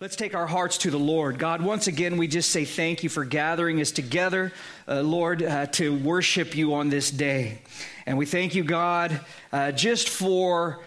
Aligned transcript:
Let's 0.00 0.16
take 0.16 0.34
our 0.34 0.46
hearts 0.46 0.78
to 0.78 0.90
the 0.90 0.98
Lord. 0.98 1.38
God, 1.38 1.60
once 1.60 1.86
again, 1.86 2.16
we 2.16 2.26
just 2.26 2.52
say 2.52 2.64
thank 2.64 3.02
you 3.02 3.10
for 3.10 3.22
gathering 3.22 3.82
us 3.82 3.92
together, 3.92 4.50
uh, 4.88 5.02
Lord, 5.02 5.42
uh, 5.42 5.66
to 5.72 5.94
worship 5.94 6.56
you 6.56 6.72
on 6.72 6.88
this 6.88 7.10
day. 7.10 7.58
And 8.06 8.16
we 8.16 8.24
thank 8.24 8.54
you, 8.54 8.64
God, 8.64 9.20
uh, 9.52 9.72
just 9.72 10.08
for 10.08 10.80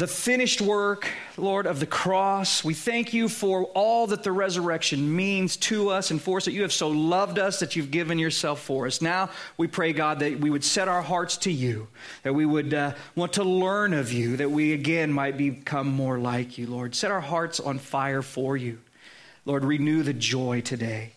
the 0.00 0.06
finished 0.06 0.62
work, 0.62 1.06
Lord, 1.36 1.66
of 1.66 1.78
the 1.78 1.84
cross. 1.84 2.64
We 2.64 2.72
thank 2.72 3.12
you 3.12 3.28
for 3.28 3.64
all 3.74 4.06
that 4.06 4.22
the 4.22 4.32
resurrection 4.32 5.14
means 5.14 5.58
to 5.58 5.90
us 5.90 6.10
and 6.10 6.18
for 6.18 6.38
us, 6.38 6.46
that 6.46 6.52
you 6.52 6.62
have 6.62 6.72
so 6.72 6.88
loved 6.88 7.38
us 7.38 7.60
that 7.60 7.76
you've 7.76 7.90
given 7.90 8.18
yourself 8.18 8.62
for 8.62 8.86
us. 8.86 9.02
Now 9.02 9.28
we 9.58 9.66
pray, 9.66 9.92
God, 9.92 10.20
that 10.20 10.40
we 10.40 10.48
would 10.48 10.64
set 10.64 10.88
our 10.88 11.02
hearts 11.02 11.36
to 11.38 11.52
you, 11.52 11.86
that 12.22 12.32
we 12.32 12.46
would 12.46 12.72
uh, 12.72 12.94
want 13.14 13.34
to 13.34 13.44
learn 13.44 13.92
of 13.92 14.10
you, 14.10 14.38
that 14.38 14.50
we 14.50 14.72
again 14.72 15.12
might 15.12 15.36
become 15.36 15.88
more 15.88 16.18
like 16.18 16.56
you, 16.56 16.66
Lord. 16.66 16.94
Set 16.94 17.10
our 17.10 17.20
hearts 17.20 17.60
on 17.60 17.78
fire 17.78 18.22
for 18.22 18.56
you. 18.56 18.78
Lord, 19.44 19.66
renew 19.66 20.02
the 20.02 20.14
joy 20.14 20.62
today. 20.62 21.12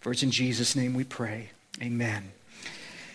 For 0.00 0.12
it's 0.12 0.22
in 0.22 0.30
Jesus' 0.30 0.74
name 0.74 0.94
we 0.94 1.04
pray. 1.04 1.50
Amen. 1.82 2.32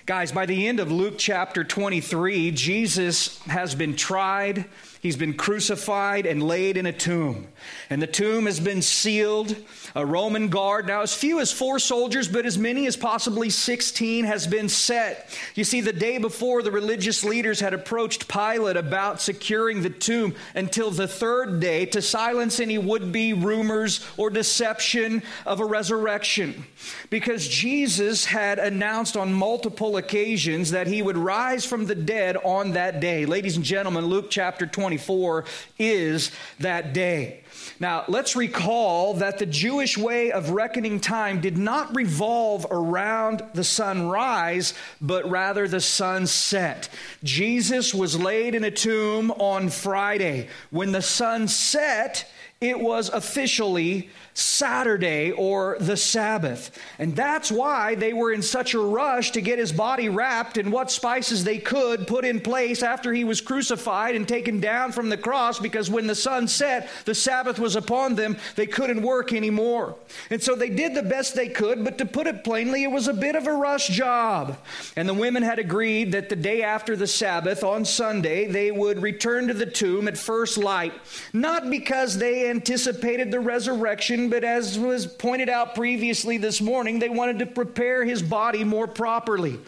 Guys, 0.06 0.32
by 0.32 0.46
the 0.46 0.68
end 0.68 0.80
of 0.80 0.92
Luke 0.92 1.16
chapter 1.18 1.64
23, 1.64 2.52
Jesus 2.52 3.40
has 3.46 3.74
been 3.74 3.96
tried 3.96 4.66
He's 5.02 5.16
been 5.16 5.36
crucified 5.36 6.26
and 6.26 6.44
laid 6.44 6.76
in 6.76 6.86
a 6.86 6.92
tomb. 6.92 7.48
And 7.90 8.02
the 8.02 8.08
tomb 8.08 8.48
has 8.48 8.60
been 8.60 8.82
sealed. 8.82 9.56
A 9.96 10.06
Roman 10.06 10.50
guard, 10.50 10.88
now 10.88 11.02
as 11.02 11.14
few 11.14 11.40
as 11.40 11.54
four 11.54 11.80
soldiers, 11.80 12.28
but 12.28 12.46
as 12.46 12.58
many 12.58 12.86
as 12.86 12.98
possibly 12.98 13.50
16, 13.50 14.26
has 14.26 14.46
been 14.46 14.68
set. 14.68 15.34
You 15.56 15.64
see, 15.64 15.80
the 15.80 15.94
day 15.94 16.18
before, 16.18 16.62
the 16.62 16.72
religious 16.72 17.24
leaders 17.24 17.62
had 17.62 17.74
approached 17.74 18.28
Pilate 18.28 18.76
about 18.76 19.22
securing 19.22 19.82
the 19.82 19.90
tomb 19.90 20.36
until 20.54 20.92
the 20.92 21.08
third 21.08 21.62
day 21.62 21.86
to 21.88 22.02
silence 22.02 22.60
any 22.60 22.78
would 22.78 23.14
be 23.14 23.32
rumors 23.32 24.06
or 24.18 24.30
deception 24.30 25.24
of 25.46 25.62
a 25.62 25.66
resurrection. 25.66 26.66
Because 27.10 27.48
Jesus 27.48 28.26
had 28.26 28.60
announced 28.60 29.16
on 29.16 29.34
multiple 29.34 29.96
occasions 29.96 30.72
that 30.72 30.88
he 30.88 31.02
would 31.02 31.18
rise 31.18 31.66
from 31.66 31.86
the 31.86 31.96
dead 31.96 32.36
on 32.44 32.74
that 32.74 33.00
day. 33.00 33.26
Ladies 33.26 33.56
and 33.56 33.64
gentlemen, 33.64 34.06
Luke 34.06 34.30
chapter 34.30 34.68
20. 34.68 34.89
24 34.90 35.46
is 35.78 36.32
that 36.60 36.94
day. 36.94 37.42
Now, 37.80 38.06
let's 38.08 38.36
recall 38.36 39.14
that 39.16 39.38
the 39.38 39.46
Jewish 39.46 39.96
way 40.00 40.32
of 40.32 40.50
reckoning 40.50 41.00
time 41.00 41.42
did 41.42 41.60
not 41.60 41.96
revolve 41.96 42.66
around 42.72 43.44
the 43.54 43.64
sunrise, 43.64 44.74
but 45.00 45.30
rather 45.30 45.68
the 45.68 45.80
sunset. 45.80 46.90
Jesus 47.24 47.94
was 47.94 48.20
laid 48.20 48.56
in 48.56 48.64
a 48.64 48.72
tomb 48.72 49.30
on 49.30 49.70
Friday. 49.70 50.48
When 50.72 50.92
the 50.92 51.04
sun 51.04 51.48
set, 51.48 52.28
it 52.62 52.78
was 52.78 53.08
officially 53.08 54.10
Saturday 54.34 55.32
or 55.32 55.78
the 55.80 55.96
Sabbath. 55.96 56.78
And 56.98 57.16
that's 57.16 57.50
why 57.50 57.96
they 57.96 58.12
were 58.12 58.34
in 58.34 58.42
such 58.42 58.74
a 58.74 58.80
rush 58.80 59.32
to 59.32 59.42
get 59.42 59.60
his 59.60 59.72
body 59.72 60.10
wrapped 60.10 60.58
in 60.58 60.70
what 60.70 60.92
spices 60.92 61.46
they 61.46 61.58
could 61.58 62.06
put 62.06 62.26
in 62.26 62.42
place 62.42 62.84
after 62.84 63.14
he 63.14 63.24
was 63.24 63.40
crucified 63.40 64.14
and 64.16 64.28
taken 64.28 64.60
down 64.60 64.92
from 64.92 65.08
the 65.08 65.16
cross 65.16 65.58
because 65.58 65.90
when 65.90 66.06
the 66.06 66.16
sun 66.16 66.50
set, 66.50 66.90
the 67.06 67.16
Sabbath 67.16 67.60
was 67.60 67.78
upon 67.78 68.16
them, 68.16 68.36
they 68.58 68.68
couldn't 68.68 69.04
work 69.04 69.32
anymore. 69.32 69.96
And 70.30 70.44
so 70.44 70.54
they 70.54 70.70
did 70.70 70.96
the 70.96 71.04
best 71.04 71.36
they 71.36 71.48
could, 71.48 71.86
but 71.86 71.98
to 72.00 72.06
put 72.06 72.28
it 72.28 72.44
plainly, 72.44 72.84
it 72.84 72.92
was 72.92 73.08
a 73.08 73.14
bit 73.14 73.36
of 73.38 73.48
a 73.48 73.54
rush 73.54 73.88
job. 73.88 74.58
And 74.98 75.08
the 75.08 75.14
women 75.14 75.44
had 75.44 75.60
agreed 75.60 76.12
that 76.12 76.28
the 76.28 76.36
day 76.36 76.62
after 76.64 76.98
the 76.98 77.08
Sabbath, 77.08 77.64
on 77.64 77.86
Sunday, 77.86 78.48
they 78.48 78.70
would 78.70 79.02
return 79.02 79.48
to 79.48 79.54
the 79.54 79.66
tomb 79.66 80.10
at 80.10 80.18
first 80.18 80.58
light, 80.58 80.94
not 81.32 81.70
because 81.70 82.18
they 82.18 82.49
anticipated 82.50 83.32
the 83.32 83.40
resurrection 83.40 84.30
but 84.30 84.44
as 84.44 84.78
was 84.78 85.06
pointed 85.08 85.50
out 85.50 85.76
previously 85.76 86.38
this 86.38 86.60
morning, 86.62 87.00
they 87.00 87.10
wanted 87.10 87.40
to 87.40 87.46
prepare 87.46 88.04
his 88.04 88.22
body 88.22 88.64
more 88.64 88.88
properly. 88.88 89.60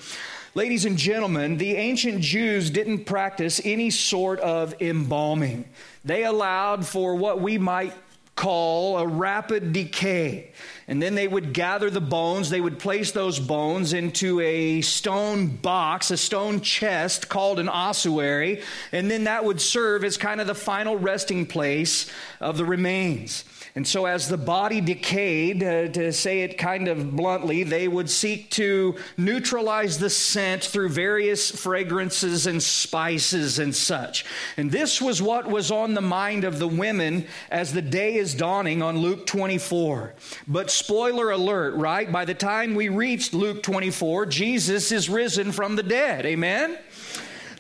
Ladies 0.54 0.84
and 0.84 0.98
gentlemen, 0.98 1.58
the 1.58 1.76
ancient 1.76 2.20
Jews 2.20 2.70
didn't 2.70 3.06
practice 3.06 3.62
any 3.64 3.90
sort 3.90 4.42
of 4.42 4.76
embalming. 4.82 5.64
They 6.04 6.26
allowed 6.26 6.86
for 6.86 7.16
what 7.16 7.40
we 7.40 7.58
might 7.58 7.94
call 8.36 8.98
a 8.98 9.08
rapid 9.08 9.72
decay. 9.72 10.52
And 10.92 11.02
then 11.02 11.16
they 11.16 11.26
would 11.26 11.54
gather 11.54 11.90
the 11.90 12.02
bones, 12.02 12.50
they 12.50 12.60
would 12.60 12.78
place 12.78 13.14
those 13.14 13.40
bones 13.40 13.94
into 13.94 14.42
a 14.42 14.82
stone 14.82 15.48
box, 15.48 16.12
a 16.12 16.18
stone 16.18 16.60
chest 16.60 17.30
called 17.30 17.60
an 17.60 17.70
ossuary, 17.70 18.62
and 18.92 19.10
then 19.10 19.24
that 19.24 19.46
would 19.46 19.62
serve 19.62 20.04
as 20.04 20.18
kind 20.18 20.42
of 20.42 20.48
the 20.48 20.54
final 20.54 20.98
resting 20.98 21.46
place 21.46 22.12
of 22.42 22.58
the 22.58 22.66
remains. 22.66 23.46
And 23.74 23.88
so, 23.88 24.06
as 24.06 24.28
the 24.28 24.38
body 24.38 24.82
decayed, 24.82 25.64
uh, 25.64 25.88
to 25.90 26.12
say 26.12 26.42
it 26.42 26.58
kind 26.58 26.90
of 26.90 27.16
bluntly, 27.16 27.64
they 27.64 27.88
would 27.88 28.10
seek 28.10 28.50
to 28.52 28.98
neutralize 29.18 29.98
the 29.98 30.10
scent 30.10 30.64
through 30.64 30.90
various 30.90 31.50
fragrances 31.50 32.48
and 32.48 32.62
spices 32.62 33.60
and 33.60 33.74
such. 33.74 34.26
And 34.58 34.72
this 34.72 35.02
was 35.02 35.22
what 35.22 35.48
was 35.48 35.72
on 35.72 35.94
the 35.94 36.02
mind 36.02 36.44
of 36.44 36.60
the 36.60 36.68
women 36.68 37.28
as 37.50 37.72
the 37.72 37.82
day 37.82 38.16
is 38.16 38.36
dawning 38.36 38.82
on 38.82 38.98
Luke 38.98 39.26
24. 39.26 40.16
But, 40.50 40.70
spoiler 40.70 41.32
alert, 41.32 41.76
right? 41.76 42.12
By 42.12 42.26
the 42.26 42.34
time 42.34 42.76
we 42.76 42.90
reached 42.90 43.34
Luke 43.34 43.64
24, 43.64 44.26
Jesus 44.26 44.92
is 44.92 45.10
risen 45.10 45.54
from 45.54 45.78
the 45.78 45.84
dead. 45.84 46.26
Amen? 46.26 46.78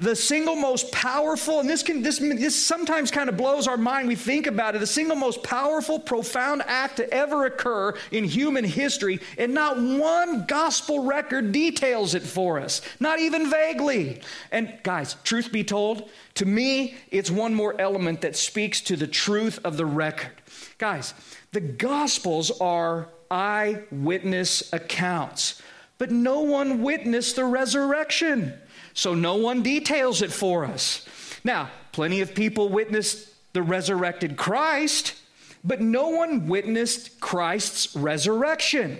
The 0.01 0.15
single 0.15 0.55
most 0.55 0.91
powerful, 0.91 1.59
and 1.59 1.69
this 1.69 1.83
can 1.83 2.01
this, 2.01 2.17
this 2.17 2.55
sometimes 2.55 3.11
kind 3.11 3.29
of 3.29 3.37
blows 3.37 3.67
our 3.67 3.77
mind. 3.77 4.07
We 4.07 4.15
think 4.15 4.47
about 4.47 4.75
it, 4.75 4.79
the 4.79 4.87
single 4.87 5.15
most 5.15 5.43
powerful, 5.43 5.99
profound 5.99 6.63
act 6.65 6.97
to 6.97 7.13
ever 7.13 7.45
occur 7.45 7.93
in 8.09 8.23
human 8.23 8.65
history, 8.65 9.19
and 9.37 9.53
not 9.53 9.77
one 9.79 10.45
gospel 10.47 11.03
record 11.03 11.51
details 11.51 12.15
it 12.15 12.23
for 12.23 12.59
us, 12.59 12.81
not 12.99 13.19
even 13.19 13.49
vaguely. 13.51 14.21
And 14.51 14.73
guys, 14.81 15.17
truth 15.23 15.51
be 15.51 15.63
told, 15.63 16.09
to 16.33 16.45
me, 16.45 16.95
it's 17.11 17.29
one 17.29 17.53
more 17.53 17.79
element 17.79 18.21
that 18.21 18.35
speaks 18.35 18.81
to 18.81 18.95
the 18.95 19.07
truth 19.07 19.59
of 19.63 19.77
the 19.77 19.85
record. 19.85 20.31
Guys, 20.79 21.13
the 21.51 21.61
gospels 21.61 22.49
are 22.59 23.07
eyewitness 23.29 24.73
accounts, 24.73 25.61
but 25.99 26.09
no 26.09 26.39
one 26.39 26.81
witnessed 26.81 27.35
the 27.35 27.45
resurrection. 27.45 28.55
So 28.93 29.13
no 29.13 29.35
one 29.35 29.63
details 29.63 30.21
it 30.21 30.31
for 30.31 30.65
us. 30.65 31.05
Now, 31.43 31.69
plenty 31.91 32.21
of 32.21 32.35
people 32.35 32.69
witnessed 32.69 33.29
the 33.53 33.61
resurrected 33.61 34.37
Christ, 34.37 35.15
but 35.63 35.81
no 35.81 36.09
one 36.09 36.47
witnessed 36.47 37.19
Christ's 37.19 37.95
resurrection. 37.95 38.97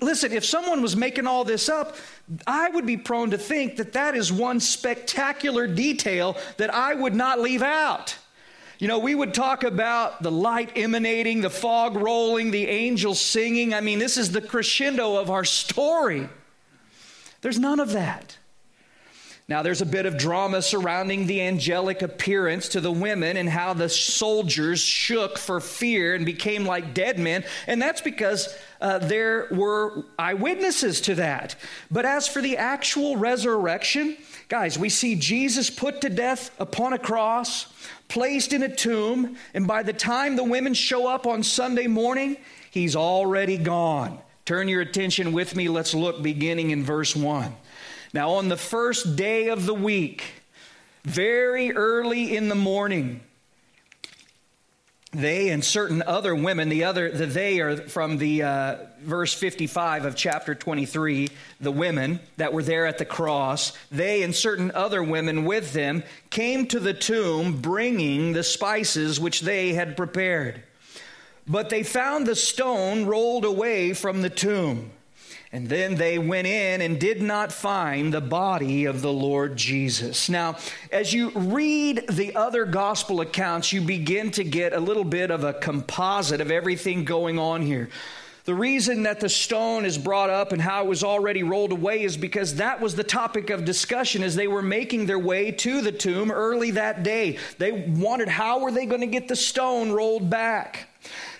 Listen, 0.00 0.32
if 0.32 0.44
someone 0.44 0.82
was 0.82 0.94
making 0.94 1.26
all 1.26 1.44
this 1.44 1.68
up, 1.68 1.96
I 2.46 2.68
would 2.68 2.84
be 2.84 2.98
prone 2.98 3.30
to 3.30 3.38
think 3.38 3.76
that 3.76 3.94
that 3.94 4.14
is 4.14 4.30
one 4.30 4.60
spectacular 4.60 5.66
detail 5.66 6.36
that 6.58 6.72
I 6.74 6.94
would 6.94 7.14
not 7.14 7.40
leave 7.40 7.62
out. 7.62 8.16
You 8.78 8.88
know, 8.88 8.98
we 8.98 9.14
would 9.14 9.32
talk 9.32 9.64
about 9.64 10.22
the 10.22 10.30
light 10.30 10.72
emanating, 10.76 11.40
the 11.40 11.48
fog 11.48 11.96
rolling, 11.96 12.50
the 12.50 12.66
angels 12.68 13.18
singing. 13.20 13.72
I 13.72 13.80
mean, 13.80 13.98
this 13.98 14.18
is 14.18 14.32
the 14.32 14.42
crescendo 14.42 15.16
of 15.16 15.30
our 15.30 15.44
story. 15.44 16.28
There's 17.40 17.58
none 17.58 17.80
of 17.80 17.92
that. 17.92 18.36
Now, 19.48 19.62
there's 19.62 19.80
a 19.80 19.86
bit 19.86 20.06
of 20.06 20.18
drama 20.18 20.60
surrounding 20.60 21.28
the 21.28 21.40
angelic 21.40 22.02
appearance 22.02 22.66
to 22.70 22.80
the 22.80 22.90
women 22.90 23.36
and 23.36 23.48
how 23.48 23.74
the 23.74 23.88
soldiers 23.88 24.80
shook 24.80 25.38
for 25.38 25.60
fear 25.60 26.16
and 26.16 26.26
became 26.26 26.66
like 26.66 26.94
dead 26.94 27.16
men. 27.20 27.44
And 27.68 27.80
that's 27.80 28.00
because 28.00 28.52
uh, 28.80 28.98
there 28.98 29.46
were 29.52 30.02
eyewitnesses 30.18 31.00
to 31.02 31.14
that. 31.16 31.54
But 31.92 32.04
as 32.04 32.26
for 32.26 32.42
the 32.42 32.56
actual 32.56 33.16
resurrection, 33.16 34.16
guys, 34.48 34.80
we 34.80 34.88
see 34.88 35.14
Jesus 35.14 35.70
put 35.70 36.00
to 36.00 36.10
death 36.10 36.50
upon 36.58 36.92
a 36.92 36.98
cross, 36.98 37.72
placed 38.08 38.52
in 38.52 38.64
a 38.64 38.74
tomb, 38.74 39.36
and 39.54 39.64
by 39.64 39.84
the 39.84 39.92
time 39.92 40.34
the 40.34 40.42
women 40.42 40.74
show 40.74 41.06
up 41.06 41.24
on 41.24 41.44
Sunday 41.44 41.86
morning, 41.86 42.36
he's 42.72 42.96
already 42.96 43.58
gone. 43.58 44.18
Turn 44.44 44.66
your 44.66 44.80
attention 44.80 45.32
with 45.32 45.54
me. 45.54 45.68
Let's 45.68 45.94
look 45.94 46.20
beginning 46.20 46.70
in 46.70 46.82
verse 46.82 47.14
1. 47.14 47.54
Now, 48.16 48.30
on 48.30 48.48
the 48.48 48.56
first 48.56 49.14
day 49.14 49.48
of 49.48 49.66
the 49.66 49.74
week, 49.74 50.24
very 51.04 51.76
early 51.76 52.34
in 52.34 52.48
the 52.48 52.54
morning, 52.54 53.20
they 55.12 55.50
and 55.50 55.62
certain 55.62 56.02
other 56.02 56.34
women, 56.34 56.70
the 56.70 56.84
other, 56.84 57.10
the 57.10 57.26
they 57.26 57.60
are 57.60 57.76
from 57.76 58.16
the 58.16 58.42
uh, 58.42 58.76
verse 59.02 59.34
55 59.34 60.06
of 60.06 60.16
chapter 60.16 60.54
23, 60.54 61.28
the 61.60 61.70
women 61.70 62.18
that 62.38 62.54
were 62.54 62.62
there 62.62 62.86
at 62.86 62.96
the 62.96 63.04
cross, 63.04 63.74
they 63.92 64.22
and 64.22 64.34
certain 64.34 64.70
other 64.70 65.02
women 65.02 65.44
with 65.44 65.74
them 65.74 66.02
came 66.30 66.66
to 66.68 66.80
the 66.80 66.94
tomb 66.94 67.60
bringing 67.60 68.32
the 68.32 68.42
spices 68.42 69.20
which 69.20 69.42
they 69.42 69.74
had 69.74 69.94
prepared. 69.94 70.62
But 71.46 71.68
they 71.68 71.82
found 71.82 72.26
the 72.26 72.34
stone 72.34 73.04
rolled 73.04 73.44
away 73.44 73.92
from 73.92 74.22
the 74.22 74.30
tomb. 74.30 74.92
And 75.52 75.68
then 75.68 75.94
they 75.94 76.18
went 76.18 76.46
in 76.46 76.80
and 76.80 76.98
did 76.98 77.22
not 77.22 77.52
find 77.52 78.12
the 78.12 78.20
body 78.20 78.84
of 78.84 79.00
the 79.00 79.12
Lord 79.12 79.56
Jesus. 79.56 80.28
Now, 80.28 80.56
as 80.90 81.12
you 81.12 81.30
read 81.30 82.04
the 82.10 82.34
other 82.34 82.64
gospel 82.64 83.20
accounts, 83.20 83.72
you 83.72 83.80
begin 83.80 84.32
to 84.32 84.44
get 84.44 84.72
a 84.72 84.80
little 84.80 85.04
bit 85.04 85.30
of 85.30 85.44
a 85.44 85.54
composite 85.54 86.40
of 86.40 86.50
everything 86.50 87.04
going 87.04 87.38
on 87.38 87.62
here. 87.62 87.88
The 88.46 88.54
reason 88.54 89.02
that 89.02 89.18
the 89.18 89.28
stone 89.28 89.84
is 89.84 89.98
brought 89.98 90.30
up 90.30 90.52
and 90.52 90.62
how 90.62 90.84
it 90.84 90.88
was 90.88 91.02
already 91.02 91.42
rolled 91.42 91.72
away 91.72 92.04
is 92.04 92.16
because 92.16 92.54
that 92.56 92.80
was 92.80 92.94
the 92.94 93.02
topic 93.02 93.50
of 93.50 93.64
discussion 93.64 94.22
as 94.22 94.36
they 94.36 94.46
were 94.46 94.62
making 94.62 95.06
their 95.06 95.18
way 95.18 95.50
to 95.50 95.80
the 95.80 95.90
tomb 95.90 96.30
early 96.30 96.70
that 96.72 97.02
day. 97.02 97.38
They 97.58 97.72
wondered 97.72 98.28
how 98.28 98.60
were 98.60 98.70
they 98.70 98.86
going 98.86 99.00
to 99.00 99.08
get 99.08 99.26
the 99.26 99.34
stone 99.34 99.90
rolled 99.90 100.30
back? 100.30 100.88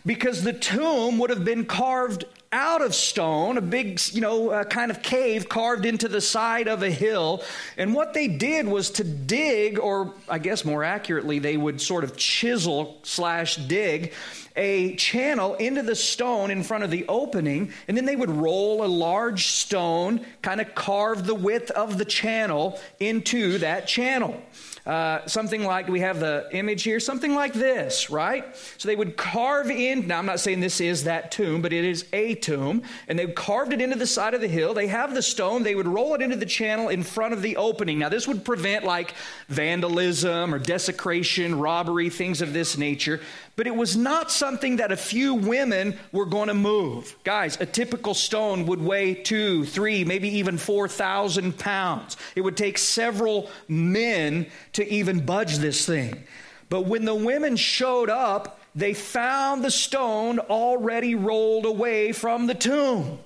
Because 0.04 0.42
the 0.42 0.52
tomb 0.52 1.18
would 1.18 1.30
have 1.30 1.44
been 1.44 1.64
carved 1.64 2.24
out 2.56 2.80
of 2.80 2.94
stone, 2.94 3.58
a 3.58 3.60
big, 3.60 4.00
you 4.12 4.22
know, 4.22 4.64
kind 4.64 4.90
of 4.90 5.02
cave 5.02 5.46
carved 5.46 5.84
into 5.84 6.08
the 6.08 6.22
side 6.22 6.68
of 6.68 6.82
a 6.82 6.90
hill. 6.90 7.44
And 7.76 7.94
what 7.94 8.14
they 8.14 8.28
did 8.28 8.66
was 8.66 8.88
to 8.92 9.04
dig, 9.04 9.78
or 9.78 10.14
I 10.26 10.38
guess 10.38 10.64
more 10.64 10.82
accurately, 10.82 11.38
they 11.38 11.58
would 11.58 11.82
sort 11.82 12.02
of 12.02 12.16
chisel 12.16 12.98
slash 13.02 13.56
dig 13.56 14.14
a 14.56 14.96
channel 14.96 15.54
into 15.56 15.82
the 15.82 15.94
stone 15.94 16.50
in 16.50 16.62
front 16.62 16.82
of 16.82 16.90
the 16.90 17.04
opening, 17.08 17.72
and 17.88 17.96
then 17.96 18.06
they 18.06 18.16
would 18.16 18.30
roll 18.30 18.82
a 18.82 18.88
large 18.88 19.48
stone, 19.48 20.24
kind 20.40 20.62
of 20.62 20.74
carve 20.74 21.26
the 21.26 21.34
width 21.34 21.70
of 21.72 21.98
the 21.98 22.06
channel 22.06 22.80
into 22.98 23.58
that 23.58 23.86
channel. 23.86 24.40
Uh, 24.86 25.26
something 25.26 25.64
like 25.64 25.88
we 25.88 25.98
have 25.98 26.20
the 26.20 26.48
image 26.52 26.84
here, 26.84 27.00
something 27.00 27.34
like 27.34 27.52
this, 27.52 28.08
right? 28.08 28.56
So 28.78 28.86
they 28.86 28.94
would 28.94 29.16
carve 29.16 29.68
in. 29.68 30.06
Now, 30.06 30.18
I'm 30.18 30.26
not 30.26 30.38
saying 30.38 30.60
this 30.60 30.80
is 30.80 31.04
that 31.04 31.32
tomb, 31.32 31.60
but 31.60 31.72
it 31.72 31.84
is 31.84 32.06
a 32.12 32.36
tomb. 32.36 32.82
And 33.08 33.18
they 33.18 33.26
carved 33.26 33.72
it 33.72 33.80
into 33.80 33.96
the 33.96 34.06
side 34.06 34.32
of 34.32 34.40
the 34.40 34.46
hill. 34.46 34.74
They 34.74 34.86
have 34.86 35.12
the 35.12 35.22
stone. 35.22 35.64
They 35.64 35.74
would 35.74 35.88
roll 35.88 36.14
it 36.14 36.22
into 36.22 36.36
the 36.36 36.46
channel 36.46 36.88
in 36.88 37.02
front 37.02 37.34
of 37.34 37.42
the 37.42 37.56
opening. 37.56 37.98
Now, 37.98 38.08
this 38.08 38.28
would 38.28 38.44
prevent 38.44 38.84
like 38.84 39.14
vandalism 39.48 40.54
or 40.54 40.60
desecration, 40.60 41.58
robbery, 41.58 42.08
things 42.08 42.40
of 42.40 42.52
this 42.52 42.78
nature. 42.78 43.20
But 43.56 43.66
it 43.66 43.74
was 43.74 43.96
not 43.96 44.30
something 44.30 44.76
that 44.76 44.92
a 44.92 44.96
few 44.96 45.34
women 45.34 45.98
were 46.12 46.26
going 46.26 46.48
to 46.48 46.54
move. 46.54 47.16
Guys, 47.24 47.58
a 47.58 47.64
typical 47.64 48.12
stone 48.12 48.66
would 48.66 48.82
weigh 48.82 49.14
two, 49.14 49.64
three, 49.64 50.04
maybe 50.04 50.28
even 50.28 50.58
4,000 50.58 51.58
pounds. 51.58 52.18
It 52.34 52.42
would 52.42 52.58
take 52.58 52.76
several 52.76 53.50
men 53.66 54.46
to 54.74 54.86
even 54.86 55.24
budge 55.24 55.56
this 55.56 55.86
thing. 55.86 56.22
But 56.68 56.82
when 56.82 57.06
the 57.06 57.14
women 57.14 57.56
showed 57.56 58.10
up, 58.10 58.60
they 58.74 58.92
found 58.92 59.64
the 59.64 59.70
stone 59.70 60.38
already 60.38 61.14
rolled 61.14 61.64
away 61.64 62.12
from 62.12 62.46
the 62.46 62.54
tomb. 62.54 63.18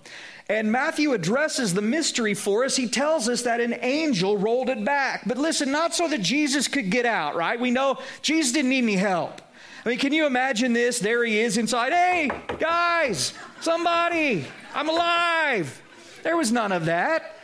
And 0.48 0.70
Matthew 0.70 1.12
addresses 1.12 1.74
the 1.74 1.82
mystery 1.82 2.34
for 2.34 2.64
us. 2.64 2.76
He 2.76 2.88
tells 2.88 3.28
us 3.28 3.42
that 3.42 3.60
an 3.60 3.76
angel 3.80 4.36
rolled 4.36 4.68
it 4.68 4.84
back. 4.84 5.22
But 5.26 5.38
listen, 5.38 5.72
not 5.72 5.94
so 5.94 6.06
that 6.08 6.22
Jesus 6.22 6.68
could 6.68 6.90
get 6.90 7.06
out, 7.06 7.34
right? 7.34 7.58
We 7.58 7.70
know 7.72 7.98
Jesus 8.22 8.52
didn't 8.52 8.70
need 8.70 8.84
any 8.84 8.96
help. 8.96 9.40
I 9.84 9.88
mean, 9.88 9.98
can 9.98 10.12
you 10.12 10.26
imagine 10.26 10.74
this? 10.74 10.98
There 10.98 11.24
he 11.24 11.40
is 11.40 11.56
inside. 11.56 11.92
Hey, 11.92 12.30
guys, 12.58 13.32
somebody, 13.60 14.46
I'm 14.74 14.88
alive. 14.90 15.80
There 16.22 16.36
was 16.36 16.52
none 16.52 16.70
of 16.70 16.84
that. 16.84 17.36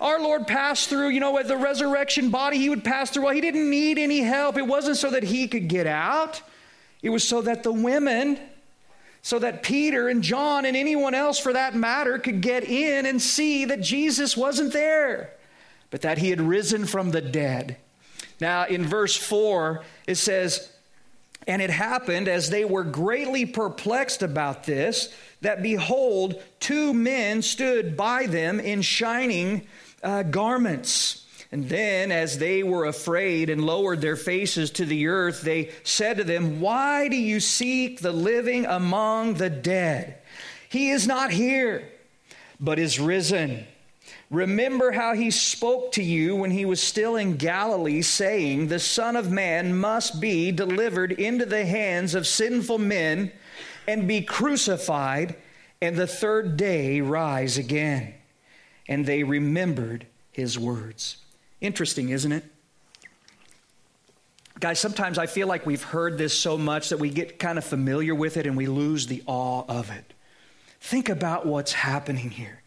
Our 0.00 0.18
Lord 0.20 0.48
passed 0.48 0.88
through, 0.88 1.10
you 1.10 1.20
know, 1.20 1.32
with 1.32 1.46
the 1.46 1.56
resurrection 1.56 2.30
body, 2.30 2.58
he 2.58 2.68
would 2.68 2.82
pass 2.82 3.10
through. 3.10 3.24
Well, 3.24 3.34
he 3.34 3.40
didn't 3.40 3.70
need 3.70 3.98
any 3.98 4.20
help. 4.20 4.58
It 4.58 4.66
wasn't 4.66 4.96
so 4.96 5.08
that 5.10 5.22
he 5.22 5.46
could 5.46 5.68
get 5.68 5.86
out, 5.86 6.42
it 7.00 7.10
was 7.10 7.22
so 7.22 7.42
that 7.42 7.62
the 7.62 7.72
women, 7.72 8.40
so 9.22 9.38
that 9.38 9.62
Peter 9.62 10.08
and 10.08 10.22
John 10.22 10.64
and 10.64 10.76
anyone 10.76 11.14
else 11.14 11.38
for 11.38 11.52
that 11.52 11.76
matter 11.76 12.18
could 12.18 12.40
get 12.40 12.64
in 12.64 13.06
and 13.06 13.22
see 13.22 13.66
that 13.66 13.82
Jesus 13.82 14.36
wasn't 14.36 14.72
there, 14.72 15.30
but 15.90 16.00
that 16.00 16.18
he 16.18 16.30
had 16.30 16.40
risen 16.40 16.86
from 16.86 17.10
the 17.10 17.20
dead. 17.20 17.76
Now, 18.40 18.66
in 18.66 18.84
verse 18.84 19.16
4, 19.16 19.84
it 20.06 20.16
says, 20.16 20.70
and 21.46 21.60
it 21.60 21.70
happened 21.70 22.28
as 22.28 22.50
they 22.50 22.64
were 22.64 22.84
greatly 22.84 23.44
perplexed 23.46 24.22
about 24.22 24.64
this, 24.64 25.14
that 25.42 25.62
behold, 25.62 26.42
two 26.60 26.94
men 26.94 27.42
stood 27.42 27.96
by 27.96 28.26
them 28.26 28.60
in 28.60 28.82
shining 28.82 29.66
uh, 30.02 30.22
garments. 30.22 31.26
And 31.52 31.68
then, 31.68 32.10
as 32.10 32.38
they 32.38 32.62
were 32.62 32.86
afraid 32.86 33.48
and 33.48 33.64
lowered 33.64 34.00
their 34.00 34.16
faces 34.16 34.72
to 34.72 34.84
the 34.84 35.06
earth, 35.06 35.42
they 35.42 35.70
said 35.84 36.16
to 36.16 36.24
them, 36.24 36.60
Why 36.60 37.08
do 37.08 37.16
you 37.16 37.38
seek 37.38 38.00
the 38.00 38.10
living 38.10 38.66
among 38.66 39.34
the 39.34 39.50
dead? 39.50 40.18
He 40.68 40.90
is 40.90 41.06
not 41.06 41.30
here, 41.30 41.88
but 42.58 42.80
is 42.80 42.98
risen. 42.98 43.66
Remember 44.30 44.92
how 44.92 45.14
he 45.14 45.30
spoke 45.30 45.92
to 45.92 46.02
you 46.02 46.34
when 46.36 46.50
he 46.50 46.64
was 46.64 46.82
still 46.82 47.16
in 47.16 47.36
Galilee, 47.36 48.02
saying, 48.02 48.68
The 48.68 48.78
Son 48.78 49.16
of 49.16 49.30
Man 49.30 49.76
must 49.76 50.20
be 50.20 50.50
delivered 50.50 51.12
into 51.12 51.44
the 51.46 51.64
hands 51.64 52.14
of 52.14 52.26
sinful 52.26 52.78
men 52.78 53.32
and 53.86 54.08
be 54.08 54.22
crucified, 54.22 55.36
and 55.80 55.96
the 55.96 56.06
third 56.06 56.56
day 56.56 57.00
rise 57.00 57.58
again. 57.58 58.14
And 58.88 59.04
they 59.06 59.22
remembered 59.22 60.06
his 60.32 60.58
words. 60.58 61.18
Interesting, 61.60 62.08
isn't 62.08 62.32
it? 62.32 62.44
Guys, 64.60 64.78
sometimes 64.78 65.18
I 65.18 65.26
feel 65.26 65.46
like 65.46 65.66
we've 65.66 65.82
heard 65.82 66.16
this 66.16 66.38
so 66.38 66.56
much 66.56 66.88
that 66.88 66.98
we 66.98 67.10
get 67.10 67.38
kind 67.38 67.58
of 67.58 67.64
familiar 67.64 68.14
with 68.14 68.36
it 68.36 68.46
and 68.46 68.56
we 68.56 68.66
lose 68.66 69.06
the 69.06 69.22
awe 69.26 69.64
of 69.68 69.90
it. 69.90 70.14
Think 70.80 71.08
about 71.08 71.44
what's 71.46 71.72
happening 71.72 72.30
here. 72.30 72.62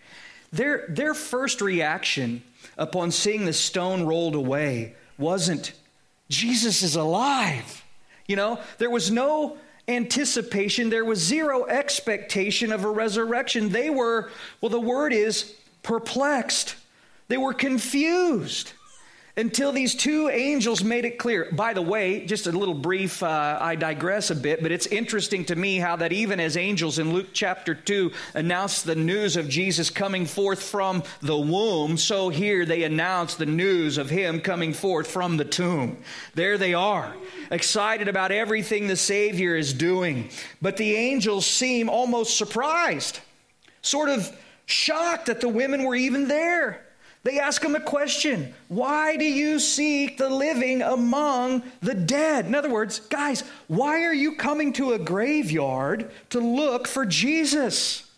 Their, 0.51 0.85
their 0.89 1.13
first 1.13 1.61
reaction 1.61 2.43
upon 2.77 3.11
seeing 3.11 3.45
the 3.45 3.53
stone 3.53 4.05
rolled 4.05 4.35
away 4.35 4.95
wasn't, 5.17 5.73
Jesus 6.29 6.83
is 6.83 6.95
alive. 6.95 7.83
You 8.27 8.35
know, 8.35 8.59
there 8.77 8.89
was 8.89 9.11
no 9.11 9.57
anticipation, 9.87 10.89
there 10.89 11.05
was 11.05 11.19
zero 11.19 11.65
expectation 11.65 12.71
of 12.71 12.83
a 12.83 12.89
resurrection. 12.89 13.69
They 13.69 13.89
were, 13.89 14.29
well, 14.61 14.69
the 14.69 14.79
word 14.79 15.13
is 15.13 15.53
perplexed, 15.83 16.75
they 17.29 17.37
were 17.37 17.53
confused 17.53 18.73
until 19.37 19.71
these 19.71 19.93
two 19.93 20.29
angels 20.29 20.83
made 20.83 21.05
it 21.05 21.19
clear. 21.19 21.47
By 21.51 21.73
the 21.73 21.81
way, 21.81 22.25
just 22.25 22.47
a 22.47 22.51
little 22.51 22.73
brief, 22.73 23.21
uh, 23.21 23.59
I 23.61 23.75
digress 23.75 24.31
a 24.31 24.35
bit, 24.35 24.63
but 24.63 24.71
it's 24.71 24.87
interesting 24.87 25.45
to 25.45 25.55
me 25.55 25.77
how 25.77 25.95
that 25.97 26.11
even 26.11 26.39
as 26.39 26.57
angels 26.57 26.97
in 26.97 27.13
Luke 27.13 27.27
chapter 27.33 27.75
2 27.75 28.11
announced 28.33 28.85
the 28.85 28.95
news 28.95 29.37
of 29.37 29.47
Jesus 29.47 29.91
coming 29.91 30.25
forth 30.25 30.63
from 30.63 31.03
the 31.21 31.37
womb, 31.37 31.97
so 31.97 32.29
here 32.29 32.65
they 32.65 32.81
announce 32.81 33.35
the 33.35 33.45
news 33.45 33.99
of 33.99 34.09
him 34.09 34.41
coming 34.41 34.73
forth 34.73 35.05
from 35.05 35.37
the 35.37 35.45
tomb. 35.45 35.97
There 36.33 36.57
they 36.57 36.73
are, 36.73 37.15
excited 37.51 38.07
about 38.07 38.31
everything 38.31 38.87
the 38.87 38.95
Savior 38.95 39.55
is 39.55 39.71
doing. 39.71 40.31
But 40.63 40.77
the 40.77 40.95
angels 40.95 41.45
seem 41.45 41.89
almost 41.89 42.35
surprised, 42.37 43.19
sort 43.83 44.09
of 44.09 44.35
shocked 44.65 45.27
that 45.27 45.41
the 45.41 45.47
women 45.49 45.83
were 45.83 45.95
even 45.95 46.27
there. 46.27 46.86
They 47.27 47.39
ask 47.39 47.61
him 47.61 47.75
a 47.75 47.81
question 47.81 48.53
Why 48.69 49.17
do 49.17 49.25
you 49.25 49.59
seek 49.59 50.17
the 50.17 50.29
living 50.29 50.81
among 50.81 51.61
the 51.81 51.93
dead? 51.93 52.45
In 52.45 52.55
other 52.55 52.69
words, 52.69 53.01
guys, 53.01 53.43
why 53.67 54.05
are 54.05 54.13
you 54.13 54.35
coming 54.35 54.71
to 54.73 54.93
a 54.93 54.99
graveyard 54.99 56.09
to 56.29 56.39
look 56.39 56.87
for 56.87 57.05
Jesus? 57.05 58.09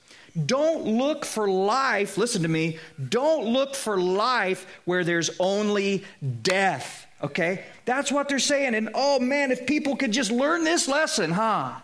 Don't 0.45 0.85
look 0.85 1.25
for 1.25 1.49
life, 1.49 2.19
listen 2.19 2.43
to 2.43 2.47
me, 2.47 2.77
don't 3.09 3.47
look 3.47 3.73
for 3.73 3.99
life 3.99 4.67
where 4.85 5.03
there's 5.03 5.31
only 5.39 6.03
death, 6.43 7.07
okay? 7.23 7.65
That's 7.85 8.11
what 8.11 8.29
they're 8.29 8.37
saying. 8.37 8.75
And 8.75 8.91
oh 8.93 9.19
man, 9.19 9.51
if 9.51 9.65
people 9.65 9.95
could 9.95 10.11
just 10.11 10.29
learn 10.29 10.63
this 10.63 10.87
lesson, 10.87 11.31
huh? 11.31 11.79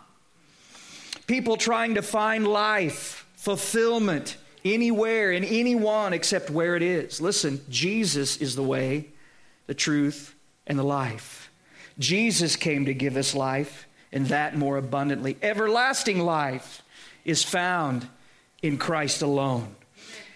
People 1.26 1.58
trying 1.58 1.96
to 1.96 2.04
find 2.04 2.48
life, 2.48 3.26
fulfillment, 3.36 4.38
anywhere 4.66 5.32
and 5.32 5.46
anyone 5.46 6.12
except 6.12 6.50
where 6.50 6.76
it 6.76 6.82
is. 6.82 7.22
Listen, 7.22 7.62
Jesus 7.70 8.38
is 8.38 8.56
the 8.56 8.64
way, 8.64 9.10
the 9.68 9.74
truth, 9.74 10.36
and 10.68 10.78
the 10.78 10.84
life. 10.84 11.52
Jesus 12.00 12.56
came 12.56 12.86
to 12.86 12.94
give 12.94 13.16
us 13.16 13.34
life, 13.34 13.88
and 14.12 14.26
that 14.28 14.58
more 14.58 14.78
abundantly. 14.78 15.38
Everlasting 15.42 16.20
life 16.20 16.82
is 17.24 17.44
found 17.44 18.08
in 18.62 18.78
Christ 18.78 19.22
alone. 19.22 19.76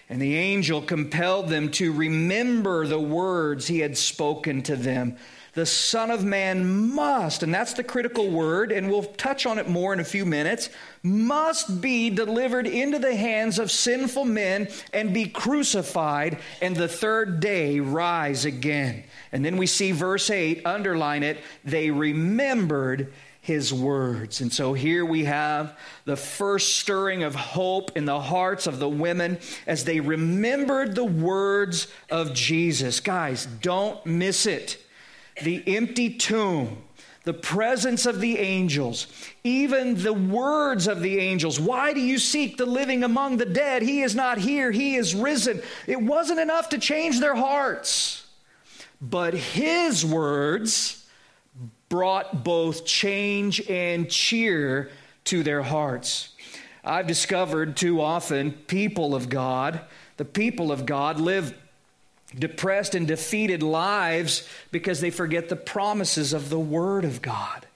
And 0.08 0.20
the 0.20 0.36
angel 0.36 0.82
compelled 0.82 1.48
them 1.48 1.70
to 1.72 1.92
remember 1.92 2.86
the 2.86 3.00
words 3.00 3.66
he 3.66 3.80
had 3.80 3.96
spoken 3.96 4.62
to 4.62 4.76
them 4.76 5.16
the 5.54 5.66
Son 5.66 6.10
of 6.10 6.24
Man 6.24 6.94
must, 6.94 7.42
and 7.42 7.52
that's 7.52 7.72
the 7.72 7.84
critical 7.84 8.30
word, 8.30 8.72
and 8.72 8.88
we'll 8.88 9.02
touch 9.02 9.46
on 9.46 9.58
it 9.58 9.68
more 9.68 9.92
in 9.92 10.00
a 10.00 10.04
few 10.04 10.24
minutes, 10.24 10.70
must 11.02 11.80
be 11.80 12.10
delivered 12.10 12.66
into 12.66 12.98
the 12.98 13.16
hands 13.16 13.58
of 13.58 13.70
sinful 13.70 14.24
men 14.24 14.68
and 14.92 15.14
be 15.14 15.26
crucified, 15.26 16.38
and 16.62 16.76
the 16.76 16.88
third 16.88 17.40
day 17.40 17.80
rise 17.80 18.44
again. 18.44 19.04
And 19.32 19.44
then 19.44 19.56
we 19.56 19.66
see 19.66 19.92
verse 19.92 20.30
8, 20.30 20.62
underline 20.64 21.22
it, 21.22 21.38
they 21.64 21.90
remembered 21.90 23.12
his 23.40 23.72
words. 23.72 24.40
And 24.40 24.52
so 24.52 24.74
here 24.74 25.04
we 25.04 25.24
have 25.24 25.78
the 26.04 26.16
first 26.16 26.78
stirring 26.78 27.22
of 27.22 27.34
hope 27.34 27.96
in 27.96 28.04
the 28.04 28.20
hearts 28.20 28.66
of 28.66 28.78
the 28.78 28.88
women 28.88 29.38
as 29.66 29.84
they 29.84 29.98
remembered 30.00 30.94
the 30.94 31.04
words 31.04 31.88
of 32.10 32.34
Jesus. 32.34 33.00
Guys, 33.00 33.46
don't 33.46 34.04
miss 34.04 34.46
it. 34.46 34.78
The 35.42 35.62
empty 35.66 36.10
tomb, 36.10 36.82
the 37.24 37.34
presence 37.34 38.06
of 38.06 38.20
the 38.20 38.38
angels, 38.38 39.06
even 39.44 40.02
the 40.02 40.12
words 40.12 40.86
of 40.86 41.00
the 41.00 41.18
angels. 41.18 41.60
Why 41.60 41.92
do 41.92 42.00
you 42.00 42.18
seek 42.18 42.56
the 42.56 42.66
living 42.66 43.04
among 43.04 43.36
the 43.36 43.46
dead? 43.46 43.82
He 43.82 44.02
is 44.02 44.14
not 44.14 44.38
here, 44.38 44.70
he 44.70 44.96
is 44.96 45.14
risen. 45.14 45.62
It 45.86 46.00
wasn't 46.00 46.40
enough 46.40 46.70
to 46.70 46.78
change 46.78 47.20
their 47.20 47.34
hearts, 47.34 48.26
but 49.00 49.34
his 49.34 50.04
words 50.04 51.06
brought 51.88 52.44
both 52.44 52.84
change 52.86 53.60
and 53.68 54.10
cheer 54.10 54.90
to 55.24 55.42
their 55.42 55.62
hearts. 55.62 56.30
I've 56.84 57.06
discovered 57.06 57.76
too 57.76 58.00
often 58.00 58.52
people 58.52 59.14
of 59.14 59.28
God, 59.28 59.80
the 60.16 60.24
people 60.24 60.72
of 60.72 60.86
God 60.86 61.20
live 61.20 61.54
depressed 62.38 62.94
and 62.94 63.06
defeated 63.06 63.62
lives 63.62 64.48
because 64.70 65.00
they 65.00 65.10
forget 65.10 65.48
the 65.48 65.56
promises 65.56 66.32
of 66.32 66.50
the 66.50 66.58
Word 66.58 67.04
of 67.04 67.22
God. 67.22 67.66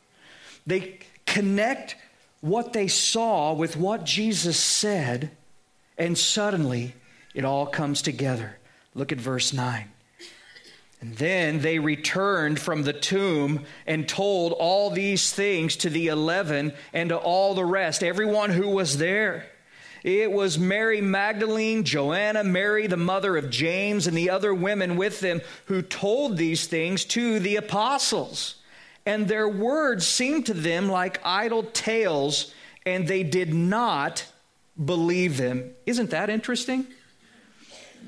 They 0.66 1.00
connect 1.26 1.96
what 2.40 2.73
they 2.73 2.88
saw 2.88 3.52
with 3.52 3.76
what 3.76 4.04
Jesus 4.04 4.58
said, 4.58 5.30
and 5.99 6.16
suddenly 6.16 6.94
it 7.34 7.44
all 7.44 7.66
comes 7.66 8.02
together. 8.02 8.58
Look 8.94 9.12
at 9.12 9.18
verse 9.18 9.52
9. 9.52 9.90
And 11.00 11.16
then 11.16 11.61
they 11.61 11.78
returned 11.78 12.58
from 12.58 12.84
the 12.84 12.92
tomb 12.92 13.64
and 13.87 14.08
told 14.08 14.52
all 14.52 14.88
these 14.90 15.32
things 15.32 15.76
to 15.76 15.90
the 15.90 16.08
eleven 16.08 16.73
and 16.94 17.11
to 17.11 17.16
all 17.16 17.54
the 17.54 17.64
rest, 17.64 18.02
everyone 18.02 18.50
who 18.50 18.68
was 18.70 18.96
there. 18.96 19.46
It 20.04 20.30
was 20.30 20.58
Mary 20.58 21.00
Magdalene, 21.00 21.82
Joanna, 21.82 22.44
Mary, 22.44 22.87
the 22.87 22.96
mother 22.99 23.38
of 23.38 23.49
James, 23.49 24.06
and 24.06 24.14
the 24.14 24.28
other 24.28 24.52
women 24.52 24.99
with 24.99 25.20
them 25.20 25.40
who 25.64 25.80
told 25.80 26.37
these 26.37 26.66
things 26.66 27.06
to 27.06 27.40
the 27.40 27.56
apostles. 27.56 28.56
And 29.06 29.26
their 29.26 29.49
words 29.49 30.06
seemed 30.06 30.44
to 30.46 30.54
them 30.54 30.90
like 30.90 31.25
idle 31.25 31.62
tales, 31.62 32.52
and 32.84 33.08
they 33.08 33.23
did 33.23 33.54
not 33.54 34.26
believe 34.82 35.38
them. 35.38 35.70
Isn't 35.87 36.11
that 36.11 36.28
interesting? 36.28 36.87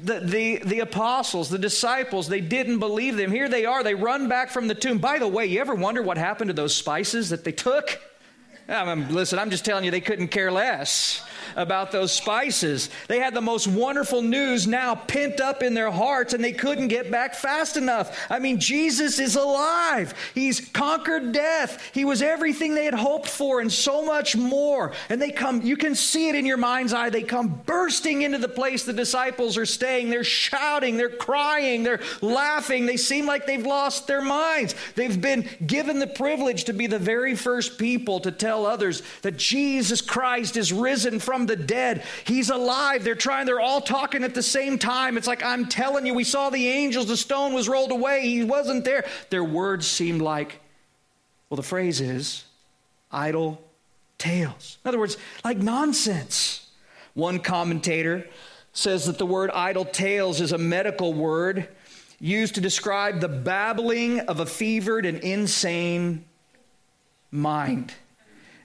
the, 0.03 0.21
the, 0.21 0.57
the 0.59 0.81
apostles, 0.81 1.49
the 1.49 1.59
disciples, 1.59 2.29
they 2.29 2.43
didn't 2.43 2.79
believe 2.81 3.17
them. 3.17 3.33
Here 3.33 3.49
they 3.49 3.65
are, 3.65 3.83
they 3.83 3.95
run 3.95 4.29
back 4.29 4.51
from 4.51 4.69
the 4.69 4.75
tomb. 4.75 4.99
By 4.99 5.19
the 5.19 5.29
way, 5.29 5.47
you 5.47 5.61
ever 5.61 5.75
wonder 5.75 6.03
what 6.03 6.19
happened 6.19 6.49
to 6.49 6.55
those 6.55 6.75
spices 6.75 7.31
that 7.31 7.45
they 7.45 7.53
took? 7.53 7.99
I 8.69 8.93
listen, 8.95 9.39
I'm 9.39 9.49
just 9.49 9.65
telling 9.65 9.85
you, 9.85 9.91
they 9.91 10.03
couldn't 10.03 10.29
care 10.29 10.53
less 10.53 11.26
about 11.55 11.93
those 11.93 12.13
spices. 12.13 12.91
They 13.09 13.19
had 13.19 13.35
the 13.35 13.41
most 13.41 13.69
wonderful 13.69 14.23
news 14.23 14.67
now 14.67 14.95
pent 14.95 15.41
up 15.41 15.63
in 15.63 15.75
their 15.75 15.91
hearts 15.91 16.35
and 16.35 16.43
they 16.43 16.53
couldn't 16.53 16.89
get 16.89 17.11
back 17.11 17.35
fast 17.35 17.77
enough. 17.77 18.27
I 18.31 18.39
mean, 18.39 18.59
Jesus 18.59 19.19
is 19.19 19.37
alive. 19.37 20.15
He's 20.35 20.61
conquered 20.71 21.33
death. 21.33 21.91
He 21.93 22.05
was 22.05 22.23
everything 22.23 22.75
they 22.75 22.85
had 22.85 22.95
hoped 22.95 23.29
for 23.29 23.61
and 23.61 23.73
so 23.73 24.05
much 24.05 24.37
more. 24.37 24.93
And 25.09 25.21
they 25.21 25.31
come, 25.31 25.63
you 25.63 25.77
can 25.77 25.95
see 25.95 26.29
it 26.29 26.35
in 26.35 26.47
your 26.47 26.57
mind's 26.57 26.93
eye. 26.93 27.11
They 27.11 27.23
come 27.23 27.63
bursting 27.67 28.23
into 28.23 28.39
the 28.39 28.49
place 28.49 28.85
the 28.85 28.93
disciples 28.93 29.57
are 29.57 29.67
staying. 29.67 30.11
They're 30.11 30.25
shouting, 30.25 30.97
they're 30.97 31.09
crying, 31.09 31.83
they're 31.83 32.01
laughing. 32.21 32.87
They 32.87 32.97
seem 32.97 33.27
like 33.27 33.47
they've 33.47 33.65
lost 33.65 34.07
their 34.07 34.23
minds. 34.23 34.75
They've 34.95 35.21
been 35.21 35.49
given 35.67 35.99
the 35.99 36.07
privilege 36.07 36.65
to 36.65 36.73
be 36.73 36.87
the 36.87 36.99
very 36.99 37.35
first 37.35 37.79
people 37.79 38.21
to 38.21 38.33
tell 38.33 38.67
others 38.67 39.03
that 39.23 39.37
Jesus 39.37 40.01
Christ 40.01 40.57
is 40.57 40.73
risen 40.73 41.19
from 41.19 41.36
the 41.45 41.57
dead. 41.57 42.03
He's 42.25 42.49
alive. 42.49 43.05
They're 43.05 43.15
trying, 43.15 43.45
they're 43.45 43.61
all 43.61 43.83
talking 43.83 44.25
at 44.25 44.35
the 44.35 44.43
same 44.43 44.79
time. 44.79 45.19
It's 45.19 45.27
like, 45.27 45.43
I'm 45.43 45.67
telling 45.67 46.07
you, 46.07 46.15
we 46.15 46.25
saw 46.25 46.49
the 46.49 46.69
angels, 46.69 47.09
the 47.09 47.17
stone 47.19 47.53
was 47.53 47.69
rolled 47.69 47.93
away, 47.93 48.23
he 48.23 48.43
wasn't 48.45 48.87
there. 48.87 49.05
Their 49.29 49.45
words 49.45 49.87
seemed 49.87 50.23
like, 50.23 50.61
well, 51.51 51.57
the 51.57 51.63
phrase 51.63 52.01
is 52.01 52.45
idle 53.13 53.61
tales. 54.19 54.79
In 54.85 54.89
other 54.89 54.99
words, 54.99 55.19
like 55.45 55.59
nonsense. 55.59 56.63
One 57.15 57.39
commentator 57.41 58.27
says 58.73 59.07
that 59.07 59.19
the 59.19 59.27
word 59.27 59.51
idle 59.53 59.85
tales 59.85 60.41
is 60.41 60.53
a 60.53 60.59
medical 60.59 61.15
word 61.15 61.69
used 62.21 62.55
to 62.55 62.61
describe 62.61 63.21
the 63.21 63.29
babbling 63.29 64.21
of 64.21 64.41
a 64.41 64.47
fevered 64.47 65.07
and 65.07 65.19
insane 65.19 66.25
mind. 67.31 67.93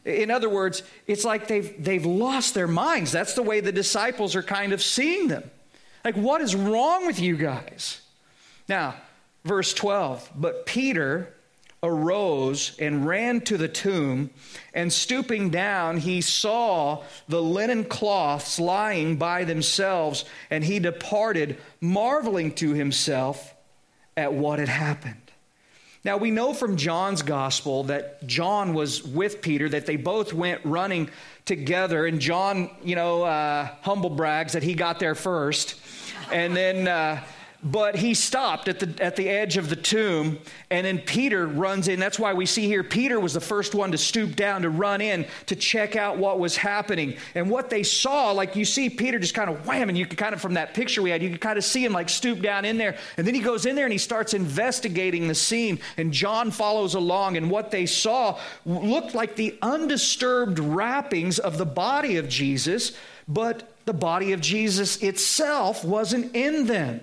In 0.05 0.31
other 0.31 0.49
words, 0.49 0.83
it's 1.07 1.23
like 1.23 1.47
they've, 1.47 1.83
they've 1.83 2.05
lost 2.05 2.53
their 2.53 2.67
minds. 2.67 3.11
That's 3.11 3.33
the 3.33 3.43
way 3.43 3.59
the 3.59 3.71
disciples 3.71 4.35
are 4.35 4.43
kind 4.43 4.73
of 4.73 4.81
seeing 4.81 5.27
them. 5.27 5.49
Like, 6.03 6.15
what 6.15 6.41
is 6.41 6.55
wrong 6.55 7.05
with 7.05 7.19
you 7.19 7.37
guys? 7.37 8.01
Now, 8.67 8.95
verse 9.43 9.73
12, 9.73 10.31
but 10.35 10.65
Peter 10.65 11.33
arose 11.83 12.75
and 12.79 13.07
ran 13.07 13.41
to 13.41 13.57
the 13.57 13.67
tomb, 13.67 14.29
and 14.73 14.93
stooping 14.93 15.49
down, 15.49 15.97
he 15.97 16.21
saw 16.21 17.03
the 17.27 17.41
linen 17.41 17.83
cloths 17.83 18.59
lying 18.59 19.17
by 19.17 19.43
themselves, 19.43 20.25
and 20.49 20.63
he 20.63 20.79
departed, 20.79 21.57
marveling 21.79 22.51
to 22.53 22.73
himself 22.73 23.55
at 24.15 24.33
what 24.33 24.59
had 24.59 24.69
happened. 24.69 25.20
Now, 26.03 26.17
we 26.17 26.31
know 26.31 26.53
from 26.53 26.77
John's 26.77 27.21
gospel 27.21 27.83
that 27.85 28.25
John 28.25 28.73
was 28.73 29.03
with 29.03 29.41
Peter, 29.41 29.69
that 29.69 29.85
they 29.85 29.97
both 29.97 30.33
went 30.33 30.61
running 30.65 31.09
together. 31.45 32.05
And 32.05 32.19
John, 32.19 32.71
you 32.83 32.95
know, 32.95 33.23
uh, 33.23 33.69
humble 33.81 34.09
brags 34.09 34.53
that 34.53 34.63
he 34.63 34.73
got 34.73 34.99
there 34.99 35.15
first. 35.15 35.75
And 36.31 36.55
then. 36.55 36.87
Uh, 36.87 37.23
but 37.63 37.95
he 37.95 38.15
stopped 38.15 38.67
at 38.67 38.79
the, 38.79 39.03
at 39.03 39.15
the 39.15 39.29
edge 39.29 39.55
of 39.57 39.69
the 39.69 39.75
tomb, 39.75 40.39
and 40.71 40.85
then 40.85 40.97
Peter 40.97 41.45
runs 41.45 41.87
in. 41.87 41.99
That's 41.99 42.17
why 42.17 42.33
we 42.33 42.47
see 42.47 42.65
here 42.65 42.83
Peter 42.83 43.19
was 43.19 43.33
the 43.33 43.41
first 43.41 43.75
one 43.75 43.91
to 43.91 43.99
stoop 43.99 44.35
down 44.35 44.63
to 44.63 44.69
run 44.69 44.99
in 44.99 45.27
to 45.45 45.55
check 45.55 45.95
out 45.95 46.17
what 46.17 46.39
was 46.39 46.57
happening. 46.57 47.17
And 47.35 47.51
what 47.51 47.69
they 47.69 47.83
saw, 47.83 48.31
like 48.31 48.55
you 48.55 48.65
see 48.65 48.89
Peter 48.89 49.19
just 49.19 49.35
kind 49.35 49.49
of 49.49 49.67
wham, 49.67 49.89
and 49.89 49.97
you 49.97 50.07
can 50.07 50.15
kind 50.15 50.33
of, 50.33 50.41
from 50.41 50.55
that 50.55 50.73
picture 50.73 51.03
we 51.03 51.11
had, 51.11 51.21
you 51.21 51.29
can 51.29 51.37
kind 51.37 51.57
of 51.57 51.63
see 51.63 51.85
him 51.85 51.93
like 51.93 52.09
stoop 52.09 52.41
down 52.41 52.65
in 52.65 52.77
there. 52.77 52.97
And 53.17 53.27
then 53.27 53.35
he 53.35 53.41
goes 53.41 53.67
in 53.67 53.75
there 53.75 53.85
and 53.85 53.93
he 53.93 53.99
starts 53.99 54.33
investigating 54.33 55.27
the 55.27 55.35
scene, 55.35 55.79
and 55.97 56.11
John 56.11 56.49
follows 56.49 56.95
along. 56.95 57.37
And 57.37 57.51
what 57.51 57.69
they 57.69 57.85
saw 57.85 58.39
looked 58.65 59.13
like 59.13 59.35
the 59.35 59.57
undisturbed 59.61 60.57
wrappings 60.57 61.37
of 61.37 61.59
the 61.59 61.65
body 61.65 62.17
of 62.17 62.27
Jesus, 62.27 62.93
but 63.27 63.71
the 63.85 63.93
body 63.93 64.31
of 64.31 64.41
Jesus 64.41 64.97
itself 65.03 65.85
wasn't 65.85 66.35
in 66.35 66.65
them. 66.65 67.01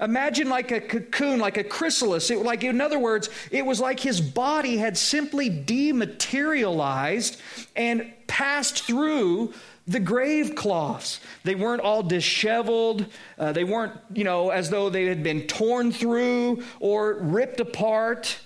Imagine 0.00 0.48
like 0.48 0.70
a 0.70 0.80
cocoon, 0.80 1.40
like 1.40 1.56
a 1.56 1.64
chrysalis. 1.64 2.30
It, 2.30 2.38
like, 2.42 2.64
in 2.64 2.80
other 2.80 2.98
words, 2.98 3.30
it 3.50 3.66
was 3.66 3.80
like 3.80 4.00
his 4.00 4.20
body 4.20 4.76
had 4.76 4.96
simply 4.96 5.48
dematerialized 5.48 7.40
and 7.74 8.12
passed 8.26 8.84
through 8.84 9.52
the 9.86 10.00
grave 10.00 10.54
cloths. 10.54 11.20
They 11.44 11.54
weren't 11.54 11.80
all 11.80 12.02
disheveled. 12.02 13.06
Uh, 13.38 13.52
they 13.52 13.64
weren't, 13.64 13.94
you 14.12 14.24
know, 14.24 14.50
as 14.50 14.70
though 14.70 14.90
they 14.90 15.06
had 15.06 15.22
been 15.22 15.46
torn 15.46 15.92
through 15.92 16.62
or 16.78 17.14
ripped 17.14 17.60
apart. 17.60 18.38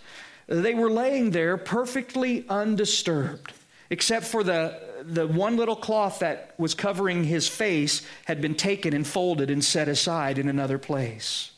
They 0.46 0.74
were 0.74 0.90
laying 0.90 1.32
there 1.32 1.56
perfectly 1.56 2.44
undisturbed, 2.48 3.52
except 3.90 4.26
for 4.26 4.44
the, 4.44 4.80
the 5.02 5.26
one 5.26 5.56
little 5.56 5.76
cloth 5.76 6.20
that 6.20 6.54
was 6.58 6.74
covering 6.74 7.24
his 7.24 7.48
face 7.48 8.02
had 8.26 8.40
been 8.40 8.54
taken 8.54 8.94
and 8.94 9.06
folded 9.06 9.50
and 9.50 9.64
set 9.64 9.88
aside 9.88 10.38
in 10.38 10.48
another 10.48 10.78
place. 10.78 11.52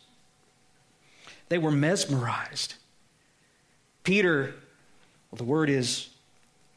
They 1.49 1.59
were 1.59 1.71
mesmerized. 1.71 2.75
Peter, 4.03 4.55
well, 5.31 5.37
the 5.37 5.45
word 5.45 5.71
is 5.71 6.11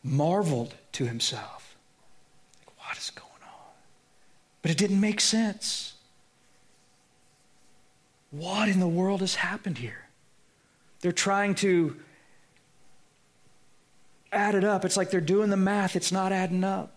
marveled 0.03 0.75
to 0.93 1.05
himself. 1.05 1.75
What 2.77 2.97
is 2.97 3.09
going 3.09 3.27
on? 3.43 3.71
But 4.61 4.71
it 4.71 4.77
didn't 4.77 4.99
make 4.99 5.19
sense. 5.19 5.93
What 8.31 8.69
in 8.69 8.79
the 8.79 8.87
world 8.87 9.21
has 9.21 9.35
happened 9.35 9.77
here? 9.77 10.07
They're 11.01 11.11
trying 11.11 11.55
to 11.55 11.97
add 14.31 14.55
it 14.55 14.63
up. 14.63 14.85
It's 14.85 14.97
like 14.97 15.09
they're 15.09 15.21
doing 15.21 15.49
the 15.49 15.57
math, 15.57 15.95
it's 15.95 16.11
not 16.11 16.31
adding 16.31 16.63
up. 16.63 16.91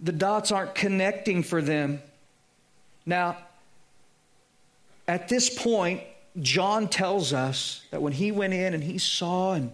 The 0.00 0.12
dots 0.12 0.50
aren't 0.50 0.74
connecting 0.74 1.42
for 1.42 1.62
them. 1.62 2.02
Now, 3.06 3.38
at 5.06 5.28
this 5.28 5.50
point, 5.50 6.02
John 6.40 6.88
tells 6.88 7.32
us 7.32 7.84
that 7.90 8.00
when 8.00 8.12
he 8.12 8.32
went 8.32 8.54
in 8.54 8.74
and 8.74 8.82
he 8.82 8.98
saw 8.98 9.52
and 9.52 9.72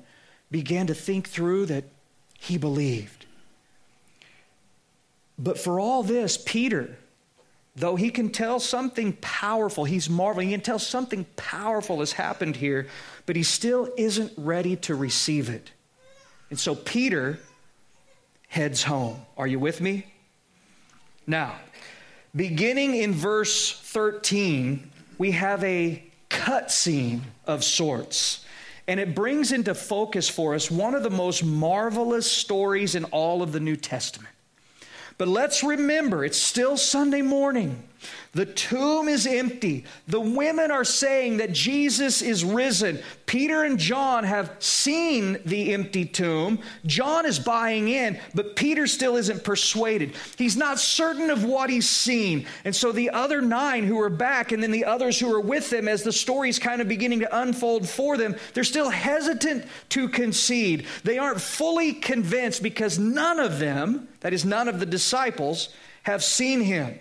began 0.50 0.86
to 0.88 0.94
think 0.94 1.28
through 1.28 1.66
that 1.66 1.84
he 2.38 2.58
believed. 2.58 3.26
But 5.38 5.58
for 5.58 5.78
all 5.78 6.02
this, 6.02 6.36
Peter, 6.36 6.96
though 7.76 7.96
he 7.96 8.10
can 8.10 8.30
tell 8.30 8.58
something 8.58 9.16
powerful, 9.20 9.84
he's 9.84 10.10
marveling, 10.10 10.48
he 10.48 10.54
can 10.54 10.62
tell 10.62 10.78
something 10.78 11.26
powerful 11.36 12.00
has 12.00 12.12
happened 12.12 12.56
here, 12.56 12.88
but 13.26 13.36
he 13.36 13.42
still 13.42 13.92
isn't 13.96 14.32
ready 14.36 14.74
to 14.76 14.94
receive 14.94 15.48
it. 15.48 15.70
And 16.50 16.58
so 16.58 16.74
Peter 16.74 17.38
heads 18.48 18.82
home. 18.82 19.20
Are 19.36 19.46
you 19.46 19.58
with 19.58 19.80
me? 19.80 20.06
Now, 21.26 21.56
beginning 22.34 22.96
in 22.96 23.12
verse 23.12 23.78
13, 23.80 24.90
we 25.18 25.32
have 25.32 25.62
a 25.64 26.02
cut 26.28 26.70
scene 26.70 27.22
of 27.46 27.64
sorts. 27.64 28.44
And 28.86 28.98
it 28.98 29.14
brings 29.14 29.52
into 29.52 29.74
focus 29.74 30.28
for 30.30 30.54
us 30.54 30.70
one 30.70 30.94
of 30.94 31.02
the 31.02 31.10
most 31.10 31.44
marvelous 31.44 32.30
stories 32.30 32.94
in 32.94 33.04
all 33.04 33.42
of 33.42 33.52
the 33.52 33.60
New 33.60 33.76
Testament. 33.76 34.34
But 35.18 35.28
let's 35.28 35.62
remember, 35.62 36.24
it's 36.24 36.38
still 36.38 36.76
Sunday 36.76 37.22
morning. 37.22 37.87
The 38.32 38.46
tomb 38.46 39.08
is 39.08 39.26
empty. 39.26 39.84
The 40.06 40.20
women 40.20 40.70
are 40.70 40.84
saying 40.84 41.38
that 41.38 41.52
Jesus 41.52 42.22
is 42.22 42.44
risen. 42.44 43.00
Peter 43.26 43.64
and 43.64 43.78
John 43.78 44.24
have 44.24 44.54
seen 44.58 45.38
the 45.44 45.74
empty 45.74 46.04
tomb. 46.04 46.60
John 46.86 47.26
is 47.26 47.38
buying 47.38 47.88
in, 47.88 48.20
but 48.34 48.54
Peter 48.54 48.86
still 48.86 49.16
isn't 49.16 49.44
persuaded. 49.44 50.14
He's 50.36 50.56
not 50.56 50.78
certain 50.78 51.30
of 51.30 51.44
what 51.44 51.70
he's 51.70 51.88
seen. 51.88 52.46
And 52.64 52.74
so 52.74 52.92
the 52.92 53.10
other 53.10 53.40
nine 53.40 53.84
who 53.84 54.00
are 54.00 54.10
back, 54.10 54.52
and 54.52 54.62
then 54.62 54.70
the 54.70 54.84
others 54.84 55.18
who 55.18 55.32
are 55.34 55.40
with 55.40 55.70
them, 55.70 55.88
as 55.88 56.02
the 56.02 56.12
story's 56.12 56.58
kind 56.58 56.80
of 56.80 56.88
beginning 56.88 57.20
to 57.20 57.40
unfold 57.40 57.88
for 57.88 58.16
them, 58.16 58.36
they're 58.54 58.64
still 58.64 58.90
hesitant 58.90 59.66
to 59.90 60.08
concede. 60.08 60.86
They 61.02 61.18
aren't 61.18 61.40
fully 61.40 61.94
convinced 61.94 62.62
because 62.62 62.98
none 62.98 63.40
of 63.40 63.58
them, 63.58 64.08
that 64.20 64.32
is, 64.32 64.44
none 64.44 64.68
of 64.68 64.80
the 64.80 64.86
disciples, 64.86 65.70
have 66.04 66.22
seen 66.22 66.60
him. 66.60 66.98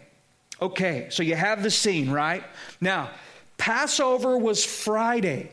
Okay, 0.62 1.08
so 1.12 1.22
you 1.22 1.36
have 1.36 1.62
the 1.62 1.70
scene, 1.70 2.10
right? 2.10 2.44
Now, 2.82 3.12
Passover 3.58 4.38
was 4.38 4.66
Friday. 4.66 5.52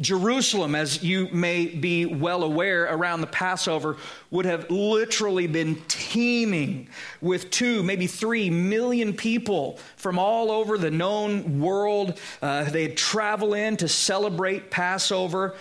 Jerusalem, 0.00 0.74
as 0.74 1.02
you 1.02 1.28
may 1.32 1.66
be 1.66 2.06
well 2.06 2.42
aware, 2.42 2.84
around 2.84 3.20
the 3.20 3.26
Passover 3.26 3.98
would 4.30 4.46
have 4.46 4.70
literally 4.70 5.46
been 5.46 5.80
teeming 5.86 6.88
with 7.20 7.50
two, 7.50 7.82
maybe 7.82 8.06
three 8.06 8.48
million 8.48 9.12
people 9.12 9.78
from 9.96 10.18
all 10.18 10.50
over 10.50 10.78
the 10.78 10.90
known 10.90 11.60
world. 11.60 12.18
Uh, 12.40 12.64
they'd 12.64 12.96
travel 12.96 13.52
in 13.52 13.76
to 13.76 13.88
celebrate 13.88 14.70
Passover. 14.70 15.54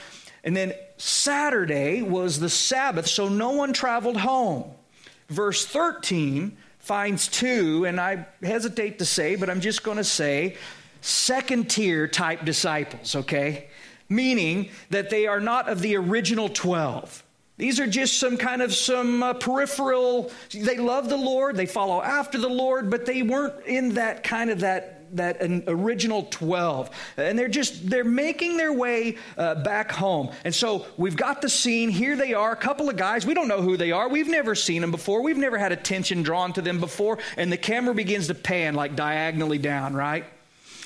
And 0.43 0.55
then 0.55 0.73
Saturday 0.97 2.01
was 2.01 2.39
the 2.39 2.49
Sabbath, 2.49 3.07
so 3.07 3.27
no 3.27 3.51
one 3.51 3.73
traveled 3.73 4.17
home. 4.17 4.71
Verse 5.27 5.65
13 5.65 6.57
finds 6.81 7.27
two, 7.27 7.85
and 7.85 7.99
I 7.99 8.27
hesitate 8.43 8.99
to 8.99 9.05
say, 9.05 9.35
but 9.35 9.49
I'm 9.49 9.61
just 9.61 9.83
going 9.83 9.97
to 9.97 10.03
say 10.03 10.57
second 11.01 11.69
tier 11.69 12.07
type 12.07 12.43
disciples, 12.43 13.15
okay? 13.15 13.69
Meaning 14.09 14.69
that 14.89 15.09
they 15.09 15.27
are 15.27 15.39
not 15.39 15.69
of 15.69 15.81
the 15.81 15.95
original 15.95 16.49
12. 16.49 17.23
These 17.57 17.79
are 17.79 17.87
just 17.87 18.19
some 18.19 18.37
kind 18.37 18.61
of 18.61 18.73
some 18.73 19.21
uh, 19.21 19.33
peripheral, 19.35 20.31
they 20.51 20.77
love 20.77 21.09
the 21.09 21.17
Lord, 21.17 21.55
they 21.55 21.67
follow 21.67 22.01
after 22.01 22.39
the 22.39 22.49
Lord, 22.49 22.89
but 22.89 23.05
they 23.05 23.21
weren't 23.21 23.65
in 23.65 23.93
that 23.93 24.23
kind 24.23 24.49
of 24.49 24.61
that 24.61 25.00
that 25.13 25.41
an 25.41 25.63
original 25.67 26.27
12 26.31 26.89
and 27.17 27.37
they're 27.37 27.47
just 27.47 27.89
they're 27.89 28.03
making 28.03 28.57
their 28.57 28.73
way 28.73 29.17
uh, 29.37 29.55
back 29.55 29.91
home. 29.91 30.31
And 30.43 30.53
so 30.53 30.85
we've 30.97 31.15
got 31.15 31.41
the 31.41 31.49
scene. 31.49 31.89
Here 31.89 32.15
they 32.15 32.33
are 32.33 32.51
a 32.51 32.55
couple 32.55 32.89
of 32.89 32.97
guys. 32.97 33.25
We 33.25 33.33
don't 33.33 33.47
know 33.47 33.61
who 33.61 33.77
they 33.77 33.91
are. 33.91 34.09
We've 34.09 34.27
never 34.27 34.55
seen 34.55 34.81
them 34.81 34.91
before. 34.91 35.21
We've 35.21 35.37
never 35.37 35.57
had 35.57 35.71
attention 35.71 36.23
drawn 36.23 36.53
to 36.53 36.61
them 36.61 36.79
before. 36.79 37.19
And 37.37 37.51
the 37.51 37.57
camera 37.57 37.93
begins 37.93 38.27
to 38.27 38.35
pan 38.35 38.73
like 38.73 38.95
diagonally 38.95 39.57
down 39.57 39.91
right? 39.93 40.25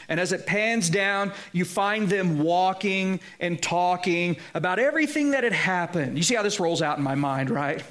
And 0.07 0.19
as 0.19 0.31
it 0.31 0.45
pans 0.45 0.89
down, 0.89 1.31
you 1.51 1.65
find 1.65 2.07
them 2.07 2.39
walking 2.39 3.19
and 3.39 3.61
talking 3.61 4.37
about 4.53 4.77
everything 4.77 5.31
that 5.31 5.43
had 5.43 5.53
happened. 5.53 6.17
You 6.17 6.23
see 6.23 6.35
how 6.35 6.43
this 6.43 6.59
rolls 6.59 6.81
out 6.81 6.97
in 6.97 7.03
my 7.03 7.15
mind, 7.15 7.49
right? 7.49 7.83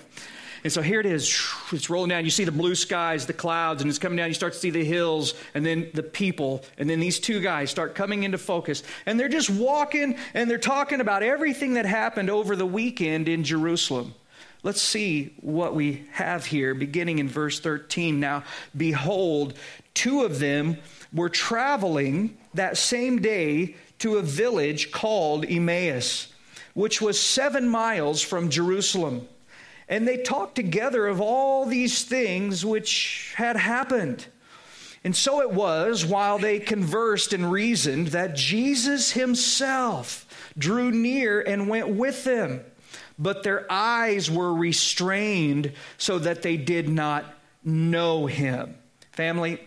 And 0.64 0.72
so 0.72 0.80
here 0.80 0.98
it 0.98 1.04
is. 1.04 1.24
It's 1.72 1.90
rolling 1.90 2.08
down. 2.08 2.24
You 2.24 2.30
see 2.30 2.44
the 2.44 2.52
blue 2.52 2.74
skies, 2.74 3.26
the 3.26 3.34
clouds, 3.34 3.82
and 3.82 3.90
it's 3.90 3.98
coming 3.98 4.16
down. 4.16 4.28
You 4.28 4.34
start 4.34 4.54
to 4.54 4.58
see 4.58 4.70
the 4.70 4.82
hills, 4.82 5.34
and 5.52 5.64
then 5.64 5.90
the 5.92 6.02
people. 6.02 6.64
And 6.78 6.88
then 6.88 7.00
these 7.00 7.20
two 7.20 7.40
guys 7.40 7.70
start 7.70 7.94
coming 7.94 8.22
into 8.22 8.38
focus. 8.38 8.82
And 9.04 9.20
they're 9.20 9.28
just 9.28 9.50
walking 9.50 10.16
and 10.32 10.50
they're 10.50 10.56
talking 10.56 11.02
about 11.02 11.22
everything 11.22 11.74
that 11.74 11.84
happened 11.84 12.30
over 12.30 12.56
the 12.56 12.64
weekend 12.64 13.28
in 13.28 13.44
Jerusalem. 13.44 14.14
Let's 14.62 14.80
see 14.80 15.34
what 15.42 15.74
we 15.74 16.06
have 16.12 16.46
here, 16.46 16.74
beginning 16.74 17.18
in 17.18 17.28
verse 17.28 17.60
13. 17.60 18.18
Now, 18.18 18.44
behold, 18.74 19.52
two 19.92 20.22
of 20.22 20.38
them 20.38 20.78
were 21.12 21.28
traveling 21.28 22.38
that 22.54 22.78
same 22.78 23.20
day 23.20 23.76
to 23.98 24.16
a 24.16 24.22
village 24.22 24.90
called 24.90 25.44
Emmaus, 25.44 26.32
which 26.72 27.02
was 27.02 27.20
seven 27.20 27.68
miles 27.68 28.22
from 28.22 28.48
Jerusalem. 28.48 29.28
And 29.88 30.08
they 30.08 30.16
talked 30.18 30.54
together 30.54 31.06
of 31.06 31.20
all 31.20 31.66
these 31.66 32.04
things 32.04 32.64
which 32.64 33.34
had 33.36 33.56
happened. 33.56 34.26
And 35.04 35.14
so 35.14 35.42
it 35.42 35.50
was, 35.50 36.04
while 36.04 36.38
they 36.38 36.58
conversed 36.58 37.34
and 37.34 37.52
reasoned, 37.52 38.08
that 38.08 38.34
Jesus 38.34 39.12
himself 39.12 40.26
drew 40.56 40.90
near 40.90 41.40
and 41.40 41.68
went 41.68 41.88
with 41.88 42.24
them. 42.24 42.64
But 43.18 43.42
their 43.42 43.70
eyes 43.70 44.30
were 44.30 44.52
restrained 44.52 45.72
so 45.98 46.18
that 46.20 46.42
they 46.42 46.56
did 46.56 46.88
not 46.88 47.26
know 47.62 48.26
him. 48.26 48.76
Family, 49.12 49.60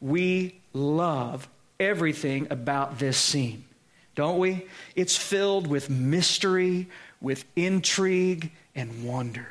we 0.00 0.60
love 0.72 1.48
everything 1.78 2.46
about 2.50 2.98
this 2.98 3.18
scene, 3.18 3.64
don't 4.14 4.38
we? 4.38 4.66
It's 4.96 5.16
filled 5.16 5.66
with 5.66 5.90
mystery, 5.90 6.88
with 7.20 7.44
intrigue, 7.54 8.50
and 8.74 9.04
wonder. 9.04 9.46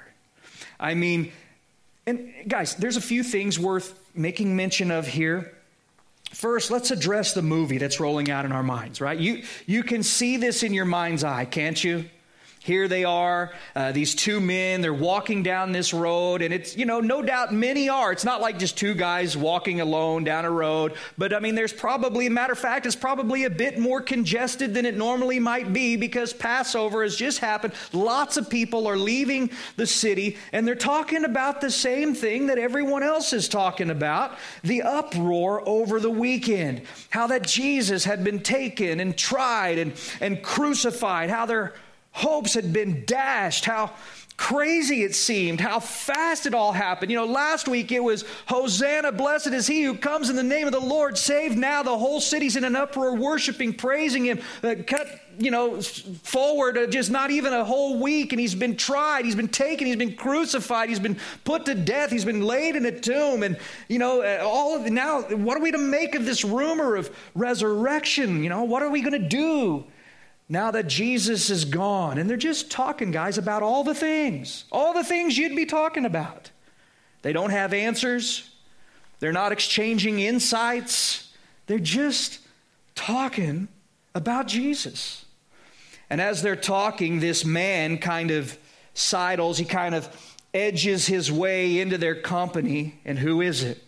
I 0.79 0.93
mean, 0.93 1.31
and 2.05 2.33
guys, 2.47 2.75
there's 2.75 2.97
a 2.97 3.01
few 3.01 3.23
things 3.23 3.59
worth 3.59 3.99
making 4.15 4.55
mention 4.55 4.91
of 4.91 5.07
here. 5.07 5.53
First, 6.31 6.71
let's 6.71 6.91
address 6.91 7.33
the 7.33 7.41
movie 7.41 7.77
that's 7.77 7.99
rolling 7.99 8.29
out 8.29 8.45
in 8.45 8.51
our 8.51 8.63
minds, 8.63 9.01
right? 9.01 9.17
You, 9.17 9.43
you 9.65 9.83
can 9.83 10.03
see 10.03 10.37
this 10.37 10.63
in 10.63 10.73
your 10.73 10.85
mind's 10.85 11.23
eye, 11.23 11.45
can't 11.45 11.83
you? 11.83 12.05
Here 12.69 12.87
they 12.87 13.03
are, 13.03 13.51
uh, 13.75 13.93
these 13.93 14.13
two 14.13 14.39
men, 14.39 14.81
they're 14.81 14.93
walking 14.93 15.41
down 15.41 15.71
this 15.71 15.91
road, 15.91 16.43
and 16.43 16.53
it's, 16.53 16.77
you 16.77 16.85
know, 16.85 16.99
no 16.99 17.23
doubt 17.23 17.51
many 17.51 17.89
are. 17.89 18.11
It's 18.11 18.23
not 18.23 18.41
like 18.41 18.59
just 18.59 18.77
two 18.77 18.93
guys 18.93 19.35
walking 19.35 19.81
alone 19.81 20.23
down 20.23 20.45
a 20.45 20.51
road, 20.51 20.93
but 21.17 21.33
I 21.33 21.39
mean, 21.39 21.55
there's 21.55 21.73
probably, 21.73 22.29
matter 22.29 22.53
of 22.53 22.59
fact, 22.59 22.85
it's 22.85 22.95
probably 22.95 23.45
a 23.45 23.49
bit 23.49 23.79
more 23.79 24.01
congested 24.01 24.75
than 24.75 24.85
it 24.85 24.95
normally 24.95 25.39
might 25.39 25.73
be 25.73 25.95
because 25.95 26.31
Passover 26.31 27.01
has 27.01 27.15
just 27.15 27.39
happened. 27.39 27.73
Lots 27.91 28.37
of 28.37 28.51
people 28.51 28.85
are 28.85 28.97
leaving 28.97 29.49
the 29.75 29.87
city, 29.87 30.37
and 30.53 30.67
their 30.67 30.75
talking 30.75 31.25
about 31.25 31.61
the 31.61 31.71
same 31.71 32.13
thing 32.13 32.45
that 32.45 32.59
everyone 32.59 33.01
else 33.01 33.33
is 33.33 33.49
talking 33.49 33.89
about 33.89 34.37
the 34.61 34.83
uproar 34.83 35.67
over 35.67 35.99
the 35.99 36.11
weekend. 36.11 36.83
How 37.09 37.25
that 37.25 37.47
Jesus 37.47 38.03
had 38.03 38.23
been 38.23 38.41
taken 38.41 38.99
and 38.99 39.17
tried 39.17 39.79
and, 39.79 39.93
and 40.21 40.43
crucified, 40.43 41.31
how 41.31 41.47
they're 41.47 41.73
hopes 42.19 42.53
had 42.53 42.73
been 42.73 43.05
dashed, 43.05 43.65
how 43.65 43.91
crazy 44.39 45.03
it 45.03 45.13
seemed, 45.13 45.59
how 45.59 45.79
fast 45.81 46.45
it 46.45 46.53
all 46.53 46.71
happened. 46.71 47.11
You 47.11 47.17
know, 47.17 47.25
last 47.25 47.67
week 47.67 47.91
it 47.91 48.01
was 48.01 48.23
Hosanna, 48.45 49.11
blessed 49.11 49.47
is 49.47 49.67
he 49.67 49.83
who 49.83 49.95
comes 49.95 50.29
in 50.29 50.37
the 50.37 50.43
name 50.43 50.65
of 50.65 50.71
the 50.71 50.79
Lord, 50.79 51.17
saved 51.17 51.57
now. 51.57 51.83
The 51.83 51.97
whole 51.97 52.21
city's 52.21 52.55
in 52.55 52.63
an 52.63 52.75
uproar, 52.75 53.15
worshiping, 53.15 53.73
praising 53.73 54.25
him. 54.25 54.39
Uh, 54.63 54.75
cut, 54.87 55.07
you 55.37 55.51
know, 55.51 55.81
forward 55.81 56.77
uh, 56.77 56.87
just 56.87 57.11
not 57.11 57.31
even 57.31 57.51
a 57.51 57.65
whole 57.65 57.99
week, 57.99 58.31
and 58.31 58.39
he's 58.39 58.55
been 58.55 58.77
tried, 58.77 59.25
he's 59.25 59.35
been 59.35 59.49
taken, 59.49 59.87
he's 59.87 59.97
been 59.97 60.15
crucified, 60.15 60.87
he's 60.87 60.99
been 60.99 61.17
put 61.43 61.65
to 61.65 61.75
death, 61.75 62.09
he's 62.09 62.25
been 62.25 62.41
laid 62.41 62.77
in 62.77 62.85
a 62.85 62.97
tomb, 62.97 63.43
and 63.43 63.57
you 63.89 63.99
know, 63.99 64.21
uh, 64.21 64.41
all 64.41 64.73
of 64.75 64.89
now, 64.89 65.21
what 65.21 65.57
are 65.57 65.61
we 65.61 65.71
to 65.71 65.77
make 65.77 66.15
of 66.15 66.25
this 66.25 66.45
rumor 66.45 66.95
of 66.95 67.13
resurrection? 67.35 68.41
You 68.41 68.49
know, 68.49 68.63
what 68.63 68.83
are 68.83 68.89
we 68.89 69.01
going 69.01 69.21
to 69.21 69.27
do? 69.27 69.85
Now 70.49 70.71
that 70.71 70.87
Jesus 70.87 71.51
is 71.51 71.63
gone. 71.63 72.17
And 72.17 72.27
they're 72.27 72.35
just 72.35 72.71
talking, 72.71 73.11
guys, 73.11 73.37
about 73.37 73.61
all 73.61 73.83
the 73.83 73.93
things, 73.93 74.65
all 74.71 74.93
the 74.93 75.03
things 75.03 75.37
you'd 75.37 75.55
be 75.55 75.67
talking 75.67 76.05
about. 76.05 76.49
They 77.21 77.31
don't 77.31 77.51
have 77.51 77.73
answers, 77.73 78.49
they're 79.19 79.31
not 79.31 79.51
exchanging 79.51 80.19
insights, 80.19 81.31
they're 81.67 81.77
just 81.77 82.39
talking 82.95 83.67
about 84.15 84.47
Jesus. 84.47 85.25
And 86.09 86.19
as 86.19 86.41
they're 86.41 86.55
talking, 86.55 87.19
this 87.19 87.45
man 87.45 87.99
kind 87.99 88.31
of 88.31 88.57
sidles, 88.95 89.59
he 89.59 89.65
kind 89.65 89.93
of 89.93 90.09
edges 90.53 91.05
his 91.05 91.31
way 91.31 91.79
into 91.79 91.97
their 91.97 92.15
company. 92.15 92.99
And 93.05 93.19
who 93.19 93.41
is 93.41 93.63
it? 93.63 93.83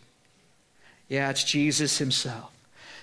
Yeah, 1.07 1.29
it's 1.31 1.43
Jesus 1.43 1.97
himself. 1.97 2.51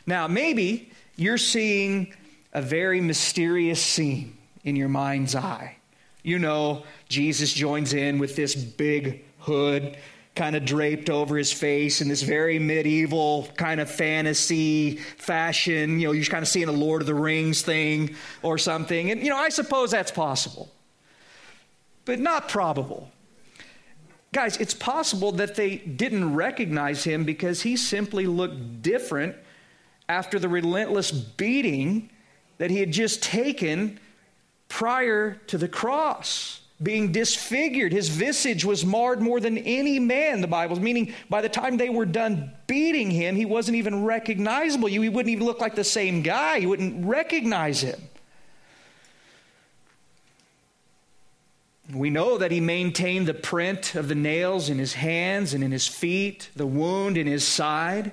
Now, 0.06 0.28
maybe 0.28 0.90
you're 1.16 1.36
seeing 1.36 2.14
a 2.52 2.62
very 2.62 3.00
mysterious 3.00 3.82
scene 3.82 4.36
in 4.64 4.76
your 4.76 4.88
mind's 4.88 5.34
eye. 5.34 5.76
You 6.22 6.38
know, 6.38 6.84
Jesus 7.08 7.52
joins 7.52 7.94
in 7.94 8.18
with 8.18 8.36
this 8.36 8.54
big 8.54 9.24
hood 9.40 9.96
kind 10.34 10.54
of 10.54 10.64
draped 10.64 11.10
over 11.10 11.36
his 11.36 11.52
face 11.52 12.00
in 12.00 12.08
this 12.08 12.22
very 12.22 12.58
medieval 12.60 13.48
kind 13.56 13.80
of 13.80 13.90
fantasy 13.90 14.96
fashion. 14.96 15.98
You 15.98 16.08
know, 16.08 16.12
you're 16.12 16.24
kind 16.26 16.42
of 16.42 16.48
seeing 16.48 16.68
a 16.68 16.72
Lord 16.72 17.02
of 17.02 17.06
the 17.06 17.14
Rings 17.14 17.62
thing 17.62 18.14
or 18.42 18.56
something. 18.56 19.10
And, 19.10 19.20
you 19.20 19.30
know, 19.30 19.36
I 19.36 19.48
suppose 19.48 19.90
that's 19.90 20.12
possible. 20.12 20.70
but 22.08 22.18
not 22.18 22.48
probable. 22.48 23.10
Guys, 24.32 24.56
it's 24.56 24.72
possible 24.72 25.30
that 25.32 25.56
they 25.56 25.76
didn't 25.76 26.34
recognize 26.34 27.04
him 27.04 27.24
because 27.24 27.60
he 27.60 27.76
simply 27.76 28.26
looked 28.26 28.80
different 28.80 29.36
after 30.08 30.38
the 30.38 30.48
relentless 30.48 31.10
beating 31.10 32.08
that 32.58 32.70
he 32.70 32.78
had 32.78 32.92
just 32.92 33.22
taken 33.22 33.98
prior 34.68 35.40
to 35.46 35.56
the 35.58 35.68
cross 35.68 36.60
being 36.80 37.10
disfigured. 37.10 37.92
His 37.92 38.08
visage 38.08 38.64
was 38.64 38.84
marred 38.84 39.20
more 39.20 39.40
than 39.40 39.58
any 39.58 39.98
man, 39.98 40.40
the 40.40 40.46
Bible, 40.46 40.78
meaning 40.78 41.12
by 41.28 41.40
the 41.40 41.48
time 41.48 41.76
they 41.76 41.88
were 41.88 42.06
done 42.06 42.52
beating 42.66 43.10
him, 43.10 43.34
he 43.34 43.46
wasn't 43.46 43.76
even 43.76 44.04
recognizable. 44.04 44.88
He 44.88 44.98
wouldn't 45.08 45.32
even 45.32 45.44
look 45.44 45.60
like 45.60 45.74
the 45.74 45.84
same 45.84 46.22
guy. 46.22 46.58
You 46.58 46.68
wouldn't 46.68 47.04
recognize 47.04 47.80
him. 47.80 48.00
We 51.92 52.10
know 52.10 52.36
that 52.38 52.52
he 52.52 52.60
maintained 52.60 53.26
the 53.26 53.34
print 53.34 53.94
of 53.94 54.08
the 54.08 54.14
nails 54.14 54.68
in 54.68 54.78
his 54.78 54.92
hands 54.92 55.54
and 55.54 55.64
in 55.64 55.72
his 55.72 55.88
feet, 55.88 56.50
the 56.54 56.66
wound 56.66 57.16
in 57.16 57.26
his 57.26 57.44
side. 57.46 58.12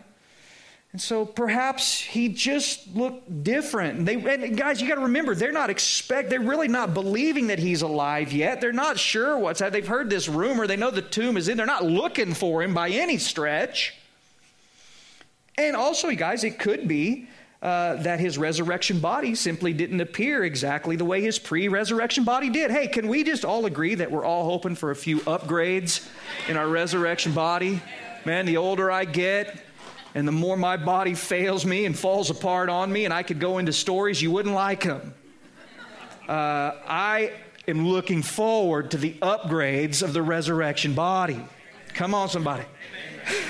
And 0.95 1.01
so 1.01 1.25
perhaps 1.25 1.99
he 1.99 2.29
just 2.29 2.95
looked 2.95 3.43
different. 3.43 4.05
They, 4.05 4.15
and 4.15 4.55
guys, 4.55 4.81
you 4.81 4.87
got 4.87 4.95
to 4.95 5.01
remember, 5.01 5.35
they're 5.35 5.51
not 5.51 5.69
expect, 5.69 6.29
they're 6.29 6.39
really 6.39 6.69
not 6.69 6.93
believing 6.93 7.47
that 7.47 7.59
he's 7.59 7.81
alive 7.81 8.31
yet. 8.31 8.61
They're 8.61 8.71
not 8.71 8.97
sure 8.97 9.37
what's 9.37 9.59
happening. 9.59 9.81
They've 9.81 9.89
heard 9.89 10.09
this 10.09 10.29
rumor. 10.29 10.67
They 10.67 10.77
know 10.77 10.91
the 10.91 11.01
tomb 11.01 11.35
is 11.35 11.49
in. 11.49 11.57
They're 11.57 11.65
not 11.65 11.83
looking 11.83 12.33
for 12.33 12.63
him 12.63 12.73
by 12.73 12.91
any 12.91 13.17
stretch. 13.17 13.93
And 15.57 15.75
also, 15.75 16.07
you 16.07 16.15
guys, 16.15 16.45
it 16.45 16.59
could 16.59 16.87
be 16.87 17.27
uh, 17.61 17.95
that 18.03 18.21
his 18.21 18.37
resurrection 18.37 19.01
body 19.01 19.35
simply 19.35 19.73
didn't 19.73 19.99
appear 19.99 20.45
exactly 20.45 20.95
the 20.95 21.03
way 21.03 21.19
his 21.19 21.37
pre 21.37 21.67
resurrection 21.67 22.23
body 22.23 22.49
did. 22.49 22.71
Hey, 22.71 22.87
can 22.87 23.09
we 23.09 23.25
just 23.25 23.43
all 23.43 23.65
agree 23.65 23.95
that 23.95 24.11
we're 24.11 24.23
all 24.23 24.45
hoping 24.45 24.75
for 24.75 24.91
a 24.91 24.95
few 24.95 25.19
upgrades 25.19 26.07
in 26.47 26.55
our 26.55 26.69
resurrection 26.69 27.33
body? 27.33 27.81
Man, 28.23 28.45
the 28.45 28.55
older 28.55 28.89
I 28.89 29.03
get, 29.03 29.64
and 30.15 30.25
the 30.25 30.31
more 30.31 30.55
my 30.55 30.77
body 30.77 31.13
fails 31.13 31.65
me 31.65 31.85
and 31.85 31.97
falls 31.97 32.29
apart 32.29 32.69
on 32.69 32.91
me, 32.91 33.03
and 33.03 33.13
I 33.13 33.21
could 33.21 33.39
go 33.39 33.57
into 33.57 33.73
stories, 33.73 34.21
you 34.21 34.31
wouldn't 34.31 34.55
like 34.55 34.85
them. 34.85 35.13
Uh, 36.27 36.71
I 36.87 37.33
am 37.67 37.85
looking 37.85 38.23
forward 38.23 38.91
to 38.91 38.97
the 38.97 39.11
upgrades 39.21 40.01
of 40.01 40.13
the 40.13 40.21
resurrection 40.21 40.93
body. 40.93 41.45
Come 41.93 42.13
on, 42.13 42.29
somebody. 42.29 42.63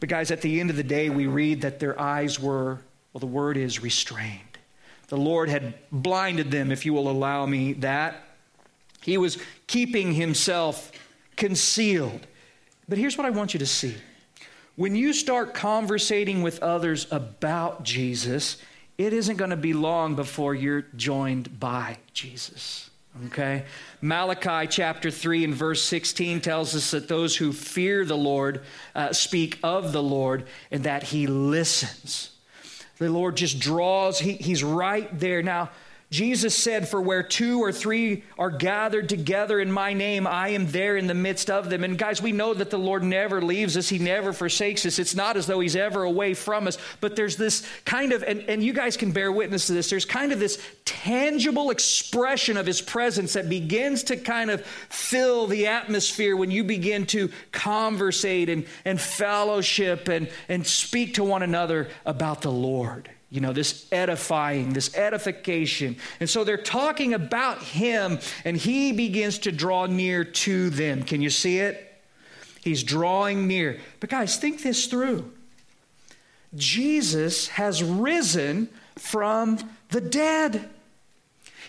but, 0.00 0.08
guys, 0.08 0.30
at 0.30 0.40
the 0.40 0.58
end 0.58 0.70
of 0.70 0.76
the 0.76 0.82
day, 0.82 1.10
we 1.10 1.26
read 1.26 1.60
that 1.60 1.78
their 1.78 2.00
eyes 2.00 2.40
were, 2.40 2.78
well, 3.12 3.20
the 3.20 3.26
word 3.26 3.58
is 3.58 3.82
restrained. 3.82 4.40
The 5.08 5.18
Lord 5.18 5.50
had 5.50 5.74
blinded 5.92 6.50
them, 6.50 6.72
if 6.72 6.86
you 6.86 6.94
will 6.94 7.10
allow 7.10 7.44
me 7.44 7.74
that. 7.74 8.24
He 9.02 9.18
was 9.18 9.36
keeping 9.66 10.14
himself 10.14 10.90
concealed. 11.36 12.26
But 12.88 12.96
here's 12.96 13.18
what 13.18 13.26
I 13.26 13.30
want 13.30 13.52
you 13.52 13.58
to 13.58 13.66
see 13.66 13.96
when 14.76 14.96
you 14.96 15.12
start 15.12 15.54
conversating 15.54 16.42
with 16.42 16.62
others 16.62 17.06
about 17.10 17.84
Jesus, 17.84 18.56
it 18.98 19.12
isn't 19.12 19.36
going 19.36 19.50
to 19.50 19.56
be 19.56 19.72
long 19.72 20.14
before 20.14 20.54
you're 20.54 20.86
joined 20.96 21.60
by 21.60 21.98
Jesus. 22.12 22.90
Okay? 23.26 23.64
Malachi 24.00 24.66
chapter 24.68 25.10
3 25.10 25.44
and 25.44 25.54
verse 25.54 25.82
16 25.82 26.40
tells 26.40 26.74
us 26.74 26.90
that 26.90 27.06
those 27.06 27.36
who 27.36 27.52
fear 27.52 28.04
the 28.04 28.16
Lord 28.16 28.62
uh, 28.94 29.12
speak 29.12 29.58
of 29.62 29.92
the 29.92 30.02
Lord 30.02 30.46
and 30.70 30.84
that 30.84 31.04
he 31.04 31.26
listens. 31.28 32.30
The 32.98 33.08
Lord 33.08 33.36
just 33.36 33.60
draws, 33.60 34.18
he, 34.18 34.32
he's 34.32 34.64
right 34.64 35.18
there. 35.18 35.42
Now, 35.42 35.70
Jesus 36.14 36.54
said, 36.54 36.88
For 36.88 37.02
where 37.02 37.24
two 37.24 37.60
or 37.60 37.72
three 37.72 38.22
are 38.38 38.48
gathered 38.48 39.08
together 39.08 39.58
in 39.58 39.72
my 39.72 39.94
name, 39.94 40.28
I 40.28 40.50
am 40.50 40.70
there 40.70 40.96
in 40.96 41.08
the 41.08 41.14
midst 41.14 41.50
of 41.50 41.70
them. 41.70 41.82
And 41.82 41.98
guys, 41.98 42.22
we 42.22 42.30
know 42.30 42.54
that 42.54 42.70
the 42.70 42.78
Lord 42.78 43.02
never 43.02 43.42
leaves 43.42 43.76
us, 43.76 43.88
He 43.88 43.98
never 43.98 44.32
forsakes 44.32 44.86
us. 44.86 45.00
It's 45.00 45.16
not 45.16 45.36
as 45.36 45.48
though 45.48 45.58
He's 45.58 45.74
ever 45.74 46.04
away 46.04 46.34
from 46.34 46.68
us, 46.68 46.78
but 47.00 47.16
there's 47.16 47.36
this 47.36 47.66
kind 47.84 48.12
of, 48.12 48.22
and, 48.22 48.42
and 48.42 48.62
you 48.62 48.72
guys 48.72 48.96
can 48.96 49.10
bear 49.10 49.32
witness 49.32 49.66
to 49.66 49.72
this, 49.72 49.90
there's 49.90 50.04
kind 50.04 50.30
of 50.30 50.38
this 50.38 50.62
tangible 50.84 51.70
expression 51.70 52.56
of 52.56 52.64
His 52.64 52.80
presence 52.80 53.32
that 53.32 53.48
begins 53.48 54.04
to 54.04 54.16
kind 54.16 54.52
of 54.52 54.64
fill 54.64 55.48
the 55.48 55.66
atmosphere 55.66 56.36
when 56.36 56.52
you 56.52 56.62
begin 56.62 57.06
to 57.06 57.28
conversate 57.50 58.48
and, 58.48 58.66
and 58.84 59.00
fellowship 59.00 60.06
and, 60.06 60.30
and 60.48 60.64
speak 60.64 61.14
to 61.14 61.24
one 61.24 61.42
another 61.42 61.88
about 62.06 62.40
the 62.40 62.52
Lord 62.52 63.10
you 63.30 63.40
know, 63.40 63.52
this 63.52 63.86
edifying, 63.90 64.72
this 64.72 64.94
edification. 64.96 65.96
And 66.20 66.30
so 66.30 66.44
they're 66.44 66.56
talking 66.56 67.14
about 67.14 67.62
him, 67.62 68.18
and 68.44 68.56
he 68.56 68.92
begins 68.92 69.38
to 69.40 69.52
draw 69.52 69.86
near 69.86 70.24
to 70.24 70.70
them. 70.70 71.02
Can 71.02 71.20
you 71.20 71.30
see 71.30 71.58
it? 71.58 71.92
He's 72.60 72.82
drawing 72.82 73.46
near. 73.46 73.80
But 74.00 74.10
guys, 74.10 74.36
think 74.36 74.62
this 74.62 74.86
through. 74.86 75.30
Jesus 76.54 77.48
has 77.48 77.82
risen 77.82 78.68
from 78.96 79.58
the 79.90 80.00
dead. 80.00 80.70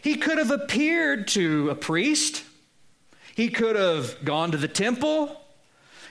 He 0.02 0.16
could 0.16 0.38
have 0.38 0.52
appeared 0.52 1.28
to 1.30 1.70
a 1.70 1.76
priest, 1.76 2.44
he 3.36 3.50
could 3.50 3.76
have 3.76 4.24
gone 4.24 4.52
to 4.52 4.58
the 4.58 4.68
temple. 4.68 5.42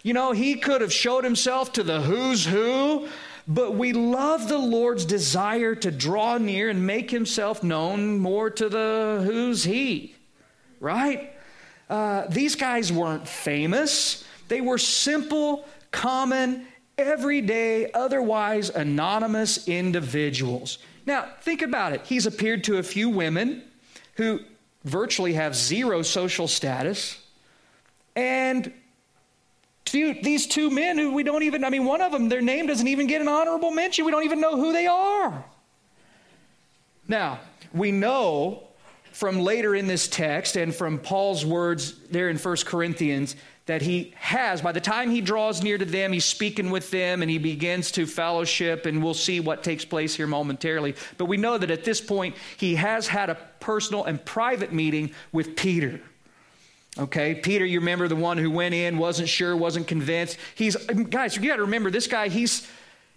You 0.03 0.13
know, 0.13 0.33
he 0.33 0.57
could 0.57 0.83
have 0.83 0.93
showed 0.93 1.25
himself 1.25 1.73
to 1.75 1.83
the 1.83 2.03
who's 2.03 2.45
who 2.45 3.09
but 3.47 3.75
we 3.75 3.93
love 3.93 4.49
the 4.49 4.59
Lord's 4.59 5.05
desire 5.05 5.75
to 5.75 5.91
draw 5.91 6.39
near 6.39 6.71
and 6.71 6.87
make 6.87 7.11
himself 7.11 7.63
known 7.63 8.19
more 8.19 8.51
to 8.51 8.69
the 8.69 9.23
who's 9.25 9.65
he, 9.65 10.15
right? 10.81 11.33
Uh, 11.91 12.27
these 12.29 12.55
guys 12.55 12.93
weren't 12.93 13.29
famous, 13.29 14.25
they 14.49 14.61
were 14.61 14.79
simple, 14.79 15.67
common, 15.91 16.67
everyday, 16.97 17.91
otherwise 17.93 18.71
anonymous 18.71 19.69
individuals. 19.69 20.79
Now, 21.07 21.29
think 21.43 21.61
about 21.61 21.93
it. 21.93 22.03
He's 22.05 22.27
appeared 22.27 22.65
to 22.65 22.79
a 22.79 22.83
few 22.83 23.11
women 23.11 23.63
who 24.17 24.41
virtually 24.85 25.35
have 25.35 25.55
zero 25.55 26.03
social 26.03 26.49
status 26.49 27.19
and 28.17 28.73
Two, 29.95 30.13
these 30.25 30.49
two 30.49 30.71
men 30.71 30.99
who 30.99 31.13
we 31.13 31.23
don't 31.23 31.45
even, 31.45 31.63
I 31.63 31.71
mean, 31.71 31.85
one 31.85 32.01
of 32.01 32.11
them, 32.11 32.29
their 32.29 32.43
name 32.43 32.67
doesn't 32.67 32.89
even 32.89 33.07
get 33.07 33.21
an 33.21 33.29
honorable 33.29 33.71
mention. 33.71 34.05
We 34.05 34.11
don't 34.11 34.25
even 34.25 34.41
know 34.41 34.57
who 34.57 34.73
they 34.73 34.89
are. 34.89 35.45
Now, 37.07 37.39
we 37.73 37.93
know 37.93 38.65
from 39.13 39.39
later 39.39 39.77
in 39.77 39.87
this 39.87 40.09
text 40.09 40.57
and 40.57 40.75
from 40.75 40.99
Paul's 40.99 41.47
words 41.47 41.95
there 42.11 42.29
in 42.29 42.39
1 42.39 42.57
Corinthians 42.67 43.37
that 43.67 43.83
he 43.83 44.13
has, 44.17 44.61
by 44.61 44.73
the 44.73 44.81
time 44.81 45.13
he 45.13 45.21
draws 45.21 45.63
near 45.63 45.79
to 45.79 45.85
them, 45.85 46.13
he's 46.13 46.25
speaking 46.25 46.73
with 46.73 46.91
them 46.91 47.23
and 47.23 47.31
he 47.31 47.39
begins 47.39 47.93
to 47.93 48.05
fellowship, 48.05 48.87
and 48.87 49.01
we'll 49.01 49.15
see 49.15 49.39
what 49.39 49.63
takes 49.63 49.85
place 49.85 50.17
here 50.17 50.27
momentarily. 50.27 50.97
But 51.19 51.27
we 51.27 51.37
know 51.37 51.57
that 51.57 51.71
at 51.71 51.85
this 51.85 52.01
point, 52.01 52.35
he 52.57 52.75
has 52.75 53.07
had 53.07 53.31
a 53.31 53.37
personal 53.61 54.03
and 54.03 54.23
private 54.25 54.73
meeting 54.73 55.13
with 55.31 55.55
Peter. 55.55 56.01
Okay, 56.97 57.35
Peter, 57.35 57.65
you 57.65 57.81
remember 57.81 58.07
the 58.07 58.17
one 58.17 58.39
who 58.39 58.51
went 58.51 58.75
in, 58.75 58.99
wasn't 58.99 59.29
sure, 59.29 59.57
wasn't 59.57 59.89
convinced. 59.89 60.39
He's 60.55 60.77
guys, 60.77 61.37
you 61.37 61.43
got 61.43 61.57
to 61.57 61.63
remember 61.63 61.91
this 61.91 62.07
guy. 62.07 62.29
He's 62.29 62.69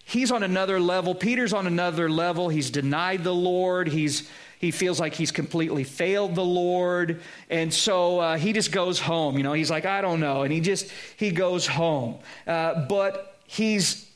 he's 0.03 0.31
on 0.31 0.41
another 0.41 0.79
level. 0.79 1.13
Peter's 1.13 1.53
on 1.53 1.67
another 1.67 2.09
level. 2.09 2.49
He's 2.49 2.71
denied 2.71 3.23
the 3.23 3.35
Lord. 3.35 3.87
He's 3.87 4.29
he 4.59 4.71
feels 4.71 4.99
like 4.99 5.13
he's 5.13 5.31
completely 5.31 5.83
failed 5.83 6.33
the 6.33 6.43
Lord, 6.43 7.21
and 7.51 7.71
so 7.71 8.19
uh, 8.19 8.37
he 8.37 8.51
just 8.51 8.71
goes 8.71 8.99
home. 8.99 9.37
You 9.37 9.43
know, 9.43 9.53
he's 9.53 9.69
like, 9.69 9.85
I 9.85 10.01
don't 10.01 10.19
know, 10.19 10.41
and 10.41 10.51
he 10.51 10.59
just 10.59 10.89
he 11.15 11.29
goes 11.29 11.67
home. 11.67 12.17
Uh, 12.47 12.87
but 12.87 13.37
he's 13.45 14.06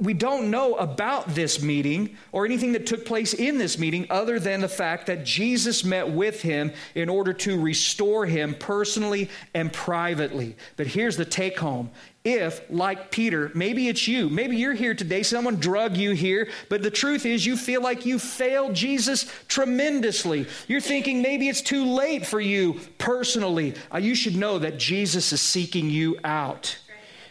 we 0.00 0.12
don't 0.12 0.50
know 0.50 0.74
about 0.74 1.28
this 1.28 1.62
meeting 1.62 2.14
or 2.30 2.44
anything 2.44 2.72
that 2.72 2.86
took 2.86 3.06
place 3.06 3.32
in 3.32 3.56
this 3.56 3.78
meeting 3.78 4.06
other 4.10 4.38
than 4.38 4.60
the 4.60 4.68
fact 4.68 5.06
that 5.06 5.24
Jesus 5.24 5.82
met 5.82 6.10
with 6.10 6.42
him 6.42 6.72
in 6.94 7.08
order 7.08 7.32
to 7.32 7.58
restore 7.58 8.26
him 8.26 8.54
personally 8.54 9.30
and 9.54 9.72
privately. 9.72 10.56
But 10.76 10.88
here's 10.88 11.16
the 11.16 11.24
take 11.24 11.58
home. 11.58 11.90
If, 12.22 12.60
like 12.68 13.10
Peter, 13.10 13.50
maybe 13.54 13.88
it's 13.88 14.06
you, 14.06 14.28
maybe 14.28 14.58
you're 14.58 14.74
here 14.74 14.92
today, 14.92 15.22
someone 15.22 15.56
drug 15.56 15.96
you 15.96 16.10
here, 16.10 16.50
but 16.68 16.82
the 16.82 16.90
truth 16.90 17.24
is 17.24 17.46
you 17.46 17.56
feel 17.56 17.80
like 17.80 18.04
you 18.04 18.18
failed 18.18 18.74
Jesus 18.74 19.24
tremendously. 19.48 20.46
You're 20.66 20.82
thinking 20.82 21.22
maybe 21.22 21.48
it's 21.48 21.62
too 21.62 21.86
late 21.86 22.26
for 22.26 22.40
you 22.40 22.78
personally. 22.98 23.74
Uh, 23.90 23.98
you 23.98 24.14
should 24.14 24.36
know 24.36 24.58
that 24.58 24.78
Jesus 24.78 25.32
is 25.32 25.40
seeking 25.40 25.88
you 25.88 26.18
out 26.24 26.76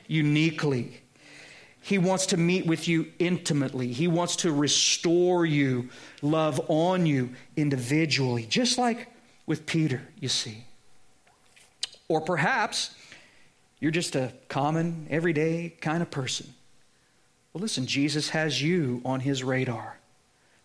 uniquely. 0.07 1.01
He 1.87 1.97
wants 1.97 2.25
to 2.27 2.37
meet 2.37 2.65
with 2.65 2.89
you 2.89 3.13
intimately. 3.17 3.93
He 3.93 4.09
wants 4.09 4.35
to 4.37 4.51
restore 4.51 5.45
you, 5.45 5.87
love 6.21 6.59
on 6.67 7.05
you 7.05 7.29
individually, 7.55 8.45
just 8.45 8.77
like 8.77 9.07
with 9.45 9.65
Peter, 9.65 10.05
you 10.19 10.27
see. 10.27 10.65
Or 12.09 12.19
perhaps 12.19 12.93
you're 13.79 13.91
just 13.91 14.17
a 14.17 14.33
common, 14.49 15.07
everyday 15.09 15.75
kind 15.79 16.01
of 16.01 16.11
person. 16.11 16.53
Well, 17.53 17.61
listen, 17.61 17.85
Jesus 17.85 18.31
has 18.31 18.61
you 18.61 19.01
on 19.05 19.21
his 19.21 19.41
radar. 19.41 19.97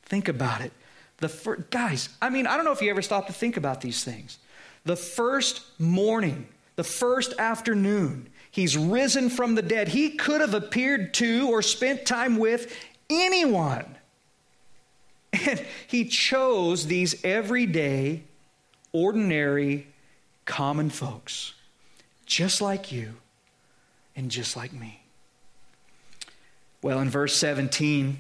Think 0.03 0.27
about 0.27 0.61
it. 0.61 0.73
The 1.19 1.29
first, 1.29 1.71
guys, 1.71 2.09
I 2.21 2.31
mean, 2.31 2.49
I 2.49 2.57
don't 2.57 2.65
know 2.65 2.73
if 2.73 2.83
you 2.83 2.91
ever 2.91 3.01
stop 3.01 3.29
to 3.29 3.33
think 3.33 3.57
about 3.57 3.81
these 3.81 4.03
things. 4.03 4.39
the 4.85 4.97
first 4.97 5.63
morning, 5.79 6.49
the 6.75 6.83
first 6.83 7.35
afternoon. 7.39 8.29
He's 8.53 8.77
risen 8.77 9.31
from 9.31 9.55
the 9.55 9.63
dead. 9.63 9.89
He 9.89 10.11
could 10.11 10.43
have 10.43 10.53
appeared 10.53 11.15
to 11.15 11.49
or 11.49 11.63
spent 11.63 12.05
time 12.05 12.37
with 12.37 12.73
anyone. 13.09 13.97
And 15.33 15.65
he 15.87 16.05
chose 16.05 16.87
these 16.87 17.25
everyday, 17.25 18.25
ordinary, 18.93 19.87
common 20.45 20.91
folks, 20.91 21.55
just 22.27 22.61
like 22.61 22.93
you 22.93 23.15
and 24.15 24.31
just 24.31 24.55
like 24.55 24.75
me. 24.75 25.03
Well, 26.83 27.01
in 27.01 27.09
verse 27.09 27.35
17, 27.35 28.19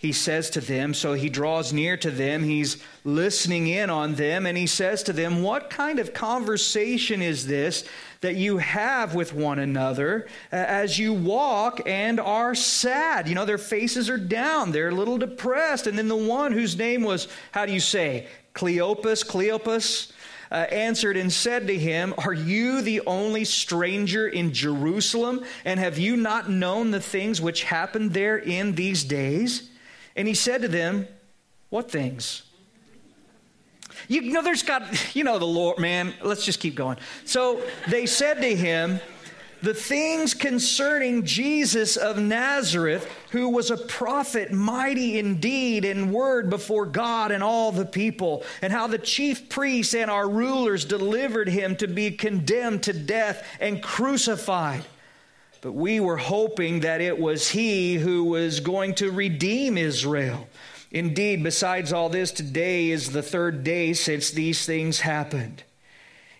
he 0.00 0.12
says 0.12 0.48
to 0.50 0.60
them, 0.60 0.94
so 0.94 1.14
he 1.14 1.28
draws 1.28 1.72
near 1.72 1.96
to 1.96 2.12
them, 2.12 2.44
he's 2.44 2.80
listening 3.02 3.66
in 3.66 3.90
on 3.90 4.14
them, 4.14 4.46
and 4.46 4.56
he 4.56 4.68
says 4.68 5.02
to 5.02 5.12
them, 5.12 5.42
What 5.42 5.70
kind 5.70 5.98
of 5.98 6.14
conversation 6.14 7.20
is 7.20 7.48
this 7.48 7.84
that 8.20 8.36
you 8.36 8.58
have 8.58 9.16
with 9.16 9.34
one 9.34 9.58
another 9.58 10.28
as 10.52 11.00
you 11.00 11.12
walk 11.12 11.80
and 11.84 12.20
are 12.20 12.54
sad? 12.54 13.28
You 13.28 13.34
know, 13.34 13.44
their 13.44 13.58
faces 13.58 14.08
are 14.08 14.18
down, 14.18 14.70
they're 14.70 14.90
a 14.90 14.94
little 14.94 15.18
depressed. 15.18 15.88
And 15.88 15.98
then 15.98 16.06
the 16.06 16.14
one 16.14 16.52
whose 16.52 16.76
name 16.76 17.02
was, 17.02 17.26
how 17.50 17.66
do 17.66 17.72
you 17.72 17.80
say, 17.80 18.28
Cleopas, 18.54 19.26
Cleopas, 19.26 20.12
uh, 20.52 20.54
answered 20.54 21.16
and 21.16 21.32
said 21.32 21.66
to 21.66 21.76
him, 21.76 22.14
Are 22.18 22.32
you 22.32 22.82
the 22.82 23.00
only 23.00 23.44
stranger 23.44 24.28
in 24.28 24.52
Jerusalem? 24.52 25.44
And 25.64 25.80
have 25.80 25.98
you 25.98 26.16
not 26.16 26.48
known 26.48 26.92
the 26.92 27.00
things 27.00 27.40
which 27.40 27.64
happened 27.64 28.14
there 28.14 28.38
in 28.38 28.76
these 28.76 29.02
days? 29.02 29.67
And 30.18 30.26
he 30.26 30.34
said 30.34 30.62
to 30.62 30.68
them, 30.68 31.06
What 31.70 31.90
things? 31.90 32.42
You 34.08 34.20
know, 34.20 34.42
there's 34.42 34.62
got, 34.62 35.14
you 35.16 35.24
know, 35.24 35.38
the 35.38 35.46
Lord, 35.46 35.78
man, 35.78 36.12
let's 36.22 36.44
just 36.44 36.60
keep 36.60 36.74
going. 36.74 36.98
So 37.24 37.62
they 37.88 38.04
said 38.04 38.42
to 38.42 38.54
him, 38.54 39.00
the 39.60 39.74
things 39.74 40.34
concerning 40.34 41.24
Jesus 41.24 41.96
of 41.96 42.16
Nazareth, 42.16 43.10
who 43.30 43.48
was 43.48 43.72
a 43.72 43.76
prophet, 43.76 44.52
mighty 44.52 45.18
indeed 45.18 45.84
in 45.84 46.12
word 46.12 46.48
before 46.48 46.86
God 46.86 47.32
and 47.32 47.42
all 47.42 47.72
the 47.72 47.84
people, 47.84 48.44
and 48.62 48.72
how 48.72 48.86
the 48.86 48.98
chief 48.98 49.48
priests 49.48 49.94
and 49.94 50.12
our 50.12 50.28
rulers 50.28 50.84
delivered 50.84 51.48
him 51.48 51.74
to 51.76 51.88
be 51.88 52.12
condemned 52.12 52.84
to 52.84 52.92
death 52.92 53.44
and 53.60 53.82
crucified. 53.82 54.84
But 55.60 55.72
we 55.72 55.98
were 55.98 56.16
hoping 56.16 56.80
that 56.80 57.00
it 57.00 57.18
was 57.18 57.50
he 57.50 57.96
who 57.96 58.24
was 58.24 58.60
going 58.60 58.94
to 58.96 59.10
redeem 59.10 59.76
Israel. 59.76 60.48
Indeed, 60.90 61.42
besides 61.42 61.92
all 61.92 62.08
this, 62.08 62.30
today 62.30 62.90
is 62.90 63.10
the 63.10 63.22
third 63.22 63.64
day 63.64 63.92
since 63.92 64.30
these 64.30 64.64
things 64.64 65.00
happened. 65.00 65.64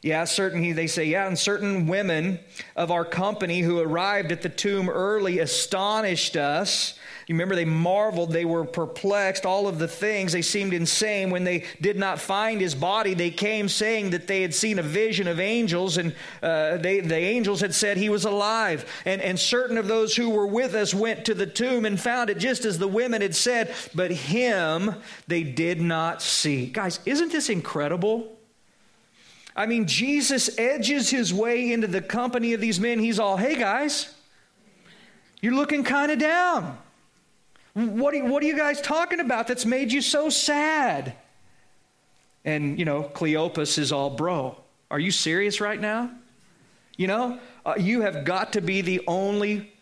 Yeah, 0.01 0.25
certain, 0.25 0.75
they 0.75 0.87
say, 0.87 1.07
yeah, 1.07 1.27
and 1.27 1.39
certain 1.39 1.89
women 1.89 2.39
of 2.77 2.91
our 2.91 3.05
company 3.05 3.61
who 3.61 3.81
arrived 3.81 4.31
at 4.31 4.43
the 4.43 4.49
tomb 4.49 4.89
early 4.89 5.41
astonished 5.41 6.37
us 6.37 6.99
you 7.29 7.35
remember 7.35 7.55
they 7.55 7.67
marveled, 7.67 8.33
they 8.33 8.47
were 8.47 8.65
perplexed, 8.65 9.45
all 9.45 9.69
of 9.69 9.79
the 9.79 9.87
things. 9.87 10.33
They 10.33 10.41
seemed 10.41 10.73
insane. 10.73 11.29
When 11.29 11.45
they 11.45 11.67
did 11.79 11.99
not 11.99 12.19
find 12.19 12.59
his 12.59 12.75
body, 12.75 13.13
they 13.13 13.31
came 13.31 13.69
saying 13.69 14.11
that 14.11 14.27
they 14.27 14.41
had 14.41 14.55
seen 14.55 14.79
a 14.79 14.83
vision 14.83 15.29
of 15.29 15.39
angels, 15.39 15.99
and 15.99 16.15
uh, 16.43 16.79
they, 16.79 17.01
the 17.01 17.15
angels 17.15 17.61
had 17.61 17.75
said 17.75 17.99
he 17.99 18.09
was 18.09 18.25
alive. 18.25 18.91
And, 19.05 19.21
and 19.21 19.39
certain 19.39 19.77
of 19.77 19.89
those 19.89 20.17
who 20.17 20.31
were 20.31 20.47
with 20.47 20.75
us 20.75 20.95
went 20.95 21.27
to 21.27 21.35
the 21.35 21.45
tomb 21.45 21.85
and 21.85 22.01
found 22.01 22.31
it 22.31 22.39
just 22.39 22.65
as 22.65 22.79
the 22.79 22.89
women 22.89 23.21
had 23.21 23.37
said, 23.37 23.75
but 23.95 24.11
him 24.11 24.95
they 25.27 25.43
did 25.43 25.83
not 25.83 26.23
see. 26.23 26.65
Guys, 26.65 26.99
isn't 27.05 27.31
this 27.31 27.51
incredible? 27.51 28.39
I 29.55 29.67
mean, 29.67 29.87
Jesus 29.87 30.57
edges 30.57 31.11
his 31.11 31.35
way 31.35 31.73
into 31.73 31.89
the 31.89 32.01
company 32.01 32.55
of 32.55 32.63
these 32.63 32.81
men. 32.81 32.99
He's 32.99 33.19
all, 33.19 33.37
hey 33.37 33.55
guys, 33.55 34.15
you're 35.43 35.55
looking 35.55 35.85
kind 35.85 36.11
of 36.11 36.19
down. 36.19 36.79
What 37.75 38.15
are, 38.15 38.25
what 38.25 38.43
are 38.43 38.47
you 38.47 38.57
guys 38.57 38.81
talking 38.81 39.21
about 39.21 39.47
that's 39.47 39.67
made 39.67 39.93
you 39.93 40.03
so 40.03 40.31
sad? 40.31 41.15
And, 42.45 42.79
you 42.79 42.85
know, 42.85 43.11
Cleopas 43.15 43.79
is 43.79 43.93
all, 43.93 44.11
bro, 44.11 44.57
are 44.91 44.99
you 44.99 45.11
serious 45.11 45.61
right 45.61 45.81
now? 45.81 46.11
You 46.97 47.07
know, 47.07 47.39
uh, 47.65 47.75
you 47.79 48.01
have 48.01 48.25
got 48.25 48.55
to 48.55 48.61
be 48.61 48.81
the 48.81 49.03
only 49.07 49.73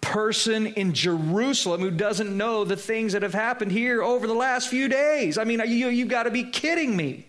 person 0.00 0.66
in 0.66 0.94
Jerusalem 0.94 1.80
who 1.80 1.90
doesn't 1.90 2.36
know 2.36 2.64
the 2.64 2.76
things 2.76 3.12
that 3.12 3.22
have 3.22 3.34
happened 3.34 3.72
here 3.72 4.02
over 4.02 4.26
the 4.26 4.34
last 4.34 4.68
few 4.68 4.88
days. 4.88 5.38
I 5.38 5.44
mean, 5.44 5.60
you, 5.66 5.88
you've 5.88 6.08
got 6.08 6.24
to 6.24 6.30
be 6.30 6.44
kidding 6.44 6.96
me. 6.96 7.26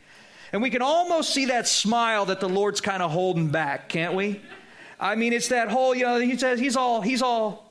And 0.51 0.61
we 0.61 0.69
can 0.69 0.81
almost 0.81 1.33
see 1.33 1.45
that 1.45 1.67
smile 1.67 2.25
that 2.25 2.39
the 2.39 2.49
Lord's 2.49 2.79
kind 2.79 3.01
of 3.01 3.11
holding 3.11 3.49
back, 3.49 3.89
can't 3.89 4.13
we? 4.13 4.41
I 4.99 5.15
mean, 5.15 5.33
it's 5.33 5.47
that 5.49 5.69
whole, 5.69 5.95
you 5.95 6.05
know, 6.05 6.19
he 6.19 6.37
says 6.37 6.59
he's 6.59 6.75
all, 6.75 7.01
he's 7.01 7.21
all 7.21 7.62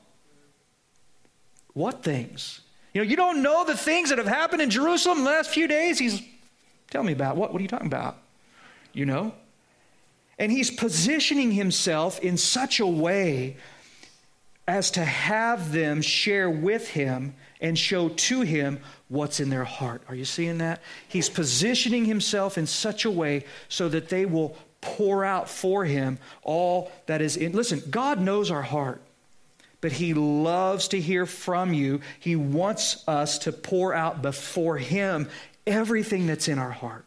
what 1.73 2.03
things? 2.03 2.61
You 2.93 3.01
know, 3.01 3.09
you 3.09 3.15
don't 3.15 3.41
know 3.41 3.65
the 3.65 3.77
things 3.77 4.09
that 4.09 4.17
have 4.19 4.27
happened 4.27 4.61
in 4.61 4.69
Jerusalem 4.69 5.19
in 5.19 5.23
the 5.23 5.29
last 5.31 5.49
few 5.49 5.67
days. 5.67 5.97
He's, 5.97 6.21
tell 6.91 7.03
me 7.03 7.13
about 7.13 7.35
what? 7.35 7.51
What 7.51 7.59
are 7.59 7.63
you 7.63 7.67
talking 7.67 7.87
about? 7.87 8.17
You 8.93 9.05
know? 9.05 9.33
And 10.37 10.51
he's 10.51 10.69
positioning 10.69 11.51
himself 11.51 12.19
in 12.19 12.37
such 12.37 12.79
a 12.79 12.87
way 12.87 13.57
as 14.67 14.91
to 14.91 15.03
have 15.03 15.71
them 15.71 16.01
share 16.01 16.49
with 16.49 16.89
him 16.89 17.35
and 17.59 17.77
show 17.77 18.09
to 18.09 18.41
him 18.41 18.79
what's 19.07 19.39
in 19.39 19.49
their 19.49 19.63
heart. 19.63 20.03
Are 20.07 20.15
you 20.15 20.25
seeing 20.25 20.59
that? 20.59 20.81
He's 21.07 21.29
positioning 21.29 22.05
himself 22.05 22.57
in 22.57 22.67
such 22.67 23.05
a 23.05 23.11
way 23.11 23.45
so 23.69 23.89
that 23.89 24.09
they 24.09 24.25
will 24.25 24.55
pour 24.81 25.23
out 25.23 25.49
for 25.49 25.85
him 25.85 26.19
all 26.43 26.91
that 27.05 27.21
is 27.21 27.37
in. 27.37 27.53
Listen, 27.53 27.81
God 27.89 28.19
knows 28.19 28.51
our 28.51 28.61
heart 28.61 29.01
but 29.83 29.91
He 29.91 30.13
loves 30.13 30.87
to 30.87 31.01
hear 31.01 31.25
from 31.25 31.73
you. 31.73 31.99
He 32.17 32.37
wants 32.37 33.05
us 33.05 33.37
to 33.39 33.51
pour 33.51 33.93
out 33.93 34.21
before 34.21 34.77
Him 34.77 35.27
everything 35.67 36.25
that's 36.25 36.47
in 36.47 36.57
our 36.57 36.71
heart. 36.71 37.03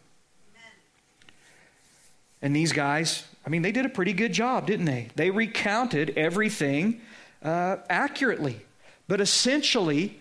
And 2.43 2.55
these 2.55 2.73
guys, 2.73 3.25
I 3.47 3.49
mean, 3.49 3.63
they 3.63 3.73
did 3.73 3.87
a 3.87 3.89
pretty 3.89 4.13
good 4.13 4.35
job, 4.35 4.67
didn't 4.67 4.85
they? 4.85 5.09
They 5.17 5.31
recounted 5.31 6.19
everything 6.19 7.01
uh, 7.43 7.79
accurately. 7.89 8.61
But 9.09 9.23
essentially, 9.23 10.21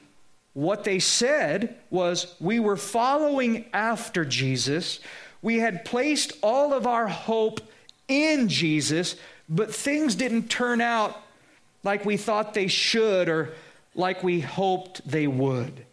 what 0.53 0.85
they 0.85 0.99
said 0.99 1.75
was 1.89 2.35
we 2.39 2.61
were 2.61 2.77
following 2.77 3.65
after 3.73 4.23
Jesus. 4.23 5.01
We 5.41 5.57
had 5.57 5.83
placed 5.83 6.31
all 6.41 6.73
of 6.73 6.87
our 6.87 7.09
hope 7.09 7.59
in 8.07 8.47
Jesus, 8.47 9.17
but 9.49 9.75
things 9.75 10.15
didn't 10.15 10.49
turn 10.49 10.79
out 10.79 11.21
like 11.85 12.03
we 12.03 12.17
thought 12.17 12.53
they 12.53 12.67
should 12.67 13.29
or 13.29 13.53
like 13.93 14.23
we 14.23 14.41
hoped 14.41 15.07
they 15.09 15.27
would. 15.27 15.85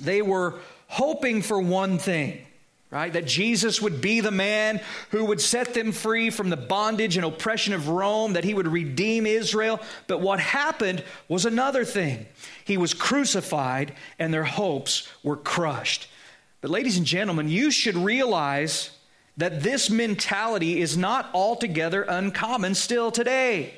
They 0.00 0.20
were 0.20 0.56
hoping 0.88 1.40
for 1.40 1.60
one 1.60 1.98
thing, 1.98 2.44
right? 2.90 3.12
That 3.12 3.24
Jesus 3.24 3.80
would 3.80 4.00
be 4.00 4.20
the 4.20 4.32
man 4.32 4.80
who 5.10 5.24
would 5.24 5.40
set 5.40 5.72
them 5.72 5.92
free 5.92 6.28
from 6.30 6.50
the 6.50 6.56
bondage 6.56 7.16
and 7.16 7.24
oppression 7.24 7.72
of 7.72 7.88
Rome, 7.88 8.32
that 8.32 8.44
he 8.44 8.52
would 8.52 8.68
redeem 8.68 9.24
Israel. 9.24 9.80
But 10.08 10.20
what 10.20 10.40
happened 10.40 11.04
was 11.28 11.46
another 11.46 11.84
thing. 11.84 12.26
He 12.64 12.76
was 12.76 12.92
crucified 12.92 13.94
and 14.18 14.34
their 14.34 14.44
hopes 14.44 15.08
were 15.22 15.36
crushed. 15.36 16.08
But, 16.60 16.70
ladies 16.70 16.96
and 16.96 17.06
gentlemen, 17.06 17.48
you 17.48 17.70
should 17.70 17.96
realize 17.96 18.90
that 19.36 19.62
this 19.62 19.90
mentality 19.90 20.80
is 20.80 20.96
not 20.96 21.30
altogether 21.32 22.02
uncommon 22.02 22.74
still 22.74 23.10
today. 23.10 23.74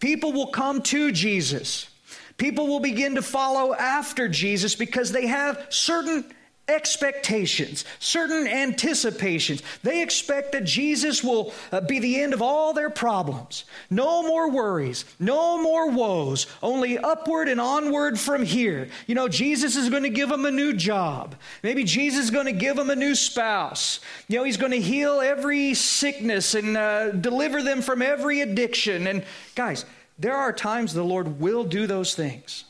People 0.00 0.32
will 0.32 0.48
come 0.48 0.82
to 0.82 1.12
Jesus. 1.12 1.88
People 2.36 2.66
will 2.66 2.80
begin 2.80 3.14
to 3.14 3.22
follow 3.22 3.74
after 3.74 4.28
Jesus 4.28 4.74
because 4.74 5.10
they 5.10 5.26
have 5.26 5.66
certain 5.70 6.24
expectations, 6.68 7.84
certain 8.00 8.46
anticipations. 8.48 9.62
They 9.82 10.02
expect 10.02 10.52
that 10.52 10.64
Jesus 10.64 11.22
will 11.22 11.52
uh, 11.70 11.80
be 11.80 11.98
the 11.98 12.20
end 12.20 12.34
of 12.34 12.42
all 12.42 12.72
their 12.72 12.90
problems. 12.90 13.64
No 13.88 14.22
more 14.22 14.50
worries, 14.50 15.04
no 15.20 15.62
more 15.62 15.90
woes, 15.90 16.46
only 16.62 16.98
upward 16.98 17.48
and 17.48 17.60
onward 17.60 18.18
from 18.18 18.44
here. 18.44 18.88
You 19.06 19.14
know, 19.14 19.28
Jesus 19.28 19.76
is 19.76 19.90
going 19.90 20.02
to 20.02 20.08
give 20.08 20.28
them 20.28 20.44
a 20.44 20.50
new 20.50 20.72
job. 20.72 21.36
Maybe 21.62 21.84
Jesus 21.84 22.24
is 22.24 22.30
going 22.30 22.46
to 22.46 22.52
give 22.52 22.76
them 22.76 22.90
a 22.90 22.96
new 22.96 23.14
spouse. 23.14 24.00
You 24.28 24.38
know, 24.38 24.44
he's 24.44 24.56
going 24.56 24.72
to 24.72 24.80
heal 24.80 25.20
every 25.20 25.74
sickness 25.74 26.54
and 26.54 26.76
uh, 26.76 27.10
deliver 27.10 27.62
them 27.62 27.80
from 27.80 28.02
every 28.02 28.40
addiction. 28.40 29.06
And 29.06 29.24
guys, 29.54 29.84
there 30.18 30.34
are 30.34 30.52
times 30.52 30.94
the 30.94 31.04
Lord 31.04 31.40
will 31.40 31.64
do 31.64 31.86
those 31.86 32.14
things. 32.14 32.64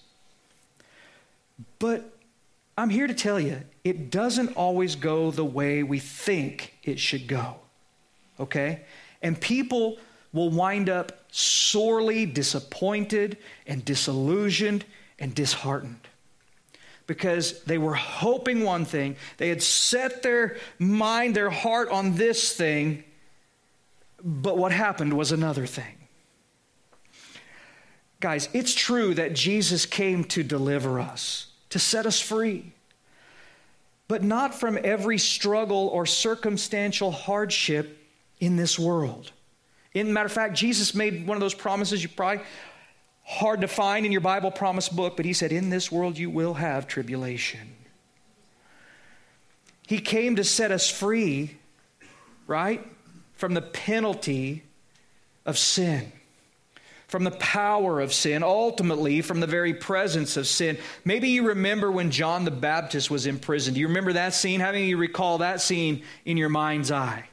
But 1.79 2.16
I'm 2.79 2.91
here 2.91 3.07
to 3.07 3.15
tell 3.15 3.41
you, 3.41 3.63
it 3.85 4.11
doesn't 4.11 4.57
always 4.57 4.97
go 4.97 5.31
the 5.31 5.45
way 5.45 5.83
we 5.83 5.99
think 5.99 6.75
it 6.83 6.99
should 6.99 7.27
go. 7.27 7.57
Okay? 8.39 8.83
And 9.23 9.41
people 9.41 9.99
will 10.33 10.51
wind 10.51 10.91
up 10.91 11.25
sorely 11.31 12.27
disappointed 12.27 13.39
and 13.67 13.85
disillusioned 13.85 14.85
and 15.19 15.35
disheartened. 15.35 16.01
because 17.07 17.63
they 17.65 17.79
were 17.79 17.95
hoping 17.95 18.63
one 18.63 18.85
thing. 18.85 19.17
They 19.39 19.49
had 19.49 19.63
set 19.63 20.23
their 20.23 20.57
mind, 20.79 21.35
their 21.37 21.51
heart 21.51 21.89
on 21.89 22.17
this 22.17 22.53
thing, 22.53 23.05
but 24.23 24.59
what 24.59 24.73
happened 24.73 25.13
was 25.15 25.33
another 25.33 25.67
thing. 25.67 25.95
Guys, 28.21 28.49
it's 28.53 28.75
true 28.75 29.15
that 29.15 29.35
Jesus 29.35 29.87
came 29.87 30.25
to 30.25 30.43
deliver 30.43 30.99
us, 30.99 31.49
to 31.71 31.79
set 31.79 32.07
us 32.07 32.21
free, 32.21 32.73
but 34.09 34.23
not 34.23 34.55
from 34.55 34.79
every 34.83 35.19
struggle 35.19 35.89
or 35.89 36.07
circumstantial 36.07 37.11
hardship 37.11 37.99
in 38.41 38.57
this 38.57 38.79
world. 38.79 39.33
In 39.93 40.13
matter 40.13 40.27
of 40.27 40.33
fact, 40.33 40.55
Jesus 40.55 40.95
made 40.95 41.27
one 41.27 41.37
of 41.37 41.41
those 41.41 41.55
promises 41.55 42.03
you 42.03 42.09
probably 42.09 42.45
hard 43.25 43.63
to 43.63 43.69
find 43.69 44.07
in 44.07 44.13
your 44.13 44.21
Bible 44.21 44.51
promise 44.51 44.89
book, 44.89 45.17
but 45.17 45.25
he 45.25 45.33
said, 45.33 45.53
In 45.53 45.71
this 45.71 45.91
world 45.91 46.17
you 46.17 46.31
will 46.31 46.55
have 46.55 46.87
tribulation. 46.87 47.75
He 49.87 49.99
came 49.99 50.37
to 50.37 50.45
set 50.45 50.71
us 50.71 50.91
free, 50.91 51.57
right, 52.47 52.87
from 53.35 53.55
the 53.55 53.63
penalty 53.63 54.65
of 55.45 55.59
sin, 55.59 56.11
from 57.09 57.25
the 57.25 57.31
power 57.33 58.01
of 58.01 58.13
sin, 58.13 58.43
ultimately 58.43 59.23
from 59.23 59.41
the 59.41 59.47
very 59.47 59.75
presence 59.75 60.37
of 60.37 60.47
sin. 60.47 60.77
Maybe 61.05 61.29
you 61.29 61.49
remember 61.49 61.91
when 61.91 62.11
John 62.11 62.45
the 62.45 62.51
Baptist 62.51 63.11
was 63.11 63.27
in 63.27 63.39
prison. 63.39 63.75
Do 63.75 63.81
you 63.81 63.89
remember 63.89 64.15
that 64.15 64.35
scene? 64.35 64.61
How 64.61 64.73
many 64.73 64.85
of 64.85 64.89
you 64.89 64.97
recall 64.97 65.39
that 65.39 65.61
scene 65.61 66.03
in 66.25 66.37
your 66.37 66.49
mind's 66.49 66.91
eye? 66.91 67.29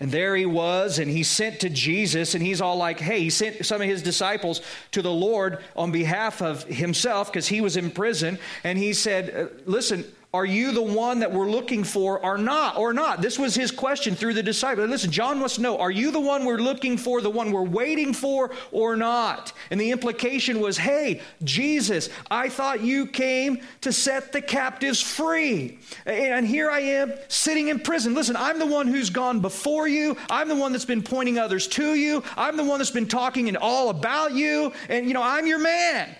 And 0.00 0.10
there 0.10 0.34
he 0.36 0.44
was, 0.44 0.98
and 0.98 1.10
he 1.10 1.22
sent 1.22 1.60
to 1.60 1.70
Jesus, 1.70 2.34
and 2.34 2.42
he's 2.42 2.60
all 2.60 2.76
like, 2.76 2.98
hey, 2.98 3.20
he 3.20 3.30
sent 3.30 3.64
some 3.64 3.80
of 3.80 3.88
his 3.88 4.02
disciples 4.02 4.60
to 4.90 5.00
the 5.00 5.12
Lord 5.12 5.62
on 5.76 5.92
behalf 5.92 6.42
of 6.42 6.64
himself 6.64 7.32
because 7.32 7.46
he 7.46 7.60
was 7.60 7.76
in 7.76 7.90
prison. 7.90 8.38
And 8.64 8.76
he 8.76 8.92
said, 8.92 9.34
uh, 9.34 9.46
listen, 9.64 10.04
are 10.34 10.44
you 10.44 10.72
the 10.72 10.82
one 10.82 11.20
that 11.20 11.32
we're 11.32 11.48
looking 11.48 11.84
for 11.84 12.18
or 12.18 12.36
not? 12.36 12.76
Or 12.76 12.92
not? 12.92 13.22
This 13.22 13.38
was 13.38 13.54
his 13.54 13.70
question 13.70 14.16
through 14.16 14.34
the 14.34 14.42
disciple. 14.42 14.84
Listen, 14.84 15.12
John 15.12 15.38
wants 15.38 15.54
to 15.54 15.62
know, 15.62 15.78
are 15.78 15.92
you 15.92 16.10
the 16.10 16.18
one 16.18 16.44
we're 16.44 16.58
looking 16.58 16.96
for, 16.98 17.20
the 17.20 17.30
one 17.30 17.52
we're 17.52 17.62
waiting 17.62 18.12
for 18.12 18.50
or 18.72 18.96
not? 18.96 19.52
And 19.70 19.80
the 19.80 19.92
implication 19.92 20.58
was, 20.58 20.76
hey, 20.76 21.20
Jesus, 21.44 22.08
I 22.32 22.48
thought 22.48 22.80
you 22.80 23.06
came 23.06 23.60
to 23.82 23.92
set 23.92 24.32
the 24.32 24.42
captives 24.42 25.00
free. 25.00 25.78
And 26.04 26.44
here 26.44 26.68
I 26.68 26.80
am 26.80 27.12
sitting 27.28 27.68
in 27.68 27.78
prison. 27.78 28.12
Listen, 28.12 28.34
I'm 28.34 28.58
the 28.58 28.66
one 28.66 28.88
who's 28.88 29.10
gone 29.10 29.38
before 29.38 29.86
you. 29.86 30.16
I'm 30.28 30.48
the 30.48 30.56
one 30.56 30.72
that's 30.72 30.84
been 30.84 31.04
pointing 31.04 31.38
others 31.38 31.68
to 31.68 31.94
you. 31.94 32.24
I'm 32.36 32.56
the 32.56 32.64
one 32.64 32.80
that's 32.80 32.90
been 32.90 33.06
talking 33.06 33.46
and 33.46 33.56
all 33.56 33.88
about 33.88 34.32
you. 34.32 34.72
And, 34.88 35.06
you 35.06 35.14
know, 35.14 35.22
I'm 35.22 35.46
your 35.46 35.60
man. 35.60 36.16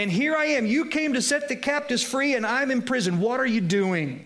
And 0.00 0.10
here 0.10 0.34
I 0.34 0.46
am. 0.46 0.64
You 0.64 0.86
came 0.86 1.12
to 1.12 1.20
set 1.20 1.48
the 1.48 1.56
captives 1.56 2.02
free, 2.02 2.34
and 2.34 2.46
I'm 2.46 2.70
in 2.70 2.80
prison. 2.80 3.20
What 3.20 3.38
are 3.38 3.44
you 3.44 3.60
doing? 3.60 4.24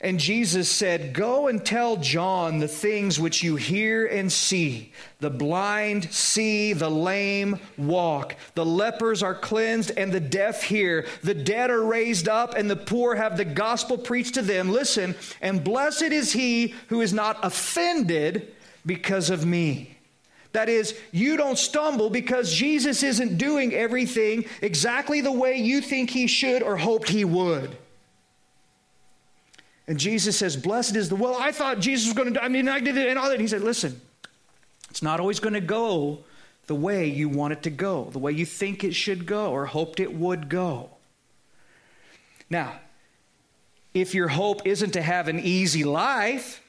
And 0.00 0.20
Jesus 0.20 0.70
said, 0.70 1.12
Go 1.12 1.48
and 1.48 1.66
tell 1.66 1.96
John 1.96 2.60
the 2.60 2.68
things 2.68 3.18
which 3.18 3.42
you 3.42 3.56
hear 3.56 4.06
and 4.06 4.30
see. 4.30 4.92
The 5.18 5.30
blind 5.30 6.12
see, 6.12 6.74
the 6.74 6.88
lame 6.88 7.58
walk, 7.76 8.36
the 8.54 8.64
lepers 8.64 9.20
are 9.20 9.34
cleansed, 9.34 9.90
and 9.96 10.12
the 10.12 10.20
deaf 10.20 10.62
hear. 10.62 11.04
The 11.24 11.34
dead 11.34 11.72
are 11.72 11.84
raised 11.84 12.28
up, 12.28 12.54
and 12.54 12.70
the 12.70 12.76
poor 12.76 13.16
have 13.16 13.36
the 13.36 13.44
gospel 13.44 13.98
preached 13.98 14.34
to 14.34 14.42
them. 14.42 14.70
Listen, 14.70 15.16
and 15.40 15.64
blessed 15.64 16.02
is 16.02 16.32
he 16.32 16.76
who 16.86 17.00
is 17.00 17.12
not 17.12 17.40
offended 17.42 18.54
because 18.86 19.28
of 19.28 19.44
me. 19.44 19.93
That 20.54 20.68
is, 20.68 20.96
you 21.10 21.36
don't 21.36 21.58
stumble 21.58 22.10
because 22.10 22.54
Jesus 22.54 23.02
isn't 23.02 23.38
doing 23.38 23.74
everything 23.74 24.44
exactly 24.62 25.20
the 25.20 25.32
way 25.32 25.56
you 25.56 25.80
think 25.80 26.10
he 26.10 26.28
should 26.28 26.62
or 26.62 26.76
hoped 26.76 27.08
he 27.08 27.24
would. 27.24 27.76
And 29.88 29.98
Jesus 29.98 30.38
says, 30.38 30.56
Blessed 30.56 30.94
is 30.94 31.08
the, 31.08 31.16
well, 31.16 31.36
I 31.38 31.50
thought 31.50 31.80
Jesus 31.80 32.06
was 32.06 32.14
going 32.14 32.34
to, 32.34 32.42
I 32.42 32.46
mean, 32.46 32.68
I 32.68 32.78
did 32.78 32.96
it 32.96 33.08
and 33.08 33.18
all 33.18 33.28
that. 33.30 33.40
He 33.40 33.48
said, 33.48 33.62
Listen, 33.62 34.00
it's 34.90 35.02
not 35.02 35.18
always 35.18 35.40
going 35.40 35.54
to 35.54 35.60
go 35.60 36.22
the 36.68 36.76
way 36.76 37.08
you 37.08 37.28
want 37.28 37.52
it 37.52 37.64
to 37.64 37.70
go, 37.70 38.04
the 38.12 38.20
way 38.20 38.30
you 38.30 38.46
think 38.46 38.84
it 38.84 38.94
should 38.94 39.26
go 39.26 39.50
or 39.50 39.66
hoped 39.66 39.98
it 39.98 40.14
would 40.14 40.48
go. 40.48 40.90
Now, 42.48 42.78
if 43.92 44.14
your 44.14 44.28
hope 44.28 44.64
isn't 44.64 44.92
to 44.92 45.02
have 45.02 45.26
an 45.26 45.40
easy 45.40 45.82
life, 45.82 46.63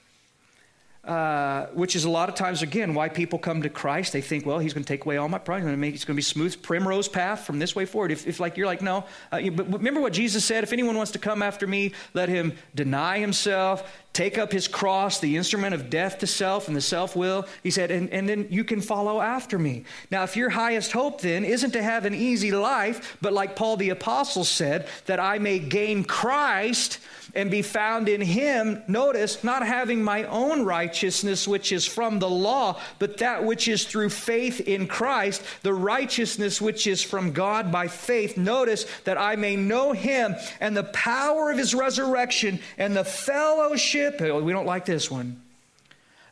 uh, 1.05 1.67
which 1.67 1.95
is 1.95 2.03
a 2.05 2.09
lot 2.09 2.29
of 2.29 2.35
times, 2.35 2.61
again, 2.61 2.93
why 2.93 3.09
people 3.09 3.37
come 3.37 3.61
to 3.61 3.69
Christ. 3.69 4.11
They 4.11 4.21
think, 4.21 4.45
well, 4.45 4.59
he's 4.59 4.73
going 4.73 4.83
to 4.83 4.87
take 4.87 5.05
away 5.05 5.17
all 5.17 5.29
my 5.29 5.37
problems. 5.37 5.71
To 5.71 5.77
make 5.77 5.93
it's 5.93 6.03
going 6.03 6.15
to 6.15 6.17
be 6.17 6.23
smooth 6.23 6.61
primrose 6.63 7.07
path 7.07 7.45
from 7.45 7.59
this 7.59 7.75
way 7.75 7.85
forward. 7.85 8.11
If, 8.11 8.25
if 8.25 8.39
like 8.39 8.57
you're 8.57 8.65
like, 8.65 8.81
no, 8.81 9.05
uh, 9.31 9.37
you, 9.37 9.51
but 9.51 9.71
remember 9.71 10.01
what 10.01 10.13
Jesus 10.13 10.43
said: 10.43 10.63
if 10.63 10.73
anyone 10.73 10.97
wants 10.97 11.11
to 11.11 11.19
come 11.19 11.43
after 11.43 11.67
me, 11.67 11.93
let 12.13 12.27
him 12.27 12.53
deny 12.73 13.19
himself, 13.19 13.87
take 14.13 14.37
up 14.37 14.51
his 14.51 14.67
cross, 14.67 15.19
the 15.19 15.35
instrument 15.35 15.75
of 15.75 15.89
death 15.89 16.19
to 16.19 16.27
self 16.27 16.67
and 16.67 16.75
the 16.75 16.81
self 16.81 17.15
will. 17.15 17.45
He 17.63 17.69
said, 17.69 17.91
and, 17.91 18.09
and 18.11 18.27
then 18.27 18.47
you 18.49 18.63
can 18.63 18.81
follow 18.81 19.19
after 19.19 19.59
me. 19.59 19.83
Now, 20.09 20.23
if 20.23 20.37
your 20.37 20.49
highest 20.49 20.93
hope 20.93 21.21
then 21.21 21.43
isn't 21.43 21.71
to 21.71 21.83
have 21.83 22.05
an 22.05 22.15
easy 22.15 22.51
life, 22.51 23.17
but 23.21 23.33
like 23.33 23.55
Paul 23.55 23.75
the 23.75 23.89
Apostle 23.89 24.45
said, 24.45 24.87
that 25.05 25.19
I 25.19 25.37
may 25.37 25.59
gain 25.59 26.05
Christ 26.05 26.99
and 27.35 27.51
be 27.51 27.61
found 27.61 28.07
in 28.07 28.21
him, 28.21 28.81
notice, 28.87 29.43
not 29.43 29.65
having 29.65 30.01
my 30.01 30.23
own 30.23 30.63
righteousness, 30.63 31.47
which 31.47 31.71
is 31.71 31.85
from 31.85 32.19
the 32.19 32.29
law, 32.29 32.79
but 32.97 33.17
that 33.17 33.43
which 33.43 33.67
is 33.67 33.83
through 33.83 34.09
faith 34.09 34.61
in 34.61 34.87
Christ, 34.87 35.43
the 35.61 35.73
righteousness 35.73 36.61
which 36.61 36.87
is 36.87 37.03
from 37.03 37.33
God 37.33 37.71
by 37.71 37.87
faith. 37.87 38.37
Notice 38.37 38.85
that 39.03 39.17
I 39.17 39.35
may 39.35 39.55
know 39.57 39.91
him 39.91 40.35
and 40.61 40.75
the 40.75 40.85
power 40.85 41.51
of 41.51 41.57
his 41.57 41.75
resurrection 41.75 42.59
and 42.77 42.95
the 42.95 43.03
fellowship, 43.03 44.21
oh, 44.21 44.41
we 44.41 44.53
don't 44.53 44.65
like 44.65 44.85
this 44.85 45.11
one, 45.11 45.41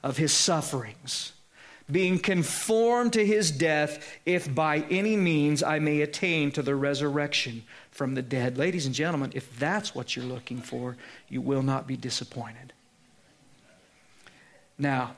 of 0.01 0.17
his 0.17 0.31
sufferings 0.31 1.33
being 1.91 2.17
conformed 2.17 3.13
to 3.13 3.25
his 3.25 3.51
death, 3.51 4.17
if 4.25 4.53
by 4.53 4.79
any 4.89 5.17
means 5.17 5.61
I 5.61 5.79
may 5.79 6.01
attain 6.01 6.51
to 6.53 6.61
the 6.61 6.75
resurrection 6.75 7.63
from 7.93 8.15
the 8.15 8.21
dead. 8.21 8.57
Ladies 8.57 8.85
and 8.85 8.95
gentlemen, 8.95 9.31
if 9.35 9.57
that's 9.59 9.93
what 9.93 10.15
you're 10.15 10.25
looking 10.25 10.59
for, 10.59 10.97
you 11.29 11.41
will 11.41 11.61
not 11.61 11.87
be 11.87 11.95
disappointed. 11.95 12.73
Now, 14.77 15.15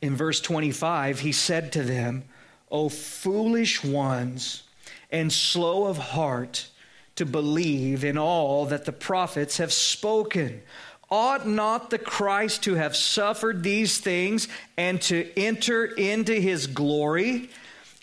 in 0.00 0.16
verse 0.16 0.40
25, 0.40 1.20
he 1.20 1.32
said 1.32 1.72
to 1.72 1.82
them, 1.82 2.24
O 2.70 2.88
foolish 2.88 3.84
ones, 3.84 4.62
and 5.10 5.32
slow 5.32 5.86
of 5.86 5.98
heart 5.98 6.68
to 7.16 7.26
believe 7.26 8.04
in 8.04 8.16
all 8.16 8.64
that 8.66 8.84
the 8.84 8.92
prophets 8.92 9.58
have 9.58 9.72
spoken. 9.72 10.62
Ought 11.10 11.46
not 11.46 11.90
the 11.90 11.98
Christ 11.98 12.62
to 12.64 12.74
have 12.74 12.96
suffered 12.96 13.62
these 13.62 13.98
things 13.98 14.48
and 14.78 15.02
to 15.02 15.30
enter 15.38 15.84
into 15.84 16.32
his 16.32 16.66
glory? 16.66 17.50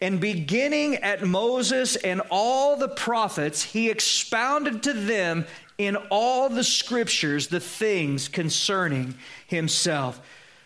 And 0.02 0.22
beginning 0.22 0.96
at 0.96 1.26
Moses 1.26 1.96
and 1.98 2.22
all 2.30 2.78
the 2.78 2.88
prophets, 2.88 3.64
he 3.64 3.90
expounded 3.90 4.84
to 4.84 4.94
them 4.94 5.46
in 5.78 5.98
all 6.10 6.50
the 6.50 6.64
scriptures 6.64 7.48
the 7.48 7.60
things 7.60 8.28
concerning 8.28 9.16
himself. 9.48 10.22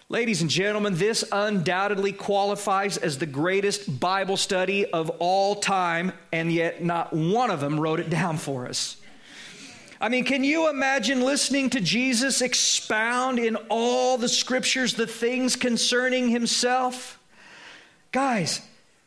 Ladies 0.09 0.41
and 0.41 0.49
gentlemen, 0.49 0.95
this 0.95 1.23
undoubtedly 1.31 2.11
qualifies 2.11 2.97
as 2.97 3.17
the 3.17 3.25
greatest 3.25 3.99
Bible 3.99 4.37
study 4.37 4.85
of 4.85 5.09
all 5.17 5.55
time, 5.55 6.11
and 6.31 6.51
yet 6.51 6.83
not 6.83 7.13
one 7.13 7.49
of 7.49 7.59
them 7.59 7.79
wrote 7.79 7.99
it 7.99 8.11
down 8.11 8.37
for 8.37 8.67
us. 8.67 8.97
I 9.99 10.09
mean, 10.09 10.25
can 10.25 10.43
you 10.43 10.69
imagine 10.69 11.21
listening 11.21 11.71
to 11.71 11.79
Jesus 11.79 12.41
expound 12.41 13.39
in 13.39 13.55
all 13.69 14.17
the 14.17 14.29
scriptures 14.29 14.93
the 14.93 15.07
things 15.07 15.55
concerning 15.55 16.29
himself? 16.29 17.17
Guys, 18.11 18.61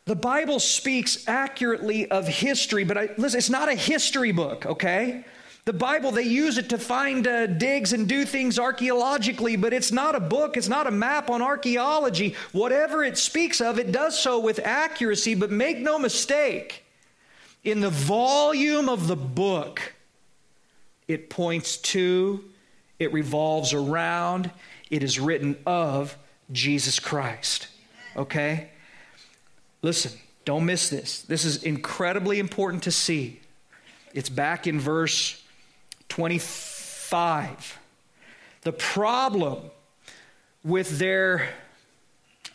the 0.07 0.15
Bible 0.15 0.61
speaks 0.61 1.27
accurately 1.27 2.09
of 2.09 2.27
history, 2.27 2.85
but 2.85 2.97
I, 2.97 3.09
listen, 3.17 3.37
it's 3.37 3.49
not 3.49 3.67
a 3.67 3.75
history 3.75 4.31
book, 4.31 4.65
okay? 4.65 5.25
The 5.65 5.73
Bible, 5.73 6.11
they 6.11 6.23
use 6.23 6.57
it 6.57 6.69
to 6.69 6.77
find 6.77 7.27
uh, 7.27 7.45
digs 7.45 7.91
and 7.91 8.07
do 8.07 8.23
things 8.23 8.57
archaeologically, 8.57 9.57
but 9.57 9.73
it's 9.73 9.91
not 9.91 10.15
a 10.15 10.21
book, 10.21 10.55
it's 10.55 10.69
not 10.69 10.87
a 10.87 10.91
map 10.91 11.29
on 11.29 11.41
archaeology. 11.41 12.35
Whatever 12.53 13.03
it 13.03 13.17
speaks 13.17 13.59
of, 13.59 13.79
it 13.79 13.91
does 13.91 14.17
so 14.17 14.39
with 14.39 14.59
accuracy, 14.59 15.35
but 15.35 15.51
make 15.51 15.77
no 15.79 15.99
mistake, 15.99 16.85
in 17.65 17.81
the 17.81 17.89
volume 17.89 18.87
of 18.87 19.09
the 19.09 19.17
book, 19.17 19.93
it 21.09 21.29
points 21.29 21.75
to, 21.77 22.45
it 22.97 23.11
revolves 23.11 23.73
around, 23.73 24.51
it 24.89 25.03
is 25.03 25.19
written 25.19 25.57
of 25.65 26.17
Jesus 26.49 26.97
Christ, 26.97 27.67
okay? 28.15 28.69
Listen, 29.81 30.11
don't 30.45 30.65
miss 30.65 30.89
this. 30.89 31.21
This 31.21 31.45
is 31.45 31.63
incredibly 31.63 32.39
important 32.39 32.83
to 32.83 32.91
see. 32.91 33.39
It's 34.13 34.29
back 34.29 34.65
in 34.67 34.79
verse 34.79 35.43
25. 36.09 37.79
The 38.61 38.71
problem 38.71 39.69
with 40.63 40.99
their 40.99 41.49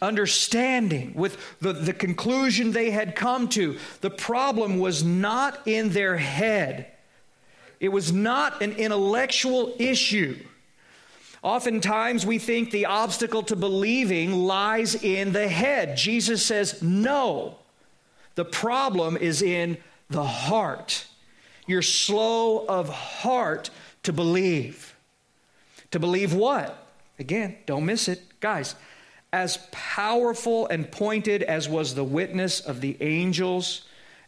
understanding, 0.02 1.14
with 1.14 1.38
the, 1.60 1.72
the 1.72 1.92
conclusion 1.92 2.72
they 2.72 2.90
had 2.90 3.14
come 3.14 3.48
to. 3.50 3.78
The 4.00 4.10
problem 4.10 4.80
was 4.80 5.04
not 5.04 5.60
in 5.66 5.90
their 5.90 6.16
head, 6.16 6.88
it 7.80 7.88
was 7.88 8.12
not 8.12 8.62
an 8.62 8.72
intellectual 8.72 9.74
issue. 9.78 10.38
Oftentimes, 11.42 12.24
we 12.24 12.38
think 12.38 12.70
the 12.70 12.86
obstacle 12.86 13.42
to 13.44 13.56
believing 13.56 14.32
lies 14.32 14.94
in 14.94 15.32
the 15.32 15.48
head. 15.48 15.96
Jesus 15.96 16.44
says, 16.46 16.80
no. 16.80 17.58
The 18.36 18.44
problem 18.44 19.16
is 19.16 19.42
in 19.42 19.76
the 20.08 20.24
heart. 20.24 21.06
You're 21.66 21.82
slow 21.82 22.64
of 22.66 22.88
heart 22.88 23.70
to 24.04 24.12
believe. 24.12 24.94
To 25.90 25.98
believe 25.98 26.32
what? 26.32 26.86
Again, 27.18 27.56
don't 27.66 27.86
miss 27.86 28.08
it. 28.08 28.22
Guys, 28.40 28.76
as 29.32 29.58
powerful 29.72 30.66
and 30.68 30.90
pointed 30.90 31.42
as 31.42 31.68
was 31.68 31.94
the 31.94 32.04
witness 32.04 32.60
of 32.60 32.80
the 32.80 32.96
angels, 33.00 33.82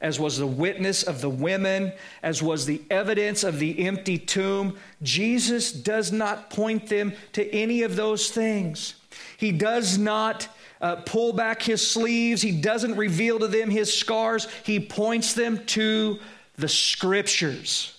as 0.05 0.20
was 0.20 0.36
the 0.36 0.46
witness 0.46 1.02
of 1.02 1.22
the 1.22 1.30
women, 1.30 1.90
as 2.22 2.42
was 2.42 2.66
the 2.66 2.82
evidence 2.90 3.42
of 3.42 3.59
the 3.59 3.86
empty 3.86 4.18
tomb, 4.18 4.76
Jesus 5.02 5.72
does 5.72 6.12
not 6.12 6.50
point 6.50 6.88
them 6.88 7.14
to 7.32 7.50
any 7.55 7.80
of 7.84 7.96
those 7.96 8.28
things. 8.30 8.96
He 9.38 9.50
does 9.50 9.96
not 9.96 10.46
uh, 10.82 10.96
pull 10.96 11.32
back 11.32 11.62
his 11.62 11.90
sleeves, 11.90 12.42
he 12.42 12.52
doesn't 12.52 12.96
reveal 12.96 13.38
to 13.38 13.48
them 13.48 13.70
his 13.70 13.98
scars. 13.98 14.46
He 14.62 14.78
points 14.78 15.32
them 15.32 15.64
to 15.68 16.18
the 16.57 16.68
scriptures. 16.68 17.98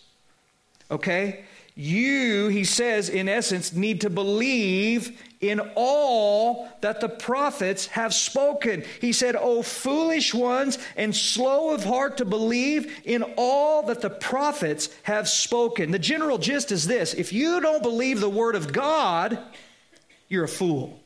Okay? 0.91 1.45
You, 1.73 2.49
he 2.49 2.65
says, 2.65 3.09
in 3.09 3.27
essence, 3.27 3.73
need 3.73 4.01
to 4.01 4.11
believe 4.11 5.19
in 5.41 5.59
all 5.75 6.69
that 6.81 7.01
the 7.01 7.09
prophets 7.09 7.87
have 7.87 8.13
spoken. 8.13 8.83
He 9.01 9.13
said, 9.13 9.35
O 9.35 9.61
foolish 9.61 10.33
ones 10.33 10.77
and 10.95 11.15
slow 11.15 11.71
of 11.71 11.83
heart 11.83 12.17
to 12.17 12.25
believe 12.25 13.01
in 13.03 13.23
all 13.37 13.83
that 13.83 14.01
the 14.01 14.09
prophets 14.09 14.89
have 15.03 15.27
spoken. 15.27 15.91
The 15.91 15.99
general 15.99 16.37
gist 16.37 16.71
is 16.71 16.87
this 16.87 17.13
if 17.13 17.33
you 17.33 17.59
don't 17.59 17.83
believe 17.83 18.19
the 18.19 18.29
word 18.29 18.55
of 18.55 18.73
God, 18.73 19.39
you're 20.27 20.45
a 20.45 20.49
fool. 20.49 20.99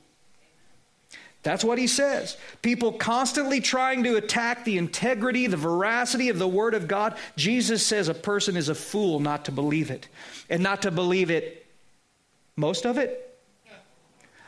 That's 1.42 1.64
what 1.64 1.78
he 1.78 1.88
says. 1.88 2.36
People 2.62 2.92
constantly 2.92 3.62
trying 3.62 4.04
to 4.04 4.18
attack 4.18 4.66
the 4.66 4.78
integrity, 4.78 5.48
the 5.48 5.56
veracity 5.56 6.28
of 6.28 6.38
the 6.38 6.48
Word 6.48 6.74
of 6.74 6.88
God. 6.88 7.16
Jesus 7.38 7.86
says 7.86 8.10
a 8.10 8.14
person 8.14 8.58
is 8.58 8.68
a 8.68 8.76
fool 8.76 9.22
not 9.22 9.46
to 9.46 9.52
believe 9.54 9.90
it. 9.90 10.10
And 10.50 10.62
not 10.62 10.82
to 10.82 10.92
believe 10.92 11.30
it, 11.32 11.66
most 12.58 12.86
of 12.86 12.98
it. 12.98 13.29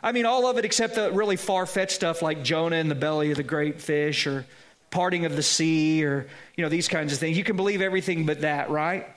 I 0.03 0.11
mean, 0.11 0.25
all 0.25 0.47
of 0.47 0.57
it 0.57 0.65
except 0.65 0.95
the 0.95 1.11
really 1.11 1.35
far 1.35 1.65
fetched 1.65 1.93
stuff 1.93 2.21
like 2.21 2.43
Jonah 2.43 2.77
in 2.77 2.87
the 2.87 2.95
belly 2.95 3.31
of 3.31 3.37
the 3.37 3.43
great 3.43 3.81
fish 3.81 4.25
or 4.25 4.45
parting 4.89 5.25
of 5.25 5.35
the 5.35 5.43
sea 5.43 6.03
or, 6.03 6.27
you 6.55 6.63
know, 6.63 6.69
these 6.69 6.87
kinds 6.87 7.13
of 7.13 7.19
things. 7.19 7.37
You 7.37 7.43
can 7.43 7.55
believe 7.55 7.81
everything 7.81 8.25
but 8.25 8.41
that, 8.41 8.69
right? 8.69 9.07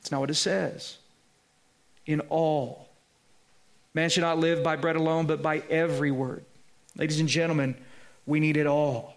It's 0.00 0.10
not 0.10 0.20
what 0.20 0.30
it 0.30 0.34
says. 0.34 0.98
In 2.06 2.20
all. 2.28 2.88
Man 3.94 4.10
should 4.10 4.22
not 4.22 4.38
live 4.38 4.62
by 4.62 4.76
bread 4.76 4.96
alone, 4.96 5.26
but 5.26 5.42
by 5.42 5.58
every 5.70 6.10
word 6.10 6.44
Ladies 6.96 7.18
and 7.18 7.28
gentlemen, 7.28 7.74
we 8.26 8.38
need 8.38 8.56
it 8.56 8.66
all. 8.66 9.16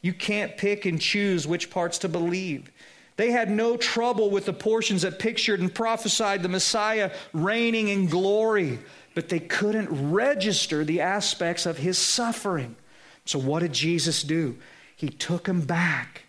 You 0.00 0.14
can't 0.14 0.56
pick 0.56 0.86
and 0.86 1.00
choose 1.00 1.46
which 1.46 1.70
parts 1.70 1.98
to 1.98 2.08
believe. 2.08 2.70
They 3.16 3.30
had 3.30 3.50
no 3.50 3.76
trouble 3.76 4.30
with 4.30 4.46
the 4.46 4.52
portions 4.52 5.02
that 5.02 5.18
pictured 5.18 5.60
and 5.60 5.72
prophesied 5.72 6.42
the 6.42 6.48
Messiah 6.48 7.12
reigning 7.32 7.88
in 7.88 8.06
glory, 8.06 8.80
but 9.14 9.28
they 9.28 9.40
couldn't 9.40 10.12
register 10.12 10.84
the 10.84 11.00
aspects 11.00 11.66
of 11.66 11.78
his 11.78 11.98
suffering. 11.98 12.76
So, 13.24 13.38
what 13.38 13.60
did 13.60 13.72
Jesus 13.72 14.22
do? 14.22 14.56
He 14.96 15.08
took 15.08 15.44
them 15.44 15.62
back. 15.62 16.22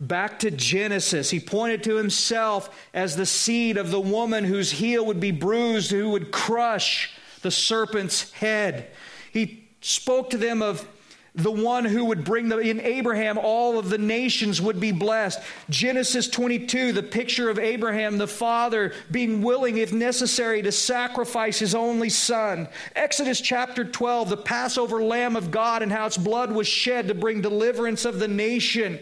Back 0.00 0.38
to 0.40 0.50
Genesis. 0.50 1.30
He 1.30 1.40
pointed 1.40 1.82
to 1.84 1.96
himself 1.96 2.86
as 2.94 3.16
the 3.16 3.26
seed 3.26 3.76
of 3.76 3.90
the 3.90 4.00
woman 4.00 4.44
whose 4.44 4.70
heel 4.70 5.04
would 5.06 5.20
be 5.20 5.32
bruised, 5.32 5.90
who 5.90 6.10
would 6.10 6.30
crush 6.30 7.12
the 7.42 7.50
serpent's 7.50 8.32
head. 8.32 8.90
He 9.32 9.68
spoke 9.80 10.30
to 10.30 10.38
them 10.38 10.62
of 10.62 10.88
the 11.34 11.50
one 11.50 11.84
who 11.84 12.06
would 12.06 12.24
bring 12.24 12.48
the 12.48 12.58
in 12.58 12.80
Abraham 12.80 13.38
all 13.38 13.78
of 13.78 13.90
the 13.90 13.98
nations 13.98 14.60
would 14.60 14.80
be 14.80 14.92
blessed. 14.92 15.40
Genesis 15.70 16.28
22, 16.28 16.92
the 16.92 17.02
picture 17.02 17.50
of 17.50 17.58
Abraham 17.58 18.18
the 18.18 18.26
father 18.26 18.92
being 19.10 19.42
willing 19.42 19.78
if 19.78 19.92
necessary 19.92 20.62
to 20.62 20.72
sacrifice 20.72 21.58
his 21.58 21.74
only 21.74 22.08
son. 22.08 22.68
Exodus 22.96 23.40
chapter 23.40 23.84
12, 23.84 24.30
the 24.30 24.36
Passover 24.36 25.02
lamb 25.02 25.36
of 25.36 25.50
God 25.50 25.82
and 25.82 25.92
how 25.92 26.06
its 26.06 26.16
blood 26.16 26.50
was 26.50 26.66
shed 26.66 27.08
to 27.08 27.14
bring 27.14 27.40
deliverance 27.40 28.04
of 28.04 28.18
the 28.18 28.28
nation. 28.28 28.98